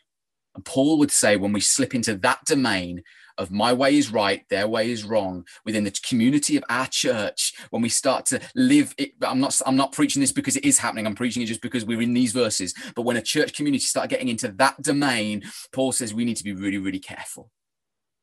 And 0.53 0.65
Paul 0.65 0.97
would 0.99 1.11
say 1.11 1.37
when 1.37 1.53
we 1.53 1.61
slip 1.61 1.95
into 1.95 2.15
that 2.15 2.39
domain, 2.45 3.03
of 3.37 3.51
my 3.51 3.73
way 3.73 3.97
is 3.97 4.11
right, 4.11 4.43
their 4.49 4.67
way 4.67 4.91
is 4.91 5.03
wrong 5.03 5.45
within 5.65 5.83
the 5.83 5.95
community 6.07 6.57
of 6.57 6.63
our 6.69 6.87
church. 6.87 7.53
When 7.69 7.81
we 7.81 7.89
start 7.89 8.25
to 8.27 8.41
live 8.55 8.93
it, 8.97 9.11
I'm 9.21 9.39
not 9.39 9.59
I'm 9.65 9.75
not 9.75 9.91
preaching 9.91 10.19
this 10.19 10.31
because 10.31 10.55
it 10.55 10.65
is 10.65 10.77
happening. 10.79 11.05
I'm 11.05 11.15
preaching 11.15 11.43
it 11.43 11.47
just 11.47 11.61
because 11.61 11.85
we're 11.85 12.01
in 12.01 12.13
these 12.13 12.31
verses. 12.31 12.73
But 12.95 13.03
when 13.03 13.17
a 13.17 13.21
church 13.21 13.53
community 13.53 13.83
start 13.83 14.09
getting 14.09 14.29
into 14.29 14.49
that 14.53 14.81
domain, 14.81 15.43
Paul 15.71 15.91
says 15.91 16.13
we 16.13 16.25
need 16.25 16.37
to 16.37 16.43
be 16.43 16.53
really, 16.53 16.77
really 16.77 16.99
careful. 16.99 17.51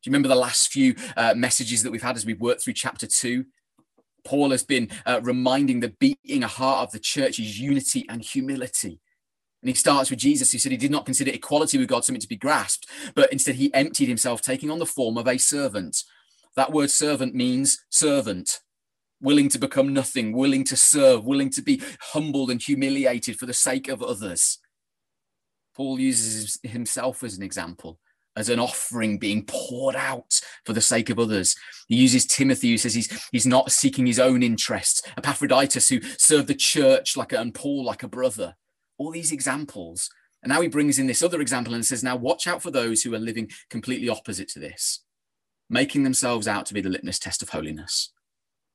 Do 0.03 0.11
you 0.11 0.12
remember 0.12 0.29
the 0.29 0.35
last 0.35 0.69
few 0.69 0.95
uh, 1.17 1.35
messages 1.35 1.83
that 1.83 1.91
we've 1.91 2.03
had 2.03 2.17
as 2.17 2.27
we've 2.27 2.41
worked 2.41 2.62
through 2.62 2.75
chapter 2.75 3.07
two? 3.07 3.47
Paul 4.25 4.51
has 4.51 4.62
been 4.62 4.91
uh, 5.07 5.21
reminding 5.23 5.81
the 5.81 5.95
beating 6.01 6.43
heart 6.43 6.87
of 6.87 6.93
the 6.93 6.99
church 6.99 7.39
is 7.39 7.61
unity 7.61 8.07
and 8.09 8.23
humility. 8.23 9.01
And 9.65 9.71
he 9.71 9.75
starts 9.75 10.11
with 10.11 10.19
Jesus, 10.19 10.53
who 10.53 10.59
said 10.59 10.73
he 10.73 10.77
did 10.77 10.91
not 10.91 11.07
consider 11.07 11.31
equality 11.31 11.79
with 11.79 11.89
God 11.89 12.05
something 12.05 12.21
to 12.21 12.29
be 12.29 12.37
grasped, 12.37 12.87
but 13.15 13.33
instead 13.33 13.55
he 13.55 13.73
emptied 13.73 14.09
himself, 14.09 14.43
taking 14.43 14.71
on 14.71 14.79
the 14.79 14.85
form 14.85 15.17
of 15.17 15.27
a 15.27 15.39
servant. 15.39 16.03
That 16.55 16.71
word 16.71 16.91
servant 16.91 17.35
means 17.35 17.83
servant, 17.89 18.61
willing 19.23 19.49
to 19.49 19.59
become 19.59 19.95
nothing, 19.95 20.35
willing 20.35 20.65
to 20.65 20.77
serve, 20.77 21.25
willing 21.25 21.49
to 21.49 21.62
be 21.62 21.81
humbled 22.12 22.51
and 22.51 22.61
humiliated 22.61 23.39
for 23.39 23.47
the 23.47 23.55
sake 23.55 23.89
of 23.89 24.03
others. 24.03 24.59
Paul 25.75 25.99
uses 25.99 26.61
himself 26.62 27.23
as 27.23 27.39
an 27.39 27.43
example, 27.43 27.99
as 28.37 28.51
an 28.51 28.61
offering 28.61 29.19
being 29.19 29.47
poured 29.47 29.97
out 29.97 30.43
for 30.67 30.75
the 30.75 30.83
sake 30.83 31.09
of 31.09 31.19
others. 31.19 31.57
He 31.89 31.97
uses 31.97 32.27
Timothy, 32.27 32.69
who 32.69 32.77
says 32.77 32.93
he's, 32.93 33.29
he's 33.33 33.47
not 33.47 33.73
seeking 33.73 34.05
his 34.05 34.21
own 34.21 34.43
interests, 34.43 35.01
Epaphroditus, 35.17 35.89
who 35.89 36.03
served 36.03 36.49
the 36.49 36.55
church 36.55 37.17
like 37.17 37.33
a, 37.33 37.41
and 37.41 37.55
Paul 37.55 37.83
like 37.83 38.03
a 38.03 38.09
brother 38.09 38.57
all 38.99 39.11
these 39.11 39.32
examples. 39.32 40.11
And 40.42 40.53
now 40.53 40.61
he 40.61 40.68
brings 40.68 40.99
in 40.99 41.07
this 41.07 41.22
other 41.22 41.40
example 41.40 41.74
and 41.74 41.84
says, 41.84 42.05
now 42.05 42.16
watch 42.16 42.47
out 42.47 42.62
for 42.62 42.70
those 42.70 43.03
who 43.03 43.14
are 43.14 43.18
living 43.18 43.51
completely 43.70 44.09
opposite 44.09 44.49
to 44.51 44.59
this, 44.59 45.01
making 45.70 46.05
themselves 46.05 46.47
out 46.47 46.66
to 46.66 46.74
be 46.74 46.80
the 46.80 46.90
litmus 46.90 47.18
test 47.18 47.42
of 47.42 47.51
holiness. 47.51 48.12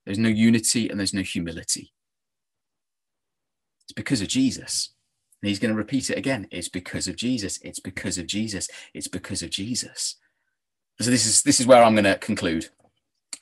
There's 0.05 0.17
no 0.17 0.29
unity 0.29 0.89
and 0.89 0.99
there's 0.99 1.13
no 1.13 1.21
humility. 1.21 1.93
It's 3.83 3.93
because 3.93 4.21
of 4.21 4.27
Jesus. 4.27 4.93
And 5.41 5.49
he's 5.49 5.59
going 5.59 5.71
to 5.71 5.77
repeat 5.77 6.09
it 6.09 6.17
again. 6.17 6.47
It's 6.51 6.69
because 6.69 7.07
of 7.07 7.15
Jesus. 7.15 7.59
It's 7.61 7.79
because 7.79 8.17
of 8.17 8.27
Jesus. 8.27 8.67
It's 8.93 9.07
because 9.07 9.41
of 9.41 9.49
Jesus. 9.49 10.15
So 10.99 11.09
this 11.11 11.25
is 11.25 11.43
this 11.43 11.61
is 11.61 11.67
where 11.67 11.81
I'm 11.81 11.95
going 11.95 12.03
to 12.03 12.17
conclude. 12.17 12.69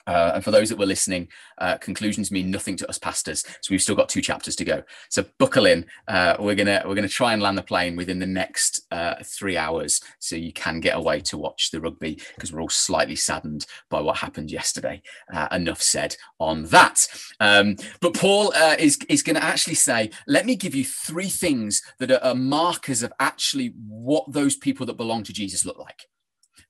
Uh, 0.08 0.32
and 0.34 0.42
for 0.42 0.50
those 0.50 0.70
that 0.70 0.78
were 0.78 0.86
listening, 0.86 1.28
uh, 1.58 1.76
conclusions 1.76 2.32
mean 2.32 2.50
nothing 2.50 2.76
to 2.78 2.88
us 2.88 2.98
pastors. 2.98 3.44
So 3.60 3.70
we've 3.70 3.82
still 3.82 3.94
got 3.94 4.08
two 4.08 4.22
chapters 4.22 4.56
to 4.56 4.64
go. 4.64 4.82
So 5.10 5.24
buckle 5.38 5.66
in. 5.66 5.84
Uh, 6.08 6.34
we're 6.38 6.54
gonna 6.54 6.82
we're 6.86 6.94
gonna 6.94 7.08
try 7.08 7.34
and 7.34 7.42
land 7.42 7.58
the 7.58 7.62
plane 7.62 7.94
within 7.94 8.18
the 8.18 8.26
next 8.26 8.86
uh, 8.90 9.16
three 9.22 9.58
hours, 9.58 10.00
so 10.18 10.34
you 10.34 10.52
can 10.52 10.80
get 10.80 10.96
away 10.96 11.20
to 11.20 11.36
watch 11.36 11.70
the 11.70 11.80
rugby 11.80 12.18
because 12.34 12.52
we're 12.52 12.62
all 12.62 12.68
slightly 12.68 13.16
saddened 13.16 13.66
by 13.90 14.00
what 14.00 14.16
happened 14.16 14.50
yesterday. 14.50 15.02
Uh, 15.32 15.48
enough 15.52 15.82
said 15.82 16.16
on 16.38 16.64
that. 16.66 17.06
Um, 17.40 17.76
but 18.00 18.14
Paul 18.14 18.52
uh, 18.54 18.76
is 18.78 18.98
is 19.08 19.22
going 19.22 19.36
to 19.36 19.44
actually 19.44 19.74
say, 19.74 20.10
let 20.26 20.46
me 20.46 20.56
give 20.56 20.74
you 20.74 20.84
three 20.84 21.28
things 21.28 21.82
that 21.98 22.10
are, 22.10 22.24
are 22.24 22.34
markers 22.34 23.02
of 23.02 23.12
actually 23.20 23.74
what 23.86 24.32
those 24.32 24.56
people 24.56 24.86
that 24.86 24.96
belong 24.96 25.22
to 25.24 25.32
Jesus 25.32 25.66
look 25.66 25.78
like. 25.78 26.06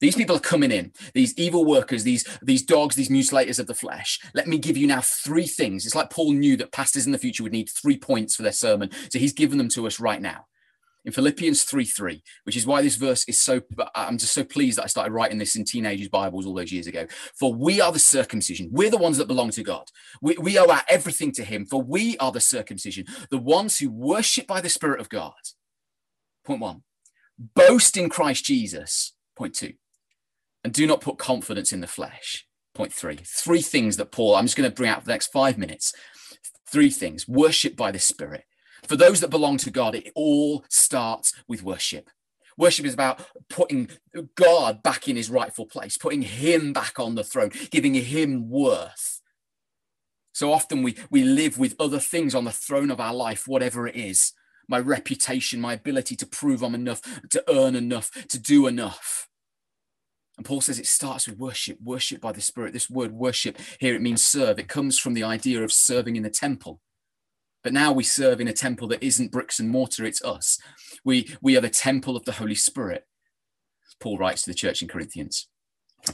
These 0.01 0.17
people 0.17 0.37
are 0.37 0.41
coming 0.41 0.71
in, 0.71 0.93
these 1.13 1.35
evil 1.37 1.65
workers, 1.65 2.05
these, 2.05 2.25
these 2.41 2.63
dogs, 2.63 2.95
these 2.95 3.09
mutilators 3.09 3.59
of 3.59 3.67
the 3.67 3.75
flesh. 3.75 4.21
Let 4.35 4.47
me 4.47 4.59
give 4.59 4.77
you 4.77 4.87
now 4.87 5.01
three 5.01 5.47
things. 5.47 5.85
It's 5.85 5.95
like 5.95 6.11
Paul 6.11 6.33
knew 6.33 6.57
that 6.59 6.73
pastors 6.73 7.07
in 7.07 7.13
the 7.13 7.19
future 7.19 7.43
would 7.43 7.53
need 7.53 7.69
three 7.69 7.99
points 7.99 8.37
for 8.37 8.43
their 8.43 8.53
sermon. 8.53 8.91
So 9.11 9.19
he's 9.19 9.33
given 9.33 9.59
them 9.59 9.69
to 9.71 9.87
us 9.87 9.99
right 9.99 10.23
now. 10.23 10.47
In 11.05 11.13
Philippians 11.13 11.63
3 11.63 11.85
3, 11.87 12.23
which 12.45 12.57
is 12.57 12.67
why 12.67 12.83
this 12.83 12.97
verse 12.97 13.25
is 13.29 13.39
so, 13.39 13.63
I'm 13.95 14.19
just 14.19 14.35
so 14.35 14.45
pleased 14.45 14.77
that 14.77 14.85
I 14.85 14.89
started 14.89 15.13
writing 15.13 15.39
this 15.39 15.57
in 15.57 15.65
teenagers' 15.65 16.09
Bibles 16.09 16.45
all 16.45 16.55
those 16.55 16.73
years 16.73 16.87
ago. 16.87 17.07
For 17.35 17.55
we 17.55 17.81
are 17.81 17.93
the 17.93 17.99
circumcision. 17.99 18.69
We're 18.71 18.91
the 18.91 18.99
ones 18.99 19.17
that 19.17 19.29
belong 19.29 19.51
to 19.53 19.63
God. 19.63 19.87
We, 20.21 20.37
we 20.37 20.59
owe 20.59 20.71
our 20.71 20.83
everything 20.89 21.33
to 21.33 21.45
Him. 21.45 21.67
For 21.67 21.81
we 21.81 22.19
are 22.19 22.31
the 22.31 22.41
circumcision, 22.41 23.07
the 23.31 23.39
ones 23.39 23.79
who 23.79 23.91
worship 23.91 24.47
by 24.47 24.61
the 24.61 24.69
Spirit 24.69 25.01
of 25.01 25.09
God. 25.09 25.33
Point 26.45 26.61
one, 26.61 26.83
boast 27.39 27.97
in 27.97 28.11
Christ 28.11 28.45
Jesus. 28.45 29.15
Point 29.37 29.55
two, 29.55 29.75
and 30.69 30.75
do 30.75 30.87
not 30.87 31.01
put 31.01 31.17
confidence 31.17 31.73
in 31.73 31.81
the 31.81 31.87
flesh. 31.87 32.47
Point 32.75 32.93
three. 32.93 33.21
Three 33.25 33.63
things 33.63 33.97
that 33.97 34.13
Paul, 34.13 34.37
I'm 34.37 34.45
just 34.45 34.55
going 34.55 34.69
to 34.69 34.75
bring 34.75 34.91
out 34.91 35.01
for 35.01 35.07
the 35.07 35.13
next 35.13 35.33
five 35.33 35.57
minutes. 35.57 35.95
Three 36.71 36.91
things 36.91 37.27
worship 37.27 37.75
by 37.75 37.91
the 37.91 37.99
Spirit. 37.99 38.45
For 38.87 38.95
those 38.95 39.21
that 39.21 39.31
belong 39.31 39.57
to 39.59 39.71
God, 39.71 39.95
it 39.95 40.13
all 40.15 40.67
starts 40.69 41.33
with 41.49 41.63
worship. 41.63 42.11
Worship 42.59 42.85
is 42.85 42.93
about 42.93 43.25
putting 43.49 43.89
God 44.35 44.83
back 44.83 45.09
in 45.09 45.17
his 45.17 45.31
rightful 45.31 45.65
place, 45.65 45.97
putting 45.97 46.21
him 46.21 46.75
back 46.75 47.01
on 47.01 47.15
the 47.15 47.25
throne, 47.25 47.51
giving 47.71 47.95
him 47.95 48.51
worth. 48.51 49.23
So 50.35 50.53
often 50.53 50.83
we, 50.83 50.97
we 51.11 51.25
live 51.25 51.57
with 51.57 51.77
other 51.81 51.99
things 51.99 52.35
on 52.35 52.45
the 52.45 52.53
throne 52.53 52.91
of 52.91 53.01
our 53.01 53.15
life, 53.15 53.49
whatever 53.49 53.89
it 53.89 53.97
is 53.97 54.35
my 54.69 54.79
reputation, 54.79 55.63
my 55.63 55.73
ability 55.73 56.15
to 56.15 56.27
prove 56.27 56.63
I'm 56.63 56.75
enough, 56.75 57.01
to 57.31 57.43
earn 57.49 57.75
enough, 57.75 58.11
to 58.29 58.39
do 58.39 58.67
enough. 58.67 59.28
And 60.39 60.47
Paul 60.47 60.61
says 60.61 60.79
it 60.79 60.87
starts 60.87 61.27
with 61.27 61.37
worship, 61.37 61.79
worship 61.83 62.21
by 62.21 62.31
the 62.31 62.41
Spirit. 62.41 62.73
This 62.73 62.89
word 62.89 63.13
worship 63.13 63.59
here, 63.81 63.95
it 63.95 64.01
means 64.01 64.25
serve. 64.25 64.59
It 64.61 64.69
comes 64.69 64.97
from 64.97 65.15
the 65.15 65.25
idea 65.25 65.63
of 65.63 65.73
serving 65.73 66.15
in 66.15 66.23
the 66.23 66.31
temple. 66.31 66.81
But 67.65 67.73
now 67.73 67.93
we 67.93 68.05
serve 68.05 68.41
in 68.41 68.47
a 68.47 68.53
temple 68.53 68.87
that 68.89 69.03
isn't 69.03 69.33
bricks 69.33 69.59
and 69.59 69.69
mortar, 69.69 70.05
it's 70.05 70.25
us. 70.25 70.59
We, 71.05 71.35
we 71.43 71.57
are 71.57 71.61
the 71.61 71.69
temple 71.69 72.17
of 72.17 72.25
the 72.25 72.33
Holy 72.33 72.55
Spirit. 72.55 73.05
Paul 73.99 74.17
writes 74.17 74.45
to 74.45 74.51
the 74.51 74.55
church 74.55 74.81
in 74.81 74.87
Corinthians. 74.87 75.49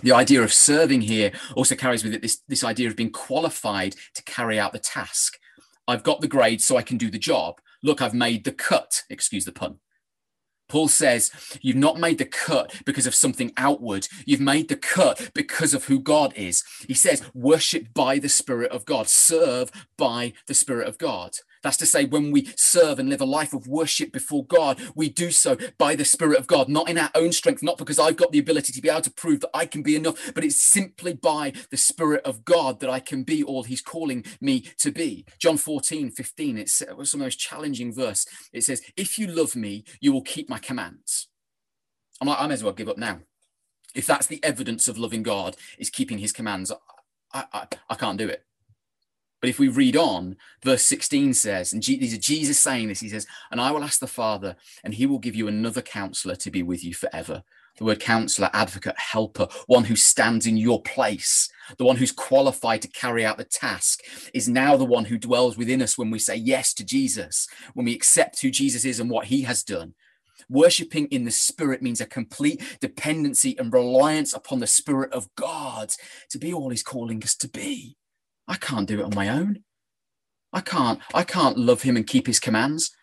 The 0.02 0.12
idea 0.12 0.42
of 0.42 0.54
serving 0.54 1.02
here 1.02 1.30
also 1.54 1.74
carries 1.74 2.02
with 2.02 2.14
it 2.14 2.22
this, 2.22 2.40
this 2.48 2.64
idea 2.64 2.88
of 2.88 2.96
being 2.96 3.12
qualified 3.12 3.94
to 4.14 4.22
carry 4.22 4.58
out 4.58 4.72
the 4.72 4.78
task. 4.78 5.38
I've 5.86 6.02
got 6.02 6.22
the 6.22 6.28
grade 6.28 6.62
so 6.62 6.78
I 6.78 6.82
can 6.82 6.96
do 6.96 7.10
the 7.10 7.18
job. 7.18 7.56
Look, 7.82 8.00
I've 8.00 8.14
made 8.14 8.44
the 8.44 8.52
cut, 8.52 9.02
excuse 9.10 9.44
the 9.44 9.52
pun. 9.52 9.80
Paul 10.68 10.88
says, 10.88 11.30
You've 11.60 11.76
not 11.76 11.98
made 11.98 12.18
the 12.18 12.24
cut 12.24 12.74
because 12.84 13.06
of 13.06 13.14
something 13.14 13.52
outward. 13.56 14.08
You've 14.24 14.40
made 14.40 14.68
the 14.68 14.76
cut 14.76 15.30
because 15.34 15.74
of 15.74 15.84
who 15.84 16.00
God 16.00 16.32
is. 16.36 16.64
He 16.86 16.94
says, 16.94 17.22
Worship 17.34 17.92
by 17.94 18.18
the 18.18 18.28
Spirit 18.28 18.70
of 18.72 18.84
God, 18.84 19.08
serve 19.08 19.70
by 19.96 20.32
the 20.46 20.54
Spirit 20.54 20.88
of 20.88 20.98
God. 20.98 21.32
That's 21.64 21.78
to 21.78 21.86
say, 21.86 22.04
when 22.04 22.30
we 22.30 22.52
serve 22.56 22.98
and 22.98 23.08
live 23.08 23.22
a 23.22 23.24
life 23.24 23.54
of 23.54 23.66
worship 23.66 24.12
before 24.12 24.44
God, 24.44 24.78
we 24.94 25.08
do 25.08 25.30
so 25.30 25.56
by 25.78 25.96
the 25.96 26.04
Spirit 26.04 26.38
of 26.38 26.46
God, 26.46 26.68
not 26.68 26.90
in 26.90 26.98
our 26.98 27.10
own 27.14 27.32
strength, 27.32 27.62
not 27.62 27.78
because 27.78 27.98
I've 27.98 28.18
got 28.18 28.32
the 28.32 28.38
ability 28.38 28.72
to 28.74 28.82
be 28.82 28.90
able 28.90 29.00
to 29.00 29.10
prove 29.10 29.40
that 29.40 29.50
I 29.54 29.64
can 29.64 29.82
be 29.82 29.96
enough, 29.96 30.34
but 30.34 30.44
it's 30.44 30.60
simply 30.60 31.14
by 31.14 31.54
the 31.70 31.78
Spirit 31.78 32.22
of 32.26 32.44
God 32.44 32.80
that 32.80 32.90
I 32.90 33.00
can 33.00 33.24
be 33.24 33.42
all 33.42 33.62
He's 33.62 33.80
calling 33.80 34.26
me 34.42 34.60
to 34.78 34.92
be. 34.92 35.24
John 35.38 35.56
14, 35.56 36.10
15, 36.10 36.58
it's 36.58 36.82
uh, 36.82 36.86
some 36.86 36.98
of 36.98 37.10
the 37.10 37.18
most 37.18 37.38
challenging 37.38 37.94
verse. 37.94 38.26
It 38.52 38.64
says, 38.64 38.82
If 38.94 39.18
you 39.18 39.26
love 39.26 39.56
me, 39.56 39.84
you 40.00 40.12
will 40.12 40.22
keep 40.22 40.50
my 40.50 40.58
commands. 40.58 41.28
I'm 42.20 42.28
like, 42.28 42.40
I 42.40 42.46
may 42.46 42.54
as 42.54 42.62
well 42.62 42.74
give 42.74 42.90
up 42.90 42.98
now. 42.98 43.20
If 43.94 44.06
that's 44.06 44.26
the 44.26 44.42
evidence 44.44 44.86
of 44.86 44.98
loving 44.98 45.22
God, 45.22 45.56
is 45.78 45.88
keeping 45.88 46.18
his 46.18 46.32
commands, 46.32 46.70
I, 47.32 47.44
I, 47.52 47.66
I 47.88 47.94
can't 47.94 48.18
do 48.18 48.28
it. 48.28 48.44
But 49.44 49.50
if 49.50 49.58
we 49.58 49.68
read 49.68 49.94
on, 49.94 50.36
verse 50.62 50.86
16 50.86 51.34
says, 51.34 51.74
and 51.74 51.82
these 51.82 52.14
are 52.14 52.18
Jesus 52.18 52.58
saying 52.58 52.88
this, 52.88 53.00
he 53.00 53.10
says, 53.10 53.26
And 53.50 53.60
I 53.60 53.72
will 53.72 53.84
ask 53.84 54.00
the 54.00 54.06
Father, 54.06 54.56
and 54.82 54.94
he 54.94 55.04
will 55.04 55.18
give 55.18 55.34
you 55.34 55.48
another 55.48 55.82
counselor 55.82 56.34
to 56.36 56.50
be 56.50 56.62
with 56.62 56.82
you 56.82 56.94
forever. 56.94 57.42
The 57.76 57.84
word 57.84 58.00
counselor, 58.00 58.48
advocate, 58.54 58.94
helper, 58.96 59.48
one 59.66 59.84
who 59.84 59.96
stands 59.96 60.46
in 60.46 60.56
your 60.56 60.80
place, 60.80 61.50
the 61.76 61.84
one 61.84 61.96
who's 61.96 62.10
qualified 62.10 62.80
to 62.80 62.88
carry 62.88 63.22
out 63.22 63.36
the 63.36 63.44
task, 63.44 64.00
is 64.32 64.48
now 64.48 64.78
the 64.78 64.86
one 64.86 65.04
who 65.04 65.18
dwells 65.18 65.58
within 65.58 65.82
us 65.82 65.98
when 65.98 66.10
we 66.10 66.18
say 66.18 66.36
yes 66.36 66.72
to 66.72 66.82
Jesus, 66.82 67.46
when 67.74 67.84
we 67.84 67.94
accept 67.94 68.40
who 68.40 68.50
Jesus 68.50 68.86
is 68.86 68.98
and 68.98 69.10
what 69.10 69.26
he 69.26 69.42
has 69.42 69.62
done. 69.62 69.92
Worshipping 70.48 71.06
in 71.08 71.26
the 71.26 71.30
Spirit 71.30 71.82
means 71.82 72.00
a 72.00 72.06
complete 72.06 72.78
dependency 72.80 73.58
and 73.58 73.70
reliance 73.70 74.32
upon 74.32 74.60
the 74.60 74.66
Spirit 74.66 75.12
of 75.12 75.28
God 75.34 75.92
to 76.30 76.38
be 76.38 76.50
all 76.54 76.70
He's 76.70 76.82
calling 76.82 77.22
us 77.22 77.34
to 77.36 77.46
be. 77.46 77.98
I 78.46 78.56
can't 78.56 78.88
do 78.88 79.00
it 79.00 79.04
on 79.04 79.14
my 79.14 79.28
own. 79.28 79.64
I 80.52 80.60
can't. 80.60 81.00
I 81.12 81.24
can't 81.24 81.58
love 81.58 81.82
Him 81.82 81.96
and 81.96 82.06
keep 82.06 82.26
His 82.26 82.40
commands. 82.40 82.94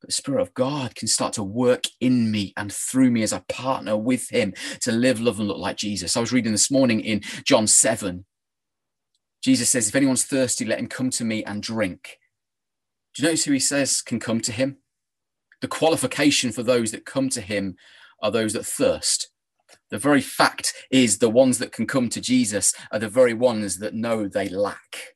But 0.00 0.08
the 0.08 0.14
Spirit 0.14 0.42
of 0.42 0.54
God 0.54 0.94
can 0.94 1.08
start 1.08 1.32
to 1.34 1.42
work 1.42 1.84
in 2.00 2.30
me 2.30 2.52
and 2.56 2.72
through 2.72 3.10
me 3.10 3.22
as 3.22 3.32
I 3.32 3.40
partner 3.48 3.96
with 3.96 4.30
Him 4.30 4.54
to 4.82 4.92
live, 4.92 5.20
love, 5.20 5.38
and 5.38 5.48
look 5.48 5.58
like 5.58 5.76
Jesus. 5.76 6.16
I 6.16 6.20
was 6.20 6.32
reading 6.32 6.52
this 6.52 6.70
morning 6.70 7.00
in 7.00 7.22
John 7.44 7.66
7. 7.66 8.24
Jesus 9.42 9.68
says, 9.68 9.88
If 9.88 9.94
anyone's 9.94 10.24
thirsty, 10.24 10.64
let 10.64 10.78
him 10.78 10.88
come 10.88 11.10
to 11.10 11.24
me 11.24 11.44
and 11.44 11.62
drink. 11.62 12.18
Do 13.14 13.22
you 13.22 13.28
notice 13.28 13.44
who 13.44 13.52
he 13.52 13.60
says 13.60 14.02
can 14.02 14.20
come 14.20 14.40
to 14.42 14.52
him? 14.52 14.78
The 15.60 15.68
qualification 15.68 16.52
for 16.52 16.62
those 16.62 16.90
that 16.92 17.04
come 17.04 17.28
to 17.30 17.40
him 17.40 17.76
are 18.22 18.30
those 18.30 18.52
that 18.52 18.66
thirst. 18.66 19.30
The 19.90 19.98
very 19.98 20.20
fact 20.20 20.74
is 20.90 21.18
the 21.18 21.30
ones 21.30 21.58
that 21.58 21.72
can 21.72 21.86
come 21.86 22.08
to 22.10 22.20
Jesus 22.20 22.74
are 22.92 22.98
the 22.98 23.08
very 23.08 23.34
ones 23.34 23.78
that 23.78 23.94
know 23.94 24.28
they 24.28 24.48
lack. 24.48 25.14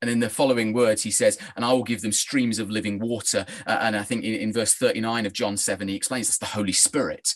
And 0.00 0.10
in 0.10 0.20
the 0.20 0.30
following 0.30 0.72
words, 0.72 1.02
he 1.02 1.10
says, 1.10 1.38
And 1.54 1.64
I 1.64 1.72
will 1.72 1.82
give 1.82 2.02
them 2.02 2.12
streams 2.12 2.58
of 2.58 2.70
living 2.70 2.98
water. 2.98 3.46
Uh, 3.66 3.78
and 3.80 3.96
I 3.96 4.02
think 4.02 4.24
in, 4.24 4.34
in 4.34 4.52
verse 4.52 4.74
39 4.74 5.26
of 5.26 5.32
John 5.32 5.56
7, 5.56 5.88
he 5.88 5.94
explains 5.94 6.28
that's 6.28 6.38
the 6.38 6.46
Holy 6.46 6.72
Spirit. 6.72 7.34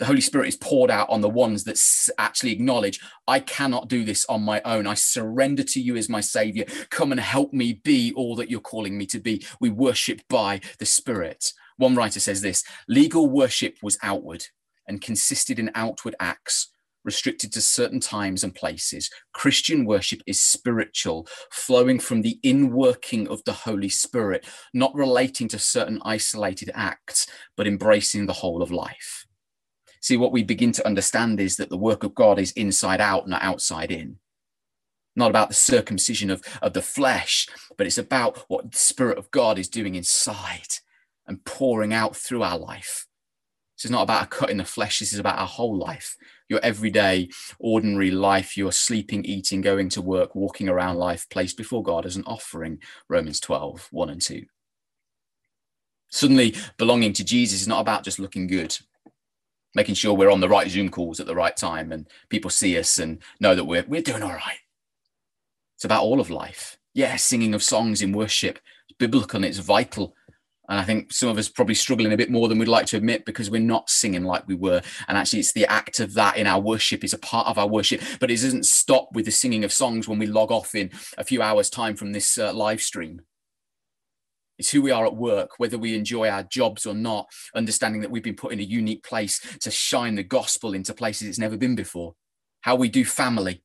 The 0.00 0.06
Holy 0.06 0.20
Spirit 0.20 0.48
is 0.48 0.56
poured 0.56 0.90
out 0.90 1.08
on 1.08 1.20
the 1.20 1.28
ones 1.28 1.62
that 1.64 1.80
actually 2.18 2.50
acknowledge, 2.50 3.00
I 3.28 3.38
cannot 3.38 3.88
do 3.88 4.04
this 4.04 4.24
on 4.26 4.42
my 4.42 4.60
own. 4.64 4.88
I 4.88 4.94
surrender 4.94 5.62
to 5.62 5.80
you 5.80 5.96
as 5.96 6.08
my 6.08 6.20
Savior. 6.20 6.64
Come 6.90 7.12
and 7.12 7.20
help 7.20 7.52
me 7.52 7.74
be 7.84 8.12
all 8.14 8.34
that 8.36 8.50
you're 8.50 8.60
calling 8.60 8.98
me 8.98 9.06
to 9.06 9.20
be. 9.20 9.46
We 9.60 9.70
worship 9.70 10.22
by 10.28 10.60
the 10.80 10.86
Spirit. 10.86 11.52
One 11.76 11.94
writer 11.94 12.18
says 12.18 12.40
this 12.40 12.64
legal 12.88 13.28
worship 13.28 13.76
was 13.82 13.98
outward 14.02 14.46
and 14.86 15.00
consisted 15.00 15.58
in 15.58 15.70
outward 15.74 16.14
acts 16.20 16.70
restricted 17.04 17.52
to 17.52 17.60
certain 17.60 18.00
times 18.00 18.42
and 18.42 18.54
places. 18.54 19.10
Christian 19.32 19.84
worship 19.84 20.22
is 20.26 20.40
spiritual, 20.40 21.28
flowing 21.50 21.98
from 22.00 22.22
the 22.22 22.38
inworking 22.42 23.28
of 23.28 23.44
the 23.44 23.52
Holy 23.52 23.88
Spirit, 23.88 24.44
not 24.72 24.94
relating 24.94 25.46
to 25.48 25.58
certain 25.58 26.00
isolated 26.04 26.70
acts, 26.74 27.26
but 27.56 27.66
embracing 27.66 28.26
the 28.26 28.32
whole 28.32 28.62
of 28.62 28.70
life. 28.70 29.26
See, 30.00 30.16
what 30.16 30.32
we 30.32 30.42
begin 30.42 30.72
to 30.72 30.86
understand 30.86 31.40
is 31.40 31.56
that 31.56 31.70
the 31.70 31.78
work 31.78 32.02
of 32.02 32.14
God 32.14 32.38
is 32.38 32.52
inside 32.52 33.00
out, 33.00 33.28
not 33.28 33.42
outside 33.42 33.90
in. 33.90 34.18
Not 35.16 35.30
about 35.30 35.48
the 35.48 35.54
circumcision 35.54 36.28
of, 36.28 36.42
of 36.60 36.72
the 36.72 36.82
flesh, 36.82 37.48
but 37.78 37.86
it's 37.86 37.98
about 37.98 38.44
what 38.48 38.72
the 38.72 38.78
Spirit 38.78 39.16
of 39.16 39.30
God 39.30 39.58
is 39.58 39.68
doing 39.68 39.94
inside 39.94 40.80
and 41.26 41.44
pouring 41.44 41.94
out 41.94 42.16
through 42.16 42.42
our 42.42 42.58
life. 42.58 43.03
This 43.76 43.86
is 43.86 43.90
not 43.90 44.02
about 44.02 44.24
a 44.24 44.26
cut 44.26 44.50
in 44.50 44.58
the 44.58 44.64
flesh. 44.64 45.00
This 45.00 45.12
is 45.12 45.18
about 45.18 45.38
our 45.38 45.46
whole 45.46 45.76
life, 45.76 46.16
your 46.48 46.60
everyday, 46.62 47.28
ordinary 47.58 48.10
life, 48.10 48.56
your 48.56 48.70
sleeping, 48.70 49.24
eating, 49.24 49.60
going 49.60 49.88
to 49.90 50.02
work, 50.02 50.34
walking 50.34 50.68
around 50.68 50.96
life, 50.96 51.26
placed 51.28 51.56
before 51.56 51.82
God 51.82 52.06
as 52.06 52.16
an 52.16 52.24
offering. 52.24 52.78
Romans 53.08 53.40
12, 53.40 53.88
1 53.90 54.10
and 54.10 54.22
2. 54.22 54.44
Suddenly, 56.10 56.54
belonging 56.78 57.12
to 57.14 57.24
Jesus 57.24 57.62
is 57.62 57.68
not 57.68 57.80
about 57.80 58.04
just 58.04 58.20
looking 58.20 58.46
good, 58.46 58.78
making 59.74 59.96
sure 59.96 60.14
we're 60.14 60.30
on 60.30 60.40
the 60.40 60.48
right 60.48 60.70
Zoom 60.70 60.88
calls 60.88 61.18
at 61.18 61.26
the 61.26 61.34
right 61.34 61.56
time 61.56 61.90
and 61.90 62.06
people 62.28 62.50
see 62.50 62.78
us 62.78 62.98
and 62.98 63.20
know 63.40 63.56
that 63.56 63.64
we're, 63.64 63.84
we're 63.88 64.02
doing 64.02 64.22
all 64.22 64.30
right. 64.30 64.58
It's 65.74 65.84
about 65.84 66.04
all 66.04 66.20
of 66.20 66.30
life. 66.30 66.78
Yeah, 66.94 67.16
singing 67.16 67.54
of 67.54 67.62
songs 67.64 68.00
in 68.00 68.12
worship, 68.12 68.60
it's 68.88 68.96
biblical 68.96 69.38
and 69.38 69.44
it's 69.44 69.58
vital 69.58 70.14
and 70.68 70.80
I 70.80 70.84
think 70.84 71.12
some 71.12 71.28
of 71.28 71.36
us 71.36 71.48
probably 71.48 71.74
struggling 71.74 72.12
a 72.12 72.16
bit 72.16 72.30
more 72.30 72.48
than 72.48 72.58
we'd 72.58 72.68
like 72.68 72.86
to 72.86 72.96
admit 72.96 73.26
because 73.26 73.50
we're 73.50 73.60
not 73.60 73.90
singing 73.90 74.24
like 74.24 74.48
we 74.48 74.54
were. 74.54 74.80
And 75.08 75.18
actually, 75.18 75.40
it's 75.40 75.52
the 75.52 75.66
act 75.66 76.00
of 76.00 76.14
that 76.14 76.38
in 76.38 76.46
our 76.46 76.60
worship 76.60 77.04
is 77.04 77.12
a 77.12 77.18
part 77.18 77.46
of 77.48 77.58
our 77.58 77.68
worship. 77.68 78.00
But 78.18 78.30
it 78.30 78.40
doesn't 78.40 78.64
stop 78.64 79.10
with 79.12 79.26
the 79.26 79.30
singing 79.30 79.64
of 79.64 79.72
songs 79.72 80.08
when 80.08 80.18
we 80.18 80.26
log 80.26 80.50
off 80.50 80.74
in 80.74 80.90
a 81.18 81.24
few 81.24 81.42
hours' 81.42 81.68
time 81.68 81.96
from 81.96 82.12
this 82.12 82.38
uh, 82.38 82.54
live 82.54 82.80
stream. 82.80 83.20
It's 84.56 84.70
who 84.70 84.80
we 84.80 84.90
are 84.90 85.04
at 85.04 85.16
work, 85.16 85.50
whether 85.58 85.76
we 85.76 85.96
enjoy 85.96 86.28
our 86.28 86.44
jobs 86.44 86.86
or 86.86 86.94
not, 86.94 87.26
understanding 87.54 88.00
that 88.00 88.10
we've 88.10 88.22
been 88.22 88.36
put 88.36 88.52
in 88.52 88.60
a 88.60 88.62
unique 88.62 89.02
place 89.02 89.40
to 89.60 89.70
shine 89.70 90.14
the 90.14 90.22
gospel 90.22 90.72
into 90.72 90.94
places 90.94 91.28
it's 91.28 91.38
never 91.38 91.56
been 91.56 91.74
before. 91.74 92.14
How 92.62 92.76
we 92.76 92.88
do 92.88 93.04
family. 93.04 93.62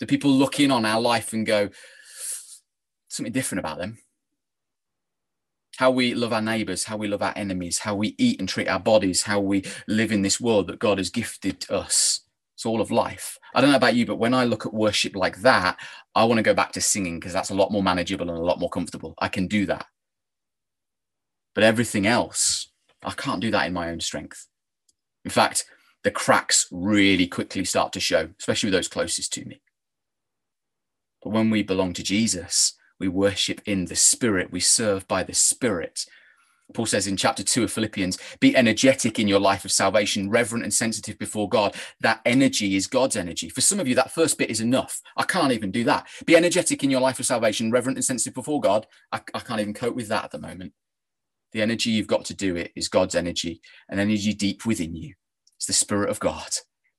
Do 0.00 0.06
people 0.06 0.30
look 0.30 0.58
in 0.58 0.72
on 0.72 0.84
our 0.84 1.00
life 1.00 1.32
and 1.32 1.46
go, 1.46 1.68
something 3.08 3.32
different 3.32 3.60
about 3.60 3.78
them? 3.78 3.98
How 5.76 5.90
we 5.90 6.14
love 6.14 6.32
our 6.32 6.42
neighbors, 6.42 6.84
how 6.84 6.96
we 6.96 7.08
love 7.08 7.22
our 7.22 7.32
enemies, 7.36 7.78
how 7.78 7.94
we 7.94 8.14
eat 8.18 8.38
and 8.38 8.48
treat 8.48 8.68
our 8.68 8.80
bodies, 8.80 9.22
how 9.22 9.40
we 9.40 9.64
live 9.88 10.12
in 10.12 10.22
this 10.22 10.40
world 10.40 10.66
that 10.66 10.78
God 10.78 10.98
has 10.98 11.10
gifted 11.10 11.70
us. 11.70 12.20
It's 12.54 12.66
all 12.66 12.80
of 12.80 12.90
life. 12.90 13.38
I 13.54 13.60
don't 13.60 13.70
know 13.70 13.76
about 13.76 13.94
you, 13.96 14.06
but 14.06 14.16
when 14.16 14.34
I 14.34 14.44
look 14.44 14.66
at 14.66 14.74
worship 14.74 15.16
like 15.16 15.40
that, 15.40 15.78
I 16.14 16.24
want 16.24 16.38
to 16.38 16.42
go 16.42 16.54
back 16.54 16.72
to 16.72 16.80
singing 16.80 17.18
because 17.18 17.32
that's 17.32 17.50
a 17.50 17.54
lot 17.54 17.72
more 17.72 17.82
manageable 17.82 18.28
and 18.28 18.38
a 18.38 18.42
lot 18.42 18.60
more 18.60 18.70
comfortable. 18.70 19.14
I 19.18 19.28
can 19.28 19.46
do 19.46 19.66
that. 19.66 19.86
But 21.54 21.64
everything 21.64 22.06
else, 22.06 22.68
I 23.02 23.12
can't 23.12 23.40
do 23.40 23.50
that 23.50 23.66
in 23.66 23.72
my 23.72 23.90
own 23.90 24.00
strength. 24.00 24.46
In 25.24 25.30
fact, 25.30 25.64
the 26.04 26.10
cracks 26.10 26.66
really 26.70 27.26
quickly 27.26 27.64
start 27.64 27.92
to 27.94 28.00
show, 28.00 28.30
especially 28.38 28.68
with 28.68 28.74
those 28.74 28.88
closest 28.88 29.32
to 29.34 29.44
me. 29.44 29.62
But 31.22 31.30
when 31.30 31.50
we 31.50 31.62
belong 31.62 31.92
to 31.94 32.02
Jesus, 32.02 32.74
we 33.02 33.08
worship 33.08 33.60
in 33.66 33.86
the 33.86 33.96
Spirit, 33.96 34.52
we 34.52 34.60
serve 34.60 35.08
by 35.08 35.24
the 35.24 35.34
Spirit. 35.34 36.06
Paul 36.72 36.86
says 36.86 37.08
in 37.08 37.16
chapter 37.16 37.42
2 37.42 37.64
of 37.64 37.72
Philippians, 37.72 38.16
be 38.38 38.56
energetic 38.56 39.18
in 39.18 39.26
your 39.26 39.40
life 39.40 39.64
of 39.64 39.72
salvation, 39.72 40.30
reverent 40.30 40.62
and 40.62 40.72
sensitive 40.72 41.18
before 41.18 41.48
God. 41.48 41.74
That 42.00 42.20
energy 42.24 42.76
is 42.76 42.86
God's 42.86 43.16
energy. 43.16 43.48
For 43.48 43.60
some 43.60 43.80
of 43.80 43.88
you, 43.88 43.96
that 43.96 44.12
first 44.12 44.38
bit 44.38 44.50
is 44.50 44.60
enough. 44.60 45.00
I 45.16 45.24
can't 45.24 45.52
even 45.52 45.72
do 45.72 45.82
that. 45.84 46.06
Be 46.26 46.36
energetic 46.36 46.84
in 46.84 46.90
your 46.90 47.00
life 47.00 47.18
of 47.18 47.26
salvation, 47.26 47.72
reverent 47.72 47.98
and 47.98 48.04
sensitive 48.04 48.34
before 48.34 48.60
God. 48.60 48.86
I, 49.10 49.20
I 49.34 49.40
can't 49.40 49.60
even 49.60 49.74
cope 49.74 49.96
with 49.96 50.06
that 50.08 50.24
at 50.24 50.30
the 50.30 50.38
moment. 50.38 50.72
The 51.50 51.60
energy 51.60 51.90
you've 51.90 52.06
got 52.06 52.24
to 52.26 52.34
do 52.34 52.54
it 52.54 52.70
is 52.76 52.88
God's 52.88 53.16
energy, 53.16 53.60
an 53.88 53.98
energy 53.98 54.32
deep 54.32 54.64
within 54.64 54.94
you. 54.94 55.14
It's 55.56 55.66
the 55.66 55.72
Spirit 55.72 56.08
of 56.08 56.20
God, 56.20 56.50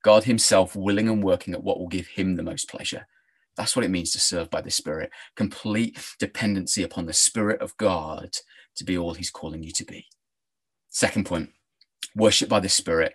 God 0.04 0.26
Himself 0.26 0.76
willing 0.76 1.08
and 1.08 1.24
working 1.24 1.54
at 1.54 1.64
what 1.64 1.80
will 1.80 1.88
give 1.88 2.08
Him 2.08 2.36
the 2.36 2.44
most 2.44 2.70
pleasure. 2.70 3.08
That's 3.58 3.76
what 3.76 3.86
it 3.86 3.92
means 3.92 4.12
to 4.12 4.20
serve 4.20 4.50
by 4.50 4.62
the 4.62 4.72
Spirit. 4.72 5.12
Complete 5.36 6.00
dependency 6.20 6.84
upon 6.84 7.06
the 7.06 7.14
Spirit 7.14 7.62
of 7.62 7.78
God 7.78 8.32
to 8.76 8.84
be 8.84 8.98
all 8.98 9.14
He's 9.14 9.30
calling 9.30 9.64
you 9.64 9.72
to 9.72 9.86
be. 9.86 10.08
Second 10.90 11.26
point 11.26 11.50
worship 12.16 12.50
by 12.50 12.60
the 12.60 12.70
Spirit, 12.70 13.14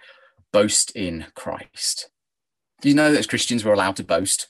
boast 0.53 0.91
in 0.97 1.26
Christ. 1.34 2.11
Do 2.80 2.89
you 2.89 2.95
know 2.95 3.12
that 3.12 3.18
as 3.18 3.26
Christians 3.26 3.64
we're 3.64 3.72
allowed 3.72 3.97
to 3.97 4.05
boast? 4.05 4.49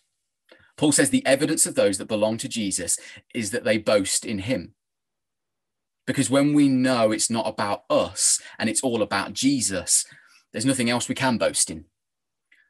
Paul 0.76 0.92
says 0.92 1.10
the 1.10 1.26
evidence 1.26 1.66
of 1.66 1.74
those 1.74 1.98
that 1.98 2.08
belong 2.08 2.38
to 2.38 2.48
Jesus 2.48 2.98
is 3.34 3.50
that 3.50 3.64
they 3.64 3.78
boast 3.78 4.24
in 4.24 4.40
Him. 4.40 4.74
Because 6.06 6.30
when 6.30 6.54
we 6.54 6.68
know 6.68 7.12
it's 7.12 7.30
not 7.30 7.46
about 7.46 7.82
us 7.90 8.40
and 8.58 8.70
it's 8.70 8.82
all 8.82 9.02
about 9.02 9.34
Jesus, 9.34 10.06
there's 10.52 10.64
nothing 10.64 10.88
else 10.88 11.08
we 11.08 11.14
can 11.14 11.36
boast 11.36 11.70
in. 11.70 11.84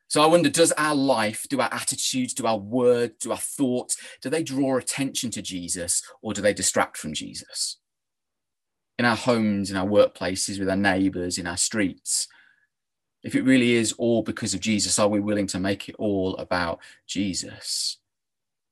So 0.08 0.22
I 0.22 0.26
wonder, 0.26 0.48
does 0.48 0.72
our 0.72 0.94
life, 0.94 1.46
do 1.50 1.60
our 1.60 1.72
attitudes, 1.72 2.32
do 2.32 2.46
our 2.46 2.56
words, 2.56 3.14
do 3.20 3.30
our 3.30 3.36
thoughts, 3.36 3.98
do 4.22 4.30
they 4.30 4.42
draw 4.42 4.78
attention 4.78 5.30
to 5.32 5.42
Jesus 5.42 6.02
or 6.22 6.32
do 6.32 6.40
they 6.40 6.54
distract 6.54 6.96
from 6.96 7.12
Jesus? 7.12 7.76
In 8.98 9.04
our 9.04 9.16
homes, 9.16 9.70
in 9.70 9.76
our 9.76 9.86
workplaces, 9.86 10.58
with 10.58 10.70
our 10.70 10.76
neighbors, 10.76 11.36
in 11.36 11.46
our 11.46 11.58
streets. 11.58 12.26
If 13.22 13.34
it 13.34 13.44
really 13.44 13.72
is 13.72 13.92
all 13.92 14.22
because 14.22 14.54
of 14.54 14.60
Jesus, 14.60 14.98
are 14.98 15.08
we 15.08 15.20
willing 15.20 15.46
to 15.48 15.60
make 15.60 15.90
it 15.90 15.96
all 15.98 16.36
about 16.38 16.80
Jesus? 17.06 17.98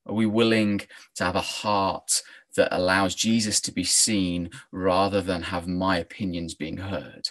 Are 0.07 0.14
we 0.14 0.24
willing 0.24 0.80
to 1.16 1.24
have 1.24 1.37
a 1.37 1.41
heart 1.41 2.22
that 2.57 2.74
allows 2.74 3.14
Jesus 3.14 3.61
to 3.61 3.72
be 3.72 3.84
seen 3.84 4.51
rather 4.72 5.20
than 5.20 5.43
have 5.43 5.68
my 5.68 5.99
opinions 5.99 6.55
being 6.55 6.78
heard? 6.78 7.28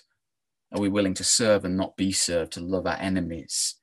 Are 0.71 0.79
we 0.79 0.89
willing 0.89 1.15
to 1.15 1.23
serve 1.23 1.65
and 1.65 1.75
not 1.75 1.97
be 1.97 2.11
served, 2.11 2.53
to 2.53 2.59
love 2.59 2.85
our 2.85 2.97
enemies? 2.99 3.75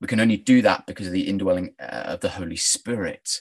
We 0.00 0.06
can 0.06 0.20
only 0.20 0.36
do 0.36 0.62
that 0.62 0.86
because 0.86 1.06
of 1.06 1.12
the 1.12 1.28
indwelling 1.28 1.74
uh, 1.80 2.02
of 2.04 2.20
the 2.20 2.30
Holy 2.30 2.56
Spirit. 2.56 3.40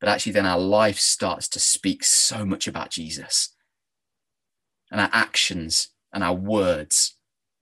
But 0.00 0.08
actually, 0.08 0.32
then 0.32 0.46
our 0.46 0.58
life 0.58 0.98
starts 0.98 1.48
to 1.48 1.60
speak 1.60 2.04
so 2.04 2.44
much 2.44 2.66
about 2.66 2.90
Jesus 2.90 3.54
and 4.90 5.00
our 5.00 5.10
actions 5.12 5.88
and 6.12 6.22
our 6.22 6.34
words. 6.34 7.16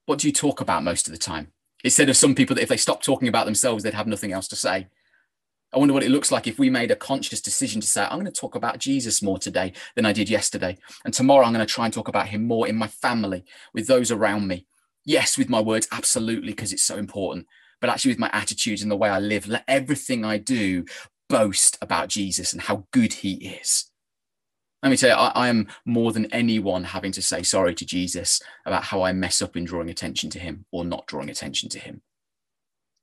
What 0.05 0.19
do 0.19 0.27
you 0.27 0.33
talk 0.33 0.59
about 0.59 0.83
most 0.83 1.07
of 1.07 1.13
the 1.13 1.19
time? 1.19 1.53
Said 1.87 2.09
of 2.09 2.17
some 2.17 2.35
people 2.35 2.55
that 2.55 2.61
if 2.61 2.69
they 2.69 2.77
stop 2.77 3.01
talking 3.01 3.27
about 3.27 3.45
themselves, 3.45 3.83
they'd 3.83 3.93
have 3.93 4.07
nothing 4.07 4.31
else 4.33 4.47
to 4.49 4.55
say. 4.55 4.87
I 5.73 5.77
wonder 5.77 5.93
what 5.93 6.03
it 6.03 6.11
looks 6.11 6.31
like 6.31 6.47
if 6.47 6.59
we 6.59 6.69
made 6.69 6.91
a 6.91 6.95
conscious 6.95 7.41
decision 7.41 7.79
to 7.79 7.87
say, 7.87 8.03
I'm 8.03 8.19
going 8.19 8.25
to 8.25 8.31
talk 8.31 8.55
about 8.55 8.77
Jesus 8.77 9.21
more 9.21 9.39
today 9.39 9.71
than 9.95 10.05
I 10.05 10.11
did 10.11 10.29
yesterday. 10.29 10.77
And 11.05 11.13
tomorrow 11.13 11.45
I'm 11.45 11.53
going 11.53 11.65
to 11.65 11.73
try 11.73 11.85
and 11.85 11.93
talk 11.93 12.09
about 12.09 12.27
him 12.27 12.45
more 12.45 12.67
in 12.67 12.75
my 12.75 12.87
family, 12.87 13.45
with 13.73 13.87
those 13.87 14.11
around 14.11 14.47
me. 14.47 14.67
Yes, 15.05 15.37
with 15.37 15.49
my 15.49 15.61
words, 15.61 15.87
absolutely, 15.91 16.51
because 16.51 16.73
it's 16.73 16.83
so 16.83 16.97
important. 16.97 17.47
But 17.81 17.89
actually, 17.89 18.11
with 18.11 18.19
my 18.19 18.29
attitudes 18.31 18.81
and 18.81 18.91
the 18.91 18.95
way 18.95 19.09
I 19.09 19.19
live, 19.19 19.47
let 19.47 19.65
everything 19.67 20.23
I 20.23 20.37
do 20.37 20.85
boast 21.27 21.77
about 21.81 22.09
Jesus 22.09 22.53
and 22.53 22.61
how 22.61 22.85
good 22.91 23.13
he 23.13 23.33
is. 23.33 23.91
Let 24.83 24.89
me 24.89 24.97
tell 24.97 25.09
you, 25.09 25.15
I, 25.15 25.31
I, 25.35 25.47
am 25.47 25.67
more 25.85 26.11
than 26.11 26.31
anyone 26.33 26.85
having 26.85 27.11
to 27.13 27.21
say 27.21 27.43
sorry 27.43 27.75
to 27.75 27.85
Jesus 27.85 28.41
about 28.65 28.85
how 28.85 29.03
I 29.03 29.13
mess 29.13 29.41
up 29.41 29.55
in 29.55 29.63
drawing 29.63 29.89
attention 29.89 30.29
to 30.31 30.39
him 30.39 30.65
or 30.71 30.83
not 30.83 31.05
drawing 31.05 31.29
attention 31.29 31.69
to 31.69 31.79
him. 31.79 32.01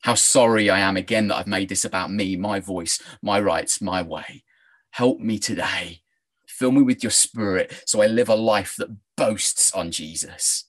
How 0.03 0.15
sorry 0.15 0.71
I 0.71 0.81
am 0.81 0.97
again 0.97 1.29
that 1.29 1.37
I've 1.37 1.47
made 1.47 1.69
this 1.69 1.85
about 1.85 2.13
me, 2.13 2.37
my 2.37 2.61
voice, 2.61 3.01
my 3.23 3.41
rights, 3.41 3.81
my 3.81 4.03
way. 4.03 4.45
Help 4.91 5.21
me 5.21 5.39
today. 5.39 6.03
Fill 6.47 6.73
me 6.73 6.83
with 6.83 7.03
your 7.03 7.11
spirit 7.11 7.83
so 7.87 8.03
I 8.03 8.07
live 8.07 8.29
a 8.29 8.35
life 8.35 8.75
that 8.79 8.97
boasts 9.17 9.73
on 9.73 9.91
Jesus. 9.91 10.65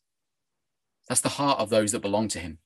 That's 1.07 1.21
the 1.21 1.29
heart 1.29 1.59
of 1.59 1.69
those 1.69 1.91
that 1.91 2.01
belong 2.01 2.27
to 2.29 2.39
him. 2.39 2.59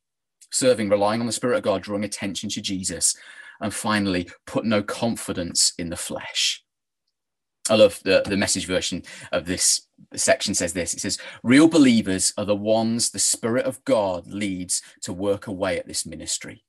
Serving, 0.54 0.88
relying 0.88 1.20
on 1.20 1.26
the 1.26 1.34
Spirit 1.34 1.58
of 1.58 1.64
God, 1.64 1.82
drawing 1.82 2.04
attention 2.04 2.48
to 2.52 2.62
Jesus. 2.62 3.16
And 3.60 3.74
finally, 3.74 4.30
put 4.46 4.66
no 4.66 4.84
confidence 4.84 5.74
in 5.78 5.90
the 5.90 5.98
flesh. 5.98 6.64
I 7.70 7.76
love 7.76 8.00
the, 8.04 8.22
the 8.26 8.38
message 8.38 8.68
version 8.68 9.04
of 9.32 9.46
this 9.46 9.88
section 10.16 10.54
says 10.54 10.74
this. 10.74 10.94
It 10.94 11.00
says, 11.00 11.18
real 11.44 11.68
believers 11.68 12.34
are 12.38 12.46
the 12.46 12.56
ones 12.56 13.10
the 13.10 13.20
Spirit 13.20 13.66
of 13.66 13.84
God 13.84 14.28
leads 14.28 14.82
to 15.02 15.14
work 15.14 15.48
away 15.48 15.80
at 15.80 15.88
this 15.88 16.06
ministry, 16.06 16.66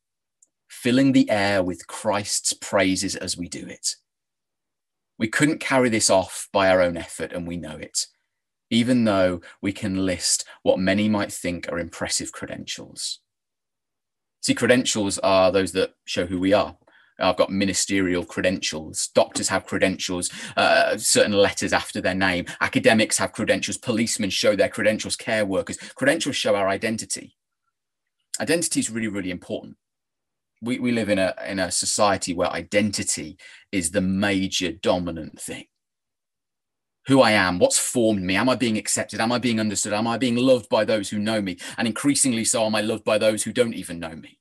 filling 0.69 1.13
the 1.13 1.29
air 1.29 1.63
with 1.63 1.87
Christ's 1.87 2.53
praises 2.53 3.17
as 3.17 3.37
we 3.37 3.49
do 3.49 3.67
it. 3.67 3.97
We 5.19 5.29
couldn't 5.29 5.59
carry 5.59 5.91
this 5.91 6.09
off 6.09 6.49
by 6.53 6.71
our 6.71 6.81
own 6.81 6.97
effort, 6.97 7.33
and 7.33 7.47
we 7.47 7.57
know 7.57 7.77
it, 7.77 8.07
even 8.71 9.05
though 9.05 9.41
we 9.61 9.73
can 9.73 10.07
list 10.07 10.47
what 10.63 10.79
many 10.79 11.09
might 11.09 11.33
think 11.33 11.71
are 11.71 11.79
impressive 11.79 12.33
credentials. 12.33 13.21
See, 14.45 14.55
credentials 14.55 15.19
are 15.21 15.51
those 15.51 15.73
that 15.73 15.95
show 16.05 16.27
who 16.27 16.39
we 16.39 16.53
are. 16.53 16.77
I've 17.19 17.39
got 17.39 17.51
ministerial 17.51 18.27
credentials. 18.27 19.09
Doctors 19.15 19.49
have 19.49 19.65
credentials, 19.65 20.31
uh, 20.55 20.99
certain 20.99 21.33
letters 21.33 21.73
after 21.73 21.99
their 22.03 22.15
name. 22.15 22.45
Academics 22.61 23.17
have 23.17 23.33
credentials. 23.33 23.79
Policemen 23.79 24.29
show 24.29 24.55
their 24.55 24.69
credentials. 24.69 25.17
Care 25.17 25.47
workers. 25.47 25.79
Credentials 25.95 26.37
show 26.37 26.57
our 26.57 26.69
identity. 26.69 27.35
Identity 28.39 28.81
is 28.81 28.91
really, 28.91 29.09
really 29.09 29.31
important. 29.31 29.77
We, 30.61 30.79
we 30.79 30.93
live 30.93 31.09
in 31.09 31.19
a, 31.19 31.35
in 31.49 31.59
a 31.59 31.71
society 31.71 32.35
where 32.35 32.51
identity 32.51 33.39
is 33.73 33.93
the 33.93 34.03
major 34.03 34.73
dominant 34.73 35.41
thing. 35.41 35.65
Who 37.07 37.21
I 37.21 37.33
am, 37.33 37.59
what's 37.59 37.79
formed 37.79 38.23
me, 38.23 38.35
am 38.35 38.49
I 38.49 38.55
being 38.55 38.79
accepted? 38.79 39.21
Am 39.21 39.31
I 39.31 39.39
being 39.39 39.61
understood? 39.61 39.93
Am 39.93 40.07
I 40.07 40.17
being 40.17 40.37
loved 40.37 40.71
by 40.71 40.85
those 40.85 41.11
who 41.11 41.19
know 41.19 41.43
me? 41.43 41.59
And 41.77 41.87
increasingly 41.87 42.45
so, 42.45 42.65
am 42.65 42.75
I 42.75 42.81
loved 42.81 43.05
by 43.05 43.19
those 43.19 43.43
who 43.43 43.53
don't 43.53 43.75
even 43.75 44.01
know 44.01 44.17
me? 44.17 44.39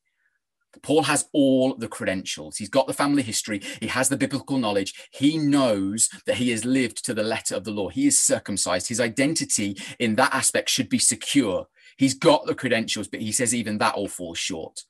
Paul 0.82 1.04
has 1.04 1.28
all 1.34 1.76
the 1.76 1.88
credentials. 1.88 2.58
He's 2.58 2.70
got 2.70 2.88
the 2.88 2.94
family 2.94 3.22
history. 3.22 3.62
He 3.80 3.88
has 3.88 4.10
the 4.10 4.18
biblical 4.18 4.58
knowledge. 4.58 4.94
He 5.12 5.38
knows 5.38 6.10
that 6.26 6.38
he 6.38 6.52
has 6.52 6.66
lived 6.66 7.06
to 7.06 7.14
the 7.14 7.24
letter 7.24 7.56
of 7.56 7.64
the 7.64 7.72
law. 7.72 7.90
He 7.90 8.08
is 8.08 8.18
circumcised. 8.18 8.88
His 8.88 9.00
identity 9.00 9.78
in 10.00 10.16
that 10.16 10.34
aspect 10.34 10.70
should 10.70 10.90
be 10.90 11.00
secure. 11.00 11.68
He's 11.98 12.14
got 12.14 12.46
the 12.46 12.56
credentials, 12.56 13.08
but 13.08 13.22
he 13.22 13.32
says 13.32 13.54
even 13.54 13.78
that 13.78 13.96
all 13.96 14.08
falls 14.08 14.40
short. 14.40 14.84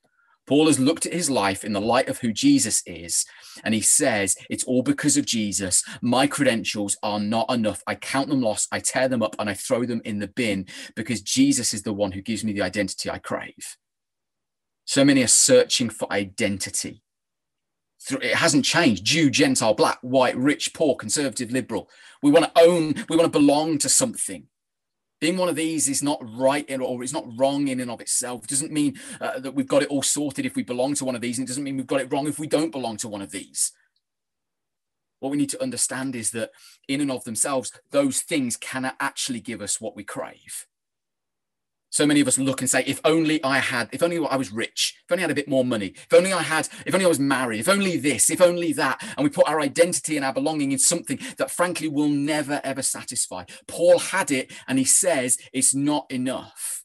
Paul 0.45 0.67
has 0.67 0.79
looked 0.79 1.05
at 1.05 1.13
his 1.13 1.29
life 1.29 1.63
in 1.63 1.73
the 1.73 1.81
light 1.81 2.09
of 2.09 2.19
who 2.19 2.33
Jesus 2.33 2.83
is, 2.85 3.25
and 3.63 3.73
he 3.73 3.81
says, 3.81 4.35
It's 4.49 4.65
all 4.65 4.83
because 4.83 5.15
of 5.15 5.25
Jesus. 5.25 5.83
My 6.01 6.27
credentials 6.27 6.97
are 7.01 7.19
not 7.19 7.51
enough. 7.51 7.81
I 7.87 7.95
count 7.95 8.29
them 8.29 8.41
lost, 8.41 8.67
I 8.71 8.79
tear 8.79 9.07
them 9.07 9.23
up, 9.23 9.35
and 9.39 9.49
I 9.49 9.53
throw 9.53 9.85
them 9.85 10.01
in 10.03 10.19
the 10.19 10.27
bin 10.27 10.67
because 10.95 11.21
Jesus 11.21 11.73
is 11.73 11.83
the 11.83 11.93
one 11.93 12.11
who 12.11 12.21
gives 12.21 12.43
me 12.43 12.51
the 12.51 12.61
identity 12.61 13.09
I 13.09 13.19
crave. 13.19 13.77
So 14.85 15.05
many 15.05 15.23
are 15.23 15.27
searching 15.27 15.89
for 15.89 16.11
identity. 16.11 17.01
It 18.09 18.35
hasn't 18.35 18.65
changed. 18.65 19.05
Jew, 19.05 19.29
Gentile, 19.29 19.73
black, 19.73 19.99
white, 20.01 20.35
rich, 20.35 20.73
poor, 20.73 20.95
conservative, 20.95 21.51
liberal. 21.51 21.89
We 22.21 22.31
want 22.31 22.53
to 22.53 22.61
own, 22.61 22.95
we 23.07 23.15
want 23.15 23.31
to 23.31 23.39
belong 23.39 23.77
to 23.77 23.87
something. 23.87 24.47
Being 25.23 25.37
one 25.37 25.47
of 25.47 25.55
these 25.55 25.87
is 25.87 26.03
not 26.03 26.19
right 26.35 26.69
or 26.81 27.01
it's 27.01 27.13
not 27.13 27.23
wrong 27.37 27.69
in 27.69 27.79
and 27.79 27.89
of 27.89 28.01
itself. 28.01 28.43
It 28.43 28.49
doesn't 28.49 28.73
mean 28.73 28.99
uh, 29.21 29.39
that 29.39 29.55
we've 29.55 29.65
got 29.65 29.81
it 29.81 29.87
all 29.87 30.01
sorted 30.01 30.45
if 30.45 30.57
we 30.57 30.63
belong 30.63 30.95
to 30.95 31.05
one 31.05 31.15
of 31.15 31.21
these, 31.21 31.39
and 31.39 31.47
it 31.47 31.47
doesn't 31.47 31.63
mean 31.63 31.77
we've 31.77 31.87
got 31.87 32.01
it 32.01 32.11
wrong 32.11 32.27
if 32.27 32.39
we 32.39 32.45
don't 32.45 32.73
belong 32.73 32.97
to 32.97 33.07
one 33.07 33.21
of 33.21 33.31
these. 33.31 33.71
What 35.21 35.29
we 35.29 35.37
need 35.37 35.51
to 35.51 35.63
understand 35.63 36.13
is 36.13 36.31
that 36.31 36.51
in 36.89 36.99
and 36.99 37.09
of 37.09 37.23
themselves, 37.23 37.71
those 37.91 38.19
things 38.19 38.57
cannot 38.57 38.97
actually 38.99 39.39
give 39.39 39.61
us 39.61 39.79
what 39.79 39.95
we 39.95 40.03
crave 40.03 40.67
so 41.93 42.07
many 42.07 42.21
of 42.21 42.27
us 42.27 42.39
look 42.39 42.59
and 42.59 42.67
say, 42.67 42.83
if 42.87 42.99
only 43.05 43.41
I 43.43 43.59
had, 43.59 43.87
if 43.91 44.01
only 44.01 44.17
I 44.17 44.35
was 44.35 44.51
rich, 44.51 44.95
if 45.05 45.11
only 45.11 45.21
I 45.21 45.25
had 45.25 45.31
a 45.31 45.35
bit 45.35 45.47
more 45.47 45.63
money, 45.63 45.93
if 45.95 46.11
only 46.11 46.33
I 46.33 46.41
had, 46.41 46.67
if 46.87 46.93
only 46.95 47.05
I 47.05 47.07
was 47.07 47.19
married, 47.19 47.59
if 47.59 47.69
only 47.69 47.97
this, 47.97 48.31
if 48.31 48.41
only 48.41 48.73
that. 48.73 48.99
And 49.15 49.23
we 49.23 49.29
put 49.29 49.47
our 49.47 49.61
identity 49.61 50.15
and 50.15 50.25
our 50.25 50.33
belonging 50.33 50.71
in 50.71 50.79
something 50.79 51.19
that 51.37 51.51
frankly 51.51 51.87
will 51.87 52.09
never, 52.09 52.59
ever 52.63 52.81
satisfy. 52.81 53.43
Paul 53.67 53.99
had 53.99 54.31
it 54.31 54.51
and 54.67 54.79
he 54.79 54.85
says 54.85 55.37
it's 55.53 55.75
not 55.75 56.09
enough 56.09 56.83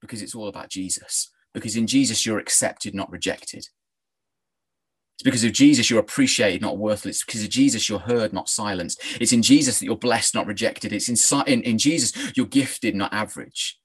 because 0.00 0.22
it's 0.22 0.34
all 0.34 0.48
about 0.48 0.70
Jesus. 0.70 1.30
Because 1.54 1.76
in 1.76 1.86
Jesus, 1.86 2.26
you're 2.26 2.40
accepted, 2.40 2.96
not 2.96 3.12
rejected. 3.12 3.58
It's 3.58 5.22
because 5.22 5.44
of 5.44 5.52
Jesus 5.52 5.88
you're 5.88 6.00
appreciated, 6.00 6.62
not 6.62 6.78
worthless. 6.78 7.18
It's 7.18 7.24
because 7.24 7.44
of 7.44 7.50
Jesus 7.50 7.88
you're 7.88 8.00
heard, 8.00 8.32
not 8.32 8.48
silenced. 8.48 9.00
It's 9.20 9.32
in 9.32 9.42
Jesus 9.42 9.78
that 9.78 9.84
you're 9.84 9.94
blessed, 9.94 10.34
not 10.34 10.48
rejected. 10.48 10.92
It's 10.92 11.08
in, 11.08 11.42
in, 11.46 11.62
in 11.62 11.78
Jesus 11.78 12.32
you're 12.36 12.46
gifted, 12.46 12.96
not 12.96 13.12
average. 13.12 13.78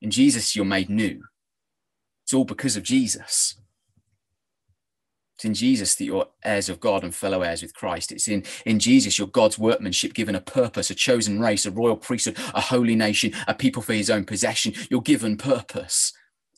In 0.00 0.10
Jesus, 0.10 0.54
you're 0.54 0.64
made 0.64 0.90
new. 0.90 1.22
It's 2.24 2.34
all 2.34 2.44
because 2.44 2.76
of 2.76 2.82
Jesus. 2.82 3.54
It's 5.36 5.44
in 5.44 5.54
Jesus 5.54 5.94
that 5.94 6.04
you're 6.04 6.28
heirs 6.44 6.70
of 6.70 6.80
God 6.80 7.04
and 7.04 7.14
fellow 7.14 7.42
heirs 7.42 7.60
with 7.60 7.74
Christ. 7.74 8.10
It's 8.10 8.26
in, 8.26 8.42
in 8.64 8.78
Jesus, 8.78 9.18
you're 9.18 9.28
God's 9.28 9.58
workmanship, 9.58 10.14
given 10.14 10.34
a 10.34 10.40
purpose, 10.40 10.90
a 10.90 10.94
chosen 10.94 11.40
race, 11.40 11.66
a 11.66 11.70
royal 11.70 11.96
priesthood, 11.96 12.38
a 12.54 12.60
holy 12.60 12.96
nation, 12.96 13.32
a 13.46 13.54
people 13.54 13.82
for 13.82 13.92
his 13.92 14.08
own 14.08 14.24
possession. 14.24 14.72
You're 14.90 15.02
given 15.02 15.36
purpose. 15.36 16.12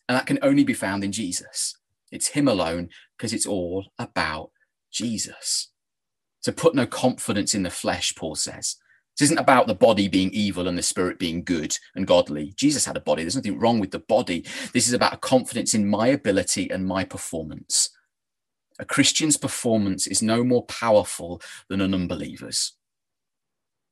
And 0.09 0.17
that 0.17 0.27
can 0.27 0.39
only 0.43 0.63
be 0.63 0.75
found 0.75 1.03
in 1.03 1.11
Jesus. 1.11 1.77
It's 2.13 2.29
him 2.29 2.47
alone 2.47 2.89
because 3.17 3.33
it's 3.33 3.47
all 3.47 3.87
about 3.99 4.51
Jesus. 4.93 5.71
So 6.41 6.53
put 6.53 6.75
no 6.75 6.87
confidence 6.87 7.55
in 7.55 7.65
the 7.65 7.71
flesh, 7.71 8.15
Paul 8.15 8.37
says. 8.37 8.77
This 9.19 9.27
isn't 9.27 9.39
about 9.39 9.67
the 9.67 9.75
body 9.75 10.07
being 10.07 10.31
evil 10.31 10.69
and 10.69 10.79
the 10.79 10.83
spirit 10.83 11.19
being 11.19 11.43
good 11.43 11.77
and 11.97 12.07
godly. 12.07 12.53
Jesus 12.57 12.85
had 12.85 12.97
a 12.97 13.01
body. 13.01 13.25
There's 13.25 13.35
nothing 13.35 13.59
wrong 13.59 13.81
with 13.81 13.91
the 13.91 13.99
body. 13.99 14.47
This 14.73 14.87
is 14.87 14.93
about 14.93 15.15
a 15.15 15.19
confidence 15.19 15.75
in 15.75 15.89
my 15.89 16.09
ability 16.09 16.71
and 16.71 16.87
my 16.87 17.05
performance. 17.05 17.91
A 18.79 18.85
Christian's 18.85 19.37
performance 19.37 20.07
is 20.07 20.23
no 20.23 20.45
more 20.45 20.65
powerful 20.67 21.43
than 21.69 21.81
an 21.81 21.95
unbeliever's. 21.95 22.75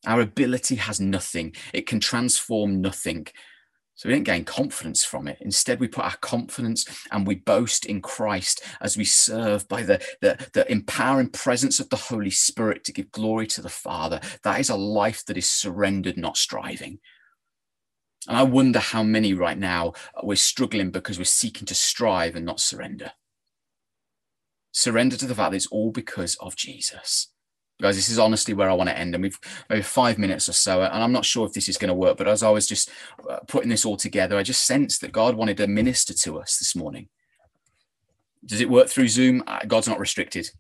Our 0.07 0.21
ability 0.21 0.77
has 0.77 1.01
nothing, 1.01 1.57
it 1.75 1.87
can 1.89 1.99
transform 1.99 2.81
nothing. 2.81 3.27
So 3.97 4.11
we 4.11 4.15
don't 4.15 4.25
gain 4.25 4.45
confidence 4.45 5.05
from 5.05 5.27
it. 5.27 5.39
Instead, 5.41 5.81
we 5.81 5.89
put 5.89 6.05
our 6.05 6.17
confidence 6.19 6.85
and 7.11 7.27
we 7.27 7.37
boast 7.37 7.87
in 7.87 8.03
Christ 8.03 8.63
as 8.83 8.95
we 8.97 9.07
serve 9.07 9.67
by 9.69 9.83
the, 9.83 10.05
the, 10.21 10.51
the, 10.53 10.71
empowering 10.71 11.31
presence 11.31 11.81
of 11.81 11.89
the 11.89 11.97
Holy 11.97 12.31
Spirit 12.31 12.85
to 12.85 12.93
give 12.93 13.11
glory 13.11 13.47
to 13.49 13.63
the 13.63 13.71
Father. 13.71 14.21
That 14.43 14.61
is 14.61 14.69
a 14.69 14.77
life 14.77 15.25
that 15.27 15.39
is 15.39 15.49
surrendered, 15.49 16.19
not 16.19 16.37
striving. 16.37 16.99
And 18.29 18.37
I 18.37 18.43
wonder 18.43 18.81
how 18.81 19.03
many 19.03 19.33
right 19.33 19.57
now 19.57 19.95
we're 20.23 20.37
struggling 20.37 20.91
because 20.91 21.17
we're 21.17 21.25
seeking 21.25 21.65
to 21.67 21.75
strive 21.75 22.37
and 22.37 22.45
not 22.45 22.61
surrender. 22.61 23.13
Surrender 24.73 25.17
to 25.17 25.27
the 25.27 25.35
fact 25.35 25.53
that 25.53 25.57
it's 25.57 25.69
all 25.69 25.91
because 25.91 26.35
of 26.35 26.55
Jesus 26.55 27.29
guys 27.81 27.97
this 27.97 28.09
is 28.09 28.19
honestly 28.19 28.55
where 28.55 28.71
i 28.71 28.75
want 28.75 28.89
to 28.89 28.99
end 28.99 29.15
and 29.15 29.23
we've 29.23 29.39
maybe 29.69 29.83
five 29.83 30.19
minutes 30.19 30.49
or 30.49 30.53
so 30.53 30.83
and 30.83 31.03
i'm 31.03 31.13
not 31.13 31.25
sure 31.25 31.47
if 31.47 31.53
this 31.53 31.69
is 31.69 31.77
going 31.77 31.89
to 31.89 31.95
work 31.95 32.17
but 32.17 32.29
as 32.29 32.43
i 32.43 32.51
was 32.51 32.67
just 32.67 32.91
uh, 33.29 33.39
putting 33.47 33.69
this 33.69 33.85
all 33.85 33.97
together 33.97 34.37
i 34.37 34.43
just 34.43 34.65
sensed 34.65 35.01
that 35.01 35.13
god 35.13 35.35
wanted 35.35 35.57
to 35.57 35.67
minister 35.67 36.15
to 36.15 36.39
us 36.39 36.59
this 36.59 36.75
morning. 36.75 37.09
Does 38.45 38.61
it 38.61 38.71
work 38.71 38.89
through 38.89 39.09
zoom? 39.09 39.43
Uh, 39.47 39.61
god's 39.67 39.89
not 39.89 39.99
restricted. 39.99 40.51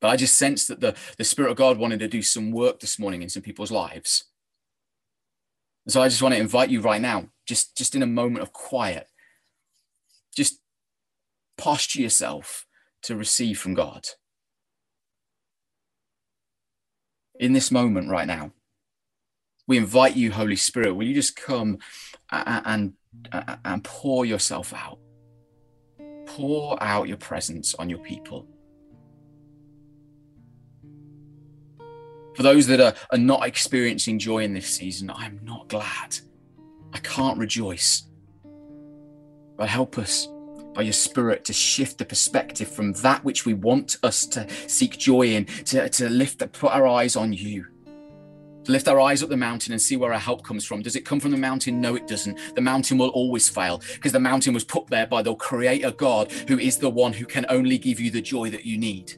But 0.00 0.08
i 0.08 0.16
just 0.16 0.36
sensed 0.36 0.68
that 0.68 0.80
the, 0.80 0.94
the 1.18 1.24
spirit 1.24 1.50
of 1.50 1.56
god 1.56 1.78
wanted 1.78 2.00
to 2.00 2.08
do 2.08 2.22
some 2.22 2.50
work 2.50 2.80
this 2.80 2.98
morning 2.98 3.22
in 3.22 3.28
some 3.28 3.42
people's 3.42 3.70
lives. 3.70 4.24
So 5.88 6.00
i 6.00 6.08
just 6.08 6.22
want 6.22 6.34
to 6.34 6.40
invite 6.40 6.70
you 6.70 6.80
right 6.80 7.00
now 7.00 7.28
just 7.46 7.76
just 7.76 7.94
in 7.94 8.02
a 8.02 8.06
moment 8.06 8.42
of 8.42 8.52
quiet 8.52 9.06
just 10.34 10.60
posture 11.58 12.00
yourself 12.00 12.66
to 13.02 13.16
receive 13.16 13.58
from 13.58 13.74
god 13.74 14.06
in 17.38 17.52
this 17.52 17.70
moment 17.70 18.10
right 18.10 18.26
now. 18.26 18.52
We 19.66 19.78
invite 19.78 20.16
you, 20.16 20.32
Holy 20.32 20.56
Spirit, 20.56 20.94
will 20.94 21.06
you 21.06 21.14
just 21.14 21.36
come 21.36 21.78
and, 22.30 22.94
and, 23.32 23.58
and 23.64 23.84
pour 23.84 24.24
yourself 24.24 24.74
out? 24.74 24.98
Pour 26.26 26.82
out 26.82 27.08
your 27.08 27.16
presence 27.16 27.74
on 27.74 27.88
your 27.88 28.00
people. 28.00 28.46
For 32.34 32.42
those 32.42 32.66
that 32.68 32.80
are, 32.80 32.94
are 33.10 33.18
not 33.18 33.46
experiencing 33.46 34.18
joy 34.18 34.38
in 34.38 34.54
this 34.54 34.66
season, 34.66 35.10
I'm 35.10 35.40
not 35.44 35.68
glad. 35.68 36.18
I 36.92 36.98
can't 36.98 37.38
rejoice. 37.38 38.04
But 39.56 39.68
help 39.68 39.98
us 39.98 40.28
by 40.74 40.82
your 40.82 40.92
spirit 40.92 41.44
to 41.44 41.52
shift 41.52 41.98
the 41.98 42.04
perspective 42.04 42.68
from 42.68 42.92
that 42.94 43.24
which 43.24 43.44
we 43.44 43.54
want 43.54 43.96
us 44.02 44.26
to 44.26 44.48
seek 44.68 44.98
joy 44.98 45.22
in, 45.22 45.46
to, 45.64 45.88
to 45.88 46.08
lift, 46.08 46.38
put 46.52 46.72
our 46.72 46.86
eyes 46.86 47.16
on 47.16 47.32
you. 47.32 47.66
To 48.64 48.72
lift 48.72 48.86
our 48.86 49.00
eyes 49.00 49.22
up 49.22 49.28
the 49.28 49.36
mountain 49.36 49.72
and 49.72 49.82
see 49.82 49.96
where 49.96 50.12
our 50.12 50.20
help 50.20 50.44
comes 50.44 50.64
from. 50.64 50.82
Does 50.82 50.94
it 50.94 51.04
come 51.04 51.18
from 51.18 51.32
the 51.32 51.36
mountain? 51.36 51.80
No, 51.80 51.96
it 51.96 52.06
doesn't. 52.06 52.38
The 52.54 52.60
mountain 52.60 52.96
will 52.96 53.08
always 53.08 53.48
fail 53.48 53.82
because 53.94 54.12
the 54.12 54.20
mountain 54.20 54.54
was 54.54 54.62
put 54.62 54.86
there 54.86 55.06
by 55.06 55.20
the 55.22 55.34
creator 55.34 55.90
God, 55.90 56.30
who 56.46 56.58
is 56.58 56.78
the 56.78 56.90
one 56.90 57.12
who 57.12 57.26
can 57.26 57.44
only 57.48 57.76
give 57.76 57.98
you 57.98 58.10
the 58.10 58.22
joy 58.22 58.50
that 58.50 58.64
you 58.64 58.78
need. 58.78 59.14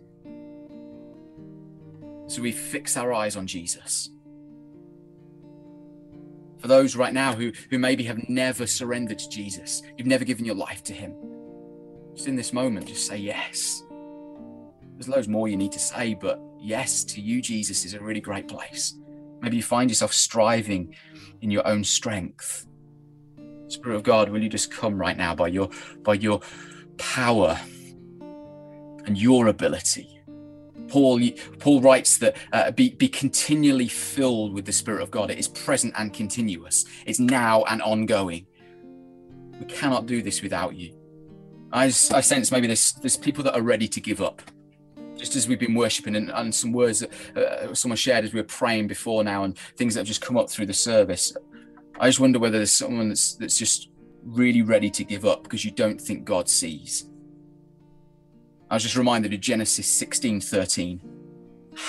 So 2.27 2.41
we 2.41 2.53
fix 2.53 2.97
our 2.97 3.13
eyes 3.13 3.37
on 3.37 3.47
Jesus. 3.47 4.11
For 6.59 6.69
those 6.69 6.97
right 6.97 7.13
now 7.13 7.35
who, 7.35 7.53
who 7.69 7.79
maybe 7.79 8.05
have 8.05 8.27
never 8.27 8.67
surrendered 8.67 9.19
to 9.19 9.29
Jesus, 9.29 9.83
you've 9.99 10.07
never 10.07 10.25
given 10.25 10.47
your 10.47 10.55
life 10.55 10.83
to 10.85 10.95
Him, 10.95 11.15
just 12.15 12.29
in 12.29 12.37
this 12.37 12.53
moment, 12.53 12.87
just 12.87 13.07
say 13.07 13.17
yes. 13.17 13.83
There's 14.95 15.09
loads 15.09 15.29
more 15.29 15.49
you 15.49 15.57
need 15.57 15.73
to 15.73 15.79
say, 15.79 16.15
but 16.15 16.41
yes 16.59 17.05
to 17.05 17.21
you, 17.21 17.43
Jesus, 17.43 17.85
is 17.85 17.95
a 17.95 18.01
really 18.01 18.21
great 18.21 18.49
place. 18.49 18.95
Maybe 19.41 19.57
you 19.57 19.63
find 19.63 19.91
yourself 19.91 20.13
striving 20.13 20.95
in 21.41 21.51
your 21.51 21.67
own 21.67 21.85
strength. 21.85 22.67
Spirit 23.69 23.97
of 23.97 24.03
God, 24.03 24.29
will 24.29 24.43
you 24.43 24.49
just 24.49 24.71
come 24.71 24.97
right 24.97 25.17
now 25.17 25.35
by 25.35 25.49
your 25.49 25.69
by 26.03 26.15
your 26.15 26.41
power 26.97 27.59
and 29.05 29.19
your 29.19 29.49
ability 29.49 30.15
Paul, 30.89 31.21
Paul 31.59 31.81
writes 31.81 32.19
that 32.19 32.37
uh, 32.53 32.71
be, 32.71 32.91
be 32.91 33.09
continually 33.09 33.89
filled 33.89 34.53
with 34.53 34.65
the 34.65 34.73
Spirit 34.73 35.03
of 35.03 35.11
God. 35.11 35.31
It 35.31 35.39
is 35.39 35.49
present 35.49 35.95
and 35.97 36.13
continuous, 36.13 36.85
it's 37.07 37.19
now 37.19 37.65
and 37.65 37.83
ongoing. 37.83 38.47
We 39.59 39.67
cannot 39.67 40.07
do 40.07 40.23
this 40.23 40.43
without 40.43 40.77
you. 40.77 40.97
I, 41.75 41.85
I 41.87 41.89
sense 41.89 42.51
maybe 42.51 42.67
there's, 42.67 42.93
there's 42.93 43.17
people 43.17 43.45
that 43.45 43.55
are 43.55 43.63
ready 43.63 43.89
to 43.89 44.01
give 44.01 44.23
up. 44.23 44.41
Just 45.17 45.37
as 45.37 45.47
we've 45.47 45.61
been 45.61 45.75
worshiping, 45.75 46.17
and, 46.17 46.31
and 46.31 46.55
some 46.55 46.73
words 46.73 47.01
that 47.01 47.37
uh, 47.37 47.75
someone 47.75 47.97
shared 47.97 48.25
as 48.25 48.33
we 48.33 48.41
were 48.41 48.47
praying 48.47 48.87
before 48.89 49.23
now, 49.23 49.45
and 49.45 49.59
things 49.77 49.95
that 49.95 50.01
have 50.01 50.07
just 50.07 50.21
come 50.23 50.37
up 50.37 50.51
through 50.51 50.67
the 50.67 50.75
service. 50.75 51.37
I 52.01 52.09
just 52.09 52.21
wonder 52.21 52.39
whether 52.39 52.59
there's 52.59 52.73
someone 52.73 53.09
that's, 53.09 53.35
that's 53.35 53.59
just 53.59 53.91
really 54.23 54.63
ready 54.63 54.91
to 54.91 55.05
give 55.05 55.25
up 55.25 55.43
because 55.43 55.65
you 55.65 55.71
don't 55.71 56.01
think 56.01 56.25
God 56.25 56.49
sees 56.49 57.09
I 58.75 58.77
was 58.77 58.83
just 58.83 58.97
reminded 58.97 59.33
of 59.33 59.41
Genesis 59.41 59.87
16 59.87 60.41
13. 60.41 61.01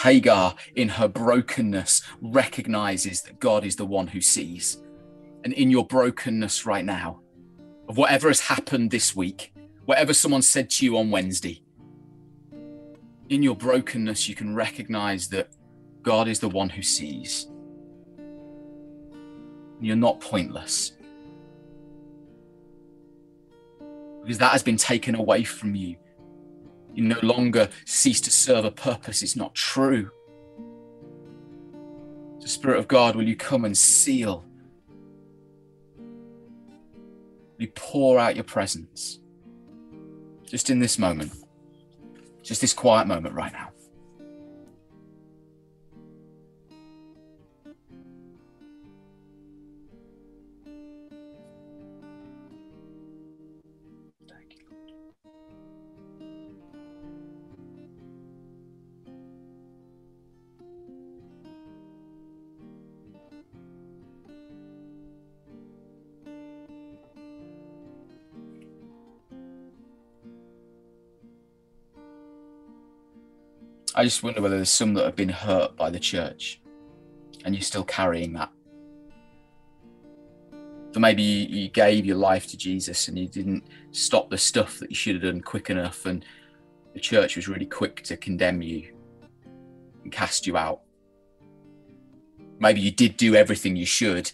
Hagar, 0.04 0.54
in 0.76 0.90
her 0.90 1.08
brokenness, 1.08 2.04
recognizes 2.22 3.24
that 3.24 3.40
God 3.40 3.66
is 3.66 3.76
the 3.76 3.88
one 3.88 4.06
who 4.06 4.22
sees. 4.22 4.84
And 5.44 5.52
in 5.54 5.72
your 5.72 5.88
brokenness 5.88 6.68
right 6.68 6.86
now, 6.86 7.22
of 7.88 7.98
whatever 7.98 8.28
has 8.28 8.40
happened 8.40 8.92
this 8.92 9.16
week, 9.16 9.52
whatever 9.86 10.14
someone 10.14 10.42
said 10.42 10.70
to 10.72 10.86
you 10.86 10.98
on 10.98 11.12
Wednesday, 11.12 11.64
in 13.30 13.42
your 13.42 13.56
brokenness, 13.56 14.30
you 14.30 14.36
can 14.36 14.56
recognize 14.56 15.28
that 15.30 15.50
God 16.04 16.28
is 16.28 16.40
the 16.40 16.50
one 16.50 16.70
who 16.70 16.82
sees. 16.82 17.48
You're 19.80 19.96
not 19.96 20.22
pointless. 20.22 20.94
Because 24.22 24.38
that 24.40 24.52
has 24.52 24.64
been 24.64 24.78
taken 24.78 25.16
away 25.16 25.44
from 25.44 25.76
you 25.76 25.98
you 26.96 27.04
no 27.04 27.20
longer 27.22 27.70
cease 27.84 28.22
to 28.22 28.32
serve 28.32 28.64
a 28.64 28.72
purpose 28.72 29.22
It's 29.22 29.36
not 29.36 29.54
true. 29.54 30.10
The 32.40 32.48
Spirit 32.48 32.80
of 32.80 32.88
God, 32.88 33.16
will 33.16 33.28
you 33.28 33.36
come 33.36 33.66
and 33.66 33.78
seal? 33.78 34.46
Will 35.98 37.66
you 37.66 37.72
pour 37.76 38.18
out 38.18 38.36
your 38.36 38.44
presence 38.46 39.20
just 40.48 40.70
in 40.70 40.80
this 40.80 40.98
moment, 40.98 41.32
just 42.44 42.62
this 42.62 42.74
quiet 42.74 43.08
moment 43.08 43.34
right 43.36 43.52
now? 43.52 43.70
I 73.98 74.04
just 74.04 74.24
wonder 74.24 74.42
whether 74.42 74.58
there's 74.58 74.70
some 74.70 74.94
that 74.96 75.06
have 75.06 75.16
been 75.16 75.30
hurt 75.30 75.78
by 75.78 75.90
the 75.90 76.00
church 76.00 76.60
and 77.46 77.56
you're 77.56 77.62
still 77.62 77.86
carrying 77.86 78.34
that. 78.34 78.52
So 80.92 81.00
maybe 81.00 81.24
you, 81.24 81.70
gave 81.70 82.06
your 82.06 82.18
life 82.18 82.46
to 82.48 82.58
Jesus 82.58 83.08
and 83.08 83.18
you 83.18 83.28
didn't 83.28 83.64
stop 83.92 84.30
the 84.30 84.38
stuff 84.38 84.80
that 84.80 84.90
you 84.90 84.96
should 84.96 85.16
have 85.16 85.24
done 85.24 85.42
quick 85.42 85.70
enough, 85.70 86.06
and 86.06 86.24
the 86.94 87.02
church 87.02 87.36
was 87.36 87.50
really 87.50 87.66
quick 87.66 88.02
to 88.04 88.16
condemn 88.16 88.62
you 88.62 88.94
and 90.04 90.12
cast 90.12 90.48
you 90.48 90.56
out. 90.56 90.82
Maybe 92.60 92.80
you 92.80 92.92
did 92.92 93.18
do 93.18 93.36
everything 93.36 93.76
you 93.76 93.86
should, 93.86 94.32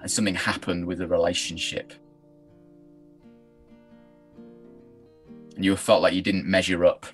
and 0.00 0.10
something 0.10 0.34
happened 0.34 0.86
with 0.86 0.98
the 0.98 1.06
relationship. 1.06 1.92
And 5.56 5.62
you 5.62 5.76
felt 5.76 6.00
like 6.00 6.14
you 6.14 6.22
didn't 6.22 6.46
measure 6.46 6.86
up 6.86 7.04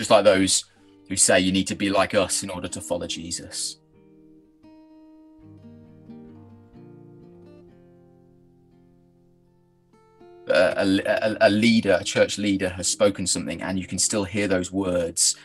just 0.00 0.10
like 0.10 0.24
those 0.24 0.64
who 1.10 1.14
say 1.14 1.38
you 1.38 1.52
need 1.52 1.66
to 1.66 1.74
be 1.74 1.90
like 1.90 2.14
us 2.14 2.42
in 2.42 2.48
order 2.48 2.66
to 2.66 2.80
follow 2.80 3.06
Jesus. 3.06 3.76
A, 10.48 10.86
a, 11.06 11.36
a, 11.42 11.50
leader, 11.50 11.98
a 12.00 12.02
church 12.02 12.38
leader, 12.38 12.70
has 12.70 12.88
spoken 12.88 13.26
something, 13.26 13.60
and 13.60 13.78
you 13.78 13.86
can 13.86 13.98
still 13.98 14.24
hear 14.24 14.48
those 14.48 14.72
words 14.72 15.36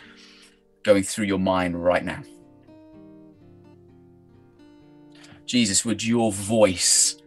going 0.84 1.04
through 1.04 1.26
your 1.26 1.38
mind 1.38 1.84
right 1.84 2.06
now. 2.06 2.24
Jesus, 5.46 5.84
would 5.84 6.02
your 6.02 6.32
voice, 6.32 7.18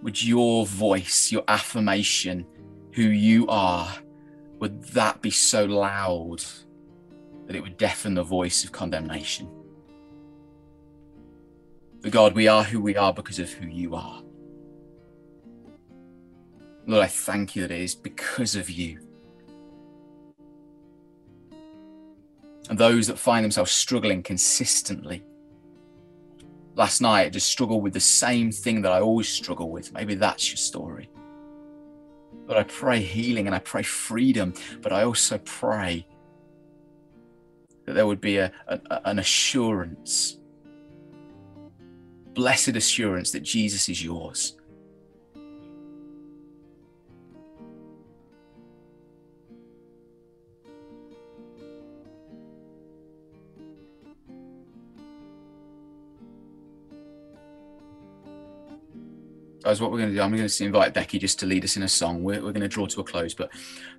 would 0.00 0.22
your 0.22 0.64
voice, 0.64 1.32
your 1.32 1.42
affirmation, 1.48 2.46
who 2.92 3.02
you 3.02 3.48
are, 3.48 3.92
would 4.66 4.82
that 4.82 5.22
be 5.22 5.30
so 5.30 5.64
loud 5.64 6.42
that 7.46 7.54
it 7.54 7.62
would 7.62 7.76
deafen 7.76 8.14
the 8.14 8.24
voice 8.24 8.64
of 8.64 8.72
condemnation? 8.72 9.48
But 12.02 12.10
God, 12.10 12.34
we 12.34 12.48
are 12.48 12.64
who 12.64 12.80
we 12.80 12.96
are 12.96 13.12
because 13.12 13.38
of 13.38 13.48
who 13.48 13.68
you 13.68 13.94
are. 13.94 14.22
Lord, 16.84 17.04
I 17.04 17.06
thank 17.06 17.54
you 17.54 17.62
that 17.62 17.70
it 17.70 17.80
is 17.80 17.94
because 17.94 18.56
of 18.56 18.68
you. 18.68 18.98
And 22.68 22.76
those 22.76 23.06
that 23.06 23.20
find 23.20 23.44
themselves 23.44 23.70
struggling 23.70 24.24
consistently. 24.24 25.22
Last 26.74 27.00
night, 27.00 27.26
I 27.26 27.28
just 27.28 27.48
struggled 27.48 27.84
with 27.84 27.92
the 27.92 28.00
same 28.00 28.50
thing 28.50 28.82
that 28.82 28.90
I 28.90 29.00
always 29.00 29.28
struggle 29.28 29.70
with. 29.70 29.92
Maybe 29.92 30.16
that's 30.16 30.50
your 30.50 30.56
story. 30.56 31.08
But 32.46 32.56
I 32.56 32.62
pray 32.64 33.00
healing 33.00 33.46
and 33.46 33.54
I 33.54 33.58
pray 33.58 33.82
freedom, 33.82 34.54
but 34.82 34.92
I 34.92 35.02
also 35.02 35.38
pray 35.38 36.06
that 37.86 37.94
there 37.94 38.06
would 38.06 38.20
be 38.20 38.36
a, 38.38 38.52
a, 38.68 38.80
an 39.04 39.18
assurance, 39.18 40.38
blessed 42.34 42.76
assurance 42.76 43.30
that 43.32 43.42
Jesus 43.42 43.88
is 43.88 44.02
yours. 44.02 44.55
Guys, 59.66 59.80
what 59.80 59.90
we're 59.90 59.98
going 59.98 60.10
to 60.10 60.14
do, 60.14 60.20
I'm 60.20 60.30
going 60.30 60.46
to 60.46 60.64
invite 60.64 60.94
Becky 60.94 61.18
just 61.18 61.40
to 61.40 61.46
lead 61.46 61.64
us 61.64 61.76
in 61.76 61.82
a 61.82 61.88
song. 61.88 62.22
We're, 62.22 62.36
we're 62.36 62.52
going 62.52 62.60
to 62.60 62.68
draw 62.68 62.86
to 62.86 63.00
a 63.00 63.04
close, 63.04 63.34
but 63.34 63.50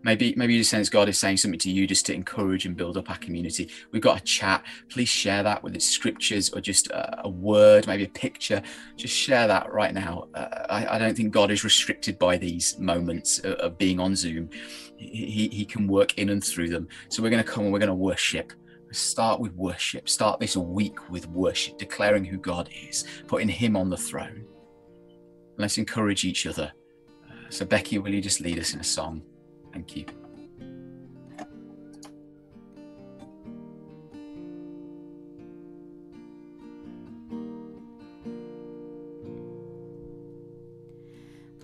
maybe 0.02 0.34
maybe 0.38 0.54
you 0.54 0.64
sense 0.64 0.88
God 0.88 1.10
is 1.10 1.20
saying 1.20 1.38
something 1.38 1.60
to 1.60 1.70
you 1.70 1.86
just 1.86 2.06
to 2.06 2.14
encourage 2.14 2.66
and 2.66 2.78
build 2.78 2.96
up 2.96 3.10
our 3.10 3.18
community. 3.18 3.70
We've 3.92 4.02
got 4.02 4.22
a 4.22 4.24
chat. 4.24 4.64
Please 4.88 5.10
share 5.10 5.44
that 5.44 5.62
with 5.62 5.76
its 5.76 5.86
scriptures 5.86 6.50
or 6.52 6.62
just 6.62 6.88
a, 6.88 7.26
a 7.26 7.30
word, 7.30 7.86
maybe 7.86 8.06
a 8.06 8.10
picture. 8.10 8.62
Just 8.96 9.14
share 9.14 9.46
that 9.48 9.74
right 9.74 9.94
now. 9.94 10.30
Uh, 10.34 10.48
I, 10.70 10.96
I, 10.96 10.98
don't 11.00 11.18
think 11.18 11.34
God 11.34 11.52
is 11.52 11.66
restricted 11.66 12.18
by 12.18 12.38
these 12.38 12.80
moments 12.80 13.40
of, 13.40 13.56
of 13.56 13.78
being 13.78 14.00
on 14.00 14.16
Zoom. 14.16 14.50
He, 14.96 15.50
he 15.50 15.66
can 15.66 15.86
work 15.86 16.18
in 16.18 16.30
and 16.30 16.42
through 16.42 16.70
them. 16.70 16.88
So 17.10 17.22
we're 17.22 17.30
going 17.30 17.44
to 17.44 17.50
come 17.50 17.66
and 17.66 17.74
we're 17.74 17.80
going 17.80 17.90
to 17.90 17.94
worship. 17.94 18.54
start 18.94 19.42
with 19.42 19.54
worship. 19.54 20.08
Start 20.08 20.40
this 20.40 20.56
week 20.56 21.10
with 21.10 21.28
worship, 21.28 21.78
declaring 21.78 22.24
who 22.24 22.38
God 22.38 22.70
is, 22.88 23.04
putting 23.28 23.50
Him 23.50 23.76
on 23.76 23.90
the 23.90 23.98
throne. 23.98 24.46
Let's 25.58 25.78
encourage 25.80 26.24
each 26.24 26.46
other. 26.46 26.72
Uh, 27.28 27.34
so, 27.50 27.66
Becky, 27.66 27.98
will 27.98 28.14
you 28.14 28.22
just 28.22 28.42
lead 28.42 28.60
us 28.60 28.74
in 28.74 28.80
a 28.80 28.84
song? 28.84 29.24
Thank 29.74 29.96
you. 29.96 30.06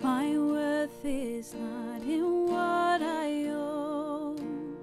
My 0.02 0.38
worth 0.38 1.06
is 1.06 1.54
not 1.54 2.02
in 2.02 2.48
what 2.48 3.02
I 3.02 3.46
own, 3.46 4.76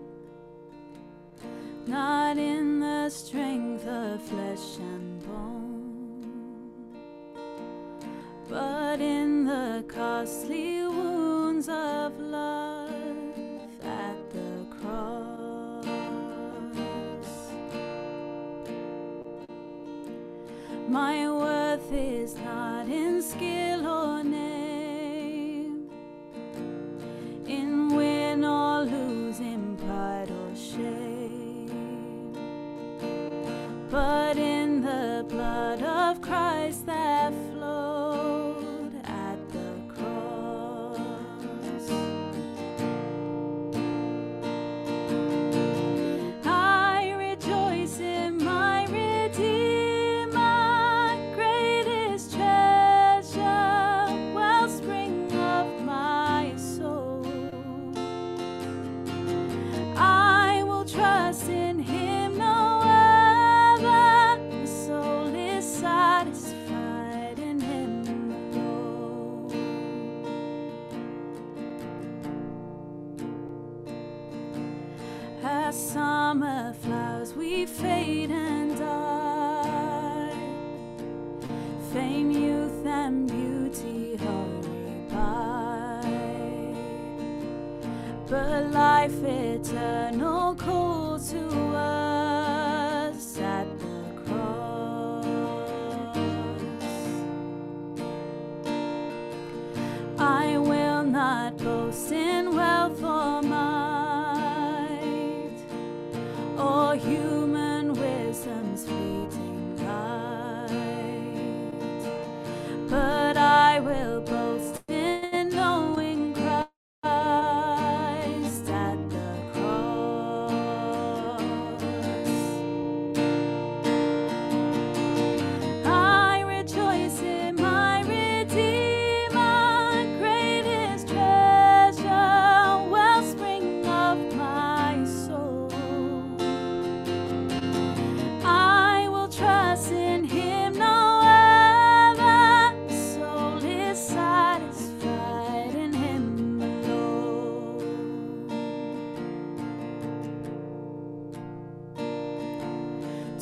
not 1.86 2.38
in 2.38 2.80
the 2.80 3.10
strength 3.10 3.86
of 3.86 4.22
flesh 4.22 4.78
and 4.78 5.20
bone, 5.26 5.69
but 8.50 9.00
in 9.00 9.44
the 9.44 9.84
costly 9.86 10.84
wounds 10.84 11.68
of 11.68 12.18
love 12.18 12.90
at 13.84 14.18
the 14.32 14.66
cross. 14.80 15.86
My 20.88 21.30
worth 21.30 21.92
is 21.92 22.34
not 22.38 22.88
in 22.88 23.22
skill 23.22 23.69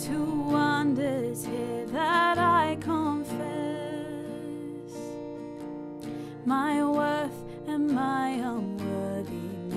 Two 0.09 0.41
wonders 0.41 1.45
here 1.45 1.85
that 1.89 2.39
I 2.39 2.79
confess 2.81 3.37
my 6.47 6.83
worth 6.83 7.45
and 7.67 7.91
my 7.91 8.31
unworthiness, 8.31 9.77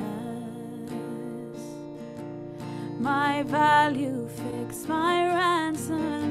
my 2.98 3.44
value 3.44 4.30
fixed, 4.30 4.88
my 4.88 5.28
ransom 5.36 6.31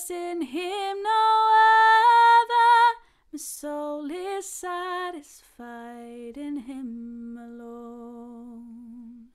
trust 0.00 0.10
in 0.10 0.42
Him 0.42 1.02
no 1.02 1.50
other. 2.42 2.98
My 3.32 3.36
soul 3.36 4.10
is 4.10 4.50
satisfied 4.50 6.36
in 6.36 6.58
Him 6.58 7.38
alone. 7.38 9.26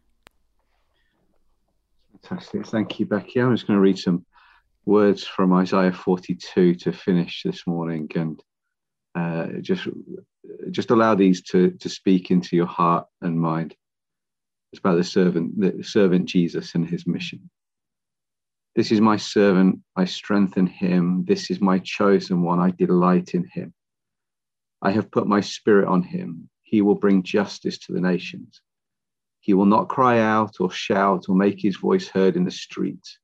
Fantastic. 2.22 2.66
Thank 2.68 3.00
you, 3.00 3.06
Becky. 3.06 3.40
I'm 3.40 3.54
just 3.54 3.68
going 3.68 3.78
to 3.78 3.82
read 3.82 4.00
some 4.00 4.26
words 4.86 5.24
from 5.24 5.54
Isaiah 5.54 5.94
42 5.94 6.76
to 6.76 6.92
finish 6.92 7.44
this 7.44 7.68
morning 7.68 8.10
and 8.16 8.42
uh, 9.14 9.48
just 9.62 9.88
just 10.72 10.92
allow 10.92 11.16
these 11.16 11.42
to, 11.42 11.72
to 11.72 11.90
speak 11.90 12.32
into 12.32 12.56
your 12.56 12.68
heart 12.68 13.08
and 13.22 13.40
mind. 13.40 13.76
It's 14.72 14.80
about 14.80 14.98
the 14.98 15.04
servant, 15.04 15.60
the 15.60 15.84
servant 15.84 16.28
Jesus 16.28 16.76
and 16.76 16.88
his 16.88 17.08
mission. 17.08 17.50
This 18.76 18.92
is 18.92 19.00
my 19.00 19.16
servant, 19.16 19.80
I 19.96 20.04
strengthen 20.04 20.68
him. 20.68 21.24
This 21.26 21.50
is 21.50 21.62
my 21.62 21.80
chosen 21.80 22.42
one, 22.42 22.60
I 22.60 22.72
delight 22.72 23.34
in 23.34 23.46
him. 23.46 23.74
I 24.82 24.92
have 24.92 25.10
put 25.10 25.28
my 25.28 25.40
spirit 25.40 25.88
on 25.88 26.04
him. 26.04 26.50
He 26.64 26.82
will 26.82 26.96
bring 26.96 27.24
justice 27.24 27.78
to 27.80 27.94
the 27.94 28.02
nations. 28.02 28.60
He 29.40 29.54
will 29.54 29.66
not 29.66 29.88
cry 29.88 30.20
out 30.20 30.56
or 30.60 30.70
shout 30.70 31.26
or 31.30 31.36
make 31.36 31.62
his 31.62 31.78
voice 31.78 32.10
heard 32.10 32.36
in 32.36 32.44
the 32.44 32.52
streets. 32.52 33.18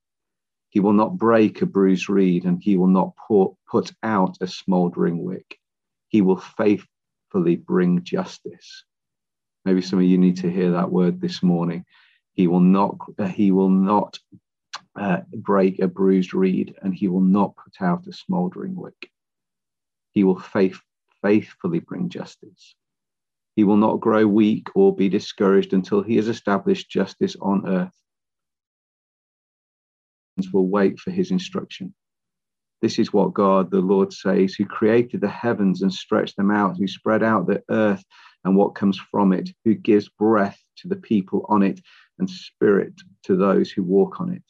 He 0.70 0.80
will 0.80 0.94
not 0.94 1.18
break 1.18 1.62
a 1.62 1.66
bruised 1.66 2.08
reed 2.08 2.46
and 2.46 2.62
he 2.64 2.78
will 2.78 2.88
not 2.88 3.14
pour, 3.28 3.58
put 3.70 3.92
out 4.04 4.38
a 4.40 4.48
smoldering 4.48 5.22
wick. 5.22 5.60
He 6.08 6.22
will 6.22 6.38
faithfully 6.38 7.58
bring 7.58 8.04
justice. 8.04 8.86
Maybe 9.66 9.82
some 9.82 10.00
of 10.00 10.06
you 10.06 10.18
need 10.18 10.38
to 10.38 10.50
hear 10.50 10.72
that 10.72 10.92
word 10.92 11.20
this 11.20 11.44
morning. 11.44 11.84
He 12.34 12.48
will 12.48 12.62
not. 12.62 12.98
He 13.34 13.52
will 13.52 13.70
not 13.70 14.18
uh, 15.00 15.22
break 15.34 15.80
a 15.80 15.88
bruised 15.88 16.34
reed, 16.34 16.76
and 16.82 16.94
he 16.94 17.08
will 17.08 17.22
not 17.22 17.56
put 17.56 17.82
out 17.82 18.08
a 18.08 18.14
smouldering 18.14 18.76
wick. 18.76 19.10
He 20.12 20.24
will 20.24 20.40
faith, 20.40 20.80
faithfully 21.22 21.80
bring 21.80 22.10
justice. 22.10 22.76
He 23.56 23.64
will 23.64 23.78
not 23.78 24.00
grow 24.00 24.26
weak 24.28 24.68
or 24.76 24.96
be 24.96 25.10
discouraged 25.10 25.74
until 25.74 26.02
he 26.02 26.16
has 26.18 26.28
established 26.28 26.90
justice 26.90 27.36
on 27.42 27.68
earth. 27.68 27.94
Will 30.54 30.68
wait 30.68 31.00
for 31.00 31.12
his 31.12 31.30
instruction. 31.30 31.94
This 32.82 32.98
is 32.98 33.14
what 33.14 33.34
God, 33.34 33.70
the 33.70 33.80
Lord, 33.80 34.12
says, 34.12 34.56
who 34.56 34.66
created 34.66 35.22
the 35.22 35.30
heavens 35.30 35.84
and 35.84 35.94
stretched 35.94 36.36
them 36.36 36.50
out, 36.50 36.78
who 36.78 36.88
spread 36.88 37.22
out 37.22 37.46
the 37.46 37.62
earth 37.70 38.04
and 38.44 38.56
what 38.56 38.74
comes 38.74 39.00
from 39.12 39.34
it, 39.34 39.52
who 39.64 39.76
gives 39.76 40.10
breath 40.10 40.60
to 40.78 40.88
the 40.88 40.96
people 40.96 41.46
on 41.48 41.62
it 41.62 41.80
and 42.18 42.28
spirit 42.28 42.94
to 43.24 43.36
those 43.36 43.70
who 43.70 43.84
walk 43.84 44.20
on 44.20 44.32
it. 44.32 44.44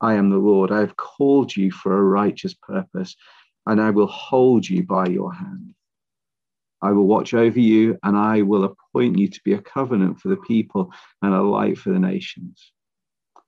I 0.00 0.14
am 0.14 0.30
the 0.30 0.36
Lord. 0.36 0.70
I 0.70 0.80
have 0.80 0.96
called 0.96 1.56
you 1.56 1.70
for 1.70 1.96
a 1.96 2.02
righteous 2.02 2.54
purpose, 2.54 3.16
and 3.66 3.80
I 3.80 3.90
will 3.90 4.06
hold 4.06 4.68
you 4.68 4.82
by 4.82 5.06
your 5.06 5.32
hand. 5.32 5.74
I 6.82 6.92
will 6.92 7.06
watch 7.06 7.32
over 7.32 7.58
you, 7.58 7.98
and 8.02 8.16
I 8.16 8.42
will 8.42 8.64
appoint 8.64 9.18
you 9.18 9.28
to 9.28 9.40
be 9.44 9.54
a 9.54 9.62
covenant 9.62 10.20
for 10.20 10.28
the 10.28 10.36
people 10.36 10.92
and 11.22 11.34
a 11.34 11.42
light 11.42 11.78
for 11.78 11.90
the 11.90 11.98
nations. 11.98 12.72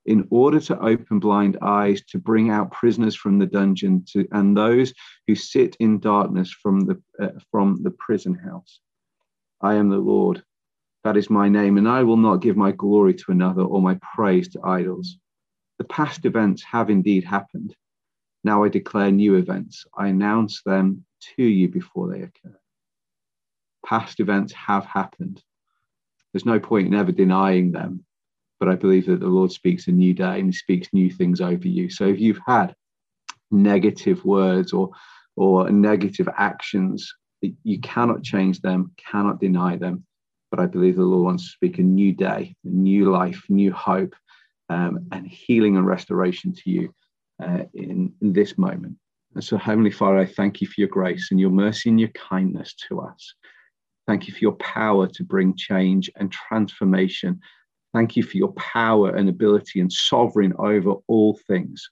In 0.07 0.26
order 0.30 0.59
to 0.61 0.80
open 0.80 1.18
blind 1.18 1.59
eyes, 1.61 2.03
to 2.07 2.18
bring 2.18 2.49
out 2.51 2.72
prisoners 2.72 3.14
from 3.14 3.38
the 3.38 3.46
dungeon, 3.46 4.05
to, 4.12 4.26
and 4.32 4.57
those 4.57 4.94
who 5.26 5.34
sit 5.34 5.76
in 5.80 6.01
darkness 6.01 6.51
from 6.51 6.80
the, 6.80 7.03
uh, 7.20 7.38
from 7.51 7.82
the 7.82 7.90
prison 7.90 8.34
house. 8.34 8.80
I 9.61 9.74
am 9.74 9.90
the 9.90 9.99
Lord. 9.99 10.42
That 11.05 11.18
is 11.18 11.28
my 11.28 11.49
name, 11.51 11.76
and 11.76 11.86
I 11.88 12.05
will 12.05 12.16
not 12.16 12.36
give 12.36 12.57
my 12.57 12.72
glory 12.72 13.12
to 13.14 13.32
another 13.32 13.62
or 13.62 13.82
my 13.82 13.99
praise 14.14 14.49
to 14.51 14.62
idols. 14.64 15.18
The 15.79 15.85
past 15.85 16.24
events 16.24 16.62
have 16.64 16.91
indeed 16.91 17.24
happened. 17.24 17.74
Now 18.45 18.64
I 18.64 18.68
declare 18.68 19.11
new 19.11 19.37
events. 19.37 19.85
I 19.97 20.09
announce 20.09 20.62
them 20.62 21.05
to 21.37 21.43
you 21.43 21.68
before 21.68 22.09
they 22.09 22.22
occur. 22.22 22.59
Past 23.87 24.20
events 24.20 24.53
have 24.55 24.85
happened. 24.85 25.43
There's 26.33 26.45
no 26.45 26.61
point 26.61 26.89
in 26.89 26.95
ever 26.95 27.12
denying 27.12 27.72
them, 27.72 28.05
but 28.61 28.68
I 28.68 28.74
believe 28.74 29.07
that 29.07 29.20
the 29.20 29.29
Lord 29.29 29.53
speaks 29.53 29.87
a 29.87 29.93
new 29.93 30.14
day 30.14 30.41
and 30.41 30.47
He 30.47 30.53
speaks 30.53 30.89
new 30.93 31.11
things 31.11 31.41
over 31.41 31.66
you. 31.66 31.91
So 31.91 32.07
if 32.07 32.20
you've 32.20 32.41
had 32.47 32.74
negative 33.51 34.24
words 34.24 34.72
or 34.72 34.91
or 35.37 35.70
negative 35.70 36.29
actions, 36.37 37.12
you 37.41 37.81
cannot 37.81 38.24
change 38.24 38.61
them, 38.61 38.91
cannot 38.97 39.39
deny 39.39 39.76
them. 39.76 40.05
But 40.51 40.59
I 40.59 40.66
believe 40.66 40.97
the 40.97 41.03
Lord 41.03 41.24
wants 41.24 41.45
to 41.45 41.51
speak 41.51 41.79
a 41.79 41.83
new 41.83 42.12
day, 42.12 42.57
a 42.64 42.68
new 42.68 43.12
life, 43.12 43.45
new 43.49 43.72
hope, 43.72 44.14
um, 44.69 45.07
and 45.12 45.27
healing 45.27 45.77
and 45.77 45.87
restoration 45.87 46.53
to 46.53 46.71
you 46.71 46.95
uh, 47.43 47.64
in, 47.75 48.12
in 48.21 48.33
this 48.33 48.59
moment. 48.59 48.97
And 49.35 49.45
so, 49.45 49.57
Heavenly 49.57 49.91
Father, 49.91 50.19
I 50.19 50.27
thank 50.27 50.61
you 50.61 50.66
for 50.66 50.75
your 50.79 50.89
grace 50.89 51.29
and 51.31 51.39
your 51.39 51.51
mercy 51.51 51.91
and 51.91 52.01
your 52.01 52.09
kindness 52.11 52.75
to 52.89 53.01
us. 53.01 53.35
Thank 54.07 54.27
you 54.27 54.33
for 54.33 54.41
your 54.41 54.57
power 54.57 55.07
to 55.07 55.25
bring 55.25 55.55
change 55.55 56.11
and 56.16 56.33
transformation. 56.33 57.41
Thank 57.93 58.16
you 58.16 58.23
for 58.23 58.37
your 58.37 58.53
power 58.53 59.11
and 59.11 59.29
ability 59.29 59.81
and 59.81 59.93
sovereign 59.93 60.55
over 60.59 60.95
all 61.07 61.39
things 61.47 61.89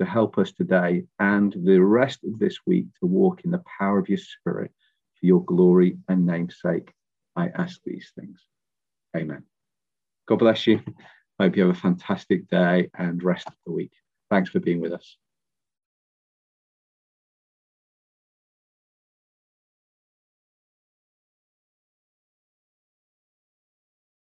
to 0.00 0.06
help 0.06 0.38
us 0.38 0.52
today 0.52 1.04
and 1.18 1.54
the 1.64 1.78
rest 1.78 2.20
of 2.24 2.38
this 2.38 2.56
week 2.66 2.86
to 3.00 3.06
walk 3.06 3.44
in 3.44 3.50
the 3.50 3.62
power 3.78 3.98
of 3.98 4.08
your 4.08 4.18
Spirit 4.18 4.70
for 5.18 5.26
your 5.26 5.44
glory 5.44 5.98
and 6.08 6.24
namesake. 6.24 6.92
I 7.36 7.48
ask 7.48 7.80
these 7.84 8.12
things. 8.18 8.40
Amen. 9.16 9.44
God 10.26 10.38
bless 10.38 10.66
you. 10.66 10.80
Hope 11.40 11.56
you 11.56 11.66
have 11.66 11.76
a 11.76 11.80
fantastic 11.80 12.48
day 12.48 12.90
and 12.98 13.22
rest 13.22 13.46
of 13.46 13.54
the 13.64 13.72
week. 13.72 13.92
Thanks 14.30 14.50
for 14.50 14.60
being 14.60 14.80
with 14.80 14.92
us. 14.92 15.16